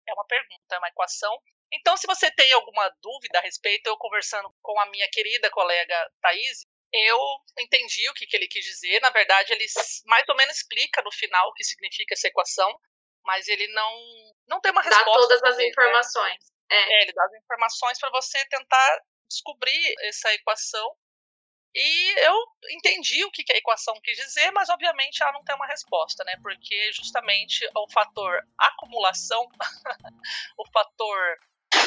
É 0.08 0.14
uma 0.14 0.26
pergunta, 0.26 0.76
é 0.76 0.78
uma 0.78 0.90
equação 0.90 1.38
Então, 1.74 1.98
se 1.98 2.08
você 2.08 2.32
tem 2.32 2.52
alguma 2.54 2.88
dúvida 3.02 3.40
a 3.40 3.42
respeito, 3.42 3.88
eu 3.88 3.98
conversando 3.98 4.54
com 4.62 4.80
a 4.80 4.86
minha 4.86 5.10
querida 5.10 5.50
colega 5.50 6.12
Thaís, 6.22 6.66
eu 7.06 7.20
entendi 7.60 8.10
o 8.10 8.14
que, 8.14 8.26
que 8.26 8.36
ele 8.36 8.48
quis 8.48 8.66
dizer. 8.66 9.00
Na 9.02 9.10
verdade, 9.10 9.54
ele 9.54 9.66
mais 10.06 10.28
ou 10.30 10.36
menos 10.36 10.58
explica 10.58 11.02
no 11.02 11.12
final 11.12 11.50
o 11.50 11.54
que 11.54 11.64
significa 11.64 12.14
essa 12.14 12.28
equação, 12.28 12.70
mas 13.24 13.48
ele 13.48 13.68
não, 13.70 13.94
não 14.48 14.62
tem 14.62 14.72
uma 14.72 14.82
resposta. 14.82 15.06
Dá 15.06 15.14
todas 15.14 15.44
as 15.44 15.58
né? 15.58 15.68
informações. 15.68 16.52
É. 16.70 16.78
é, 16.78 17.02
ele 17.04 17.14
dá 17.14 17.24
as 17.26 17.34
informações 17.34 18.00
para 18.00 18.10
você 18.10 18.44
tentar 18.48 19.02
descobrir 19.30 19.96
essa 20.08 20.34
equação. 20.34 20.96
E 21.76 22.26
eu 22.26 22.34
entendi 22.72 23.24
o 23.24 23.32
que 23.32 23.44
a 23.54 23.58
equação 23.58 23.94
quis 24.02 24.18
dizer, 24.18 24.52
mas 24.52 24.70
obviamente 24.70 25.22
ela 25.22 25.34
não 25.34 25.44
tem 25.44 25.56
uma 25.56 25.68
resposta, 25.68 26.24
né? 26.24 26.36
Porque 26.42 26.92
justamente 26.94 27.70
o 27.76 27.92
fator 27.92 28.42
acumulação, 28.58 29.48
o 30.58 30.66
fator 30.72 31.38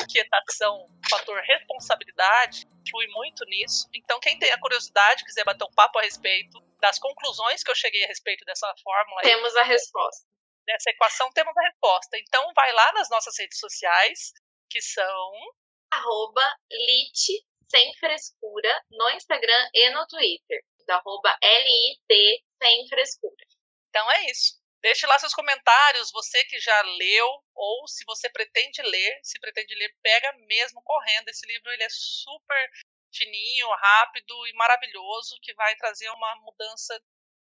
inquietação, 0.01 0.77
o 0.77 1.09
fator 1.09 1.41
responsabilidade, 1.41 2.67
flui 2.89 3.07
muito 3.09 3.45
nisso. 3.47 3.89
Então, 3.95 4.21
quem 4.21 4.39
tem 4.39 4.51
a 4.53 4.61
curiosidade, 4.61 5.25
quiser 5.25 5.45
bater 5.45 5.65
um 5.65 5.75
papo 5.75 5.99
a 5.99 6.03
respeito 6.03 6.61
das 6.81 6.99
conclusões 6.99 7.63
que 7.63 7.71
eu 7.71 7.75
cheguei 7.75 8.05
a 8.05 8.09
respeito 8.09 8.45
dessa 8.45 8.73
fórmula. 8.83 9.23
Temos 9.23 9.55
aí, 9.57 9.63
a 9.63 9.65
resposta. 9.65 10.27
Dessa 10.67 10.91
equação, 10.91 11.31
temos 11.33 11.57
a 11.57 11.63
resposta. 11.63 12.19
Então, 12.19 12.53
vai 12.55 12.73
lá 12.73 12.93
nas 12.93 13.11
nossas 13.11 13.39
redes 13.39 13.59
sociais, 13.59 14.33
que 14.69 14.81
são. 14.81 15.33
Arroba 15.93 16.45
lit 16.71 17.45
sem 17.71 17.95
frescura 17.95 18.85
no 18.91 19.11
Instagram 19.11 19.71
e 19.73 19.91
no 19.91 20.07
Twitter. 20.07 20.63
Arroba 20.89 21.37
LIT 21.41 22.45
sem 22.61 22.89
frescura. 22.89 23.47
Então 23.89 24.11
é 24.11 24.31
isso. 24.31 24.60
Deixe 24.83 25.07
lá 25.07 25.19
seus 25.19 25.35
comentários, 25.35 26.11
você 26.11 26.43
que 26.45 26.59
já 26.59 26.81
leu, 26.83 27.45
ou 27.55 27.87
se 27.87 28.03
você 28.07 28.31
pretende 28.31 28.81
ler, 28.83 29.21
se 29.23 29.39
pretende 29.39 29.75
ler, 29.75 29.95
pega 30.03 30.33
mesmo 30.47 30.83
correndo. 30.83 31.29
Esse 31.29 31.47
livro 31.47 31.71
ele 31.71 31.83
é 31.83 31.89
super 31.91 32.71
fininho, 33.13 33.69
rápido 33.69 34.47
e 34.47 34.53
maravilhoso, 34.55 35.39
que 35.43 35.53
vai 35.55 35.77
trazer 35.77 36.09
uma 36.11 36.37
mudança, 36.37 36.99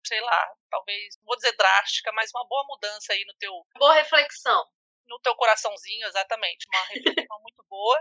sei 0.07 0.21
lá, 0.21 0.55
talvez, 0.71 1.19
vou 1.25 1.37
dizer 1.37 1.53
drástica, 1.57 2.11
mas 2.13 2.31
uma 2.31 2.47
boa 2.47 2.65
mudança 2.69 3.13
aí 3.13 3.25
no 3.27 3.35
teu... 3.35 3.53
Boa 3.77 3.95
reflexão. 3.95 4.65
No 5.07 5.19
teu 5.21 5.35
coraçãozinho, 5.37 6.07
exatamente. 6.07 6.67
Uma 6.69 6.85
reflexão 6.89 7.41
muito 7.43 7.63
boa. 7.69 8.01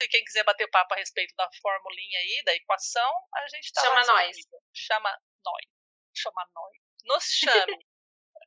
E 0.00 0.08
quem 0.08 0.24
quiser 0.24 0.44
bater 0.44 0.68
papo 0.70 0.94
a 0.94 0.96
respeito 0.96 1.34
da 1.36 1.48
formulinha 1.60 2.18
aí, 2.20 2.42
da 2.44 2.54
equação, 2.54 3.12
a 3.34 3.48
gente 3.48 3.72
tá 3.72 3.82
Chama 3.82 4.04
nós. 4.06 4.36
Chama 4.72 5.20
nós. 5.44 5.66
Chama 6.14 6.48
nós. 6.54 6.76
Nos 7.04 7.24
chame. 7.24 7.91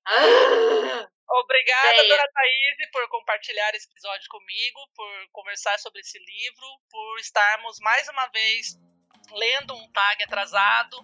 Ah, 0.08 1.10
Obrigada, 1.28 2.01
Venha. 2.01 2.10
dona 2.10 2.32
Thaís, 2.32 2.89
por 2.91 3.08
compartilhar 3.10 3.74
esse 3.74 3.89
episódio 3.89 4.28
comigo, 4.30 4.80
por 4.95 5.28
conversar 5.32 5.78
sobre 5.80 6.01
esse 6.01 6.20
livro, 6.20 6.68
por 6.89 7.20
estarmos 7.20 7.78
mais 7.80 8.08
uma 8.08 8.28
vez 8.28 8.78
lendo 9.32 9.76
um 9.76 9.91
tag 9.91 10.24
atrasado. 10.24 10.97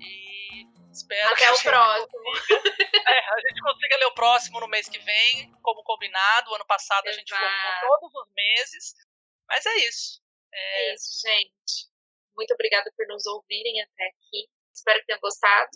E 0.00 0.66
espero 0.92 1.34
que 1.34 1.44
Até 1.44 1.46
a 1.46 1.54
o 1.54 1.62
próximo. 1.62 2.08
é, 3.08 3.18
a 3.18 3.40
gente 3.40 3.60
consiga 3.60 3.96
ler 3.96 4.06
o 4.06 4.14
próximo 4.14 4.60
no 4.60 4.68
mês 4.68 4.88
que 4.88 4.98
vem, 5.00 5.52
como 5.62 5.82
combinado. 5.82 6.50
O 6.50 6.54
ano 6.54 6.66
passado 6.66 7.08
a 7.08 7.12
gente 7.12 7.32
Exato. 7.32 7.80
focou 7.80 7.98
todos 8.00 8.22
os 8.22 8.34
meses. 8.34 8.94
Mas 9.48 9.66
é 9.66 9.74
isso. 9.88 10.22
É 10.52 10.94
isso, 10.94 11.26
gente. 11.26 11.90
Muito 12.36 12.54
obrigada 12.54 12.92
por 12.96 13.06
nos 13.08 13.26
ouvirem 13.26 13.82
até 13.82 14.06
aqui. 14.08 14.48
Espero 14.72 15.00
que 15.00 15.06
tenham 15.06 15.20
gostado. 15.20 15.70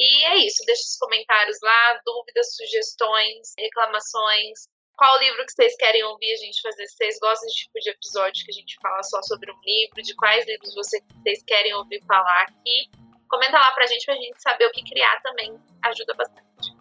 E 0.00 0.24
é 0.26 0.36
isso. 0.46 0.62
Deixe 0.64 0.82
os 0.82 0.96
comentários 0.96 1.58
lá, 1.60 2.00
dúvidas, 2.06 2.54
sugestões, 2.54 3.52
reclamações. 3.58 4.68
Qual 4.96 5.18
livro 5.18 5.44
que 5.44 5.52
vocês 5.52 5.76
querem 5.76 6.04
ouvir 6.04 6.32
a 6.32 6.36
gente 6.36 6.60
fazer? 6.62 6.86
Se 6.86 6.96
vocês 6.96 7.18
gostam 7.20 7.46
desse 7.46 7.58
tipo 7.64 7.78
de 7.80 7.90
episódio 7.90 8.44
que 8.44 8.50
a 8.50 8.54
gente 8.54 8.76
fala 8.80 9.02
só 9.02 9.20
sobre 9.22 9.50
um 9.50 9.60
livro, 9.64 10.02
de 10.02 10.14
quais 10.14 10.46
livros 10.46 10.74
você- 10.74 11.00
vocês 11.22 11.42
querem 11.44 11.74
ouvir 11.74 12.00
falar 12.06 12.42
aqui, 12.42 12.90
comenta 13.28 13.58
lá 13.58 13.72
pra 13.72 13.86
gente, 13.86 14.04
pra 14.06 14.14
gente 14.14 14.40
saber 14.40 14.66
o 14.66 14.72
que 14.72 14.82
criar 14.84 15.20
também. 15.22 15.56
Ajuda 15.84 16.14
bastante. 16.14 16.76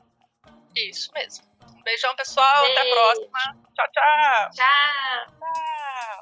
Isso 0.75 1.11
mesmo. 1.13 1.45
Um 1.75 1.83
beijão, 1.83 2.15
pessoal. 2.15 2.65
Até 2.65 2.79
a 2.79 2.83
Beijo. 2.83 2.95
próxima. 2.95 3.39
Tchau, 3.75 3.87
tchau. 3.93 4.49
Tchau! 4.55 5.35
Tchau. 5.39 6.21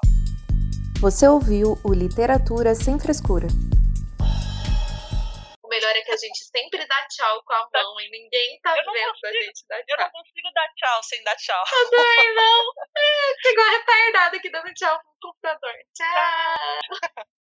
Você 1.00 1.28
ouviu 1.28 1.78
o 1.84 1.92
Literatura 1.92 2.74
Sem 2.74 2.98
Frescura. 2.98 3.46
Melhor 5.86 5.96
é 5.98 6.02
que 6.02 6.10
a 6.12 6.16
gente 6.16 6.44
sempre 6.44 6.84
dá 6.86 7.06
tchau 7.08 7.42
com 7.44 7.52
a 7.52 7.68
mão 7.72 8.00
e 8.00 8.10
ninguém 8.10 8.58
tá 8.60 8.76
Eu 8.76 8.84
vendo 8.92 9.08
a 9.08 9.12
consigo- 9.12 9.44
gente 9.44 9.66
dar 9.68 9.78
Eu 9.78 9.84
tchau. 9.86 9.98
não 9.98 10.10
consigo 10.10 10.48
dar 10.52 10.68
tchau 10.74 11.02
sem 11.04 11.22
dar 11.22 11.36
tchau. 11.36 11.64
Também 11.70 12.34
não. 12.34 12.64
É, 12.98 13.42
chegou 13.42 13.64
a 13.64 13.70
retardada 13.70 14.36
aqui 14.36 14.50
dando 14.50 14.74
tchau 14.74 14.98
pro 14.98 15.30
computador. 15.30 15.74
Tchau. 15.94 16.80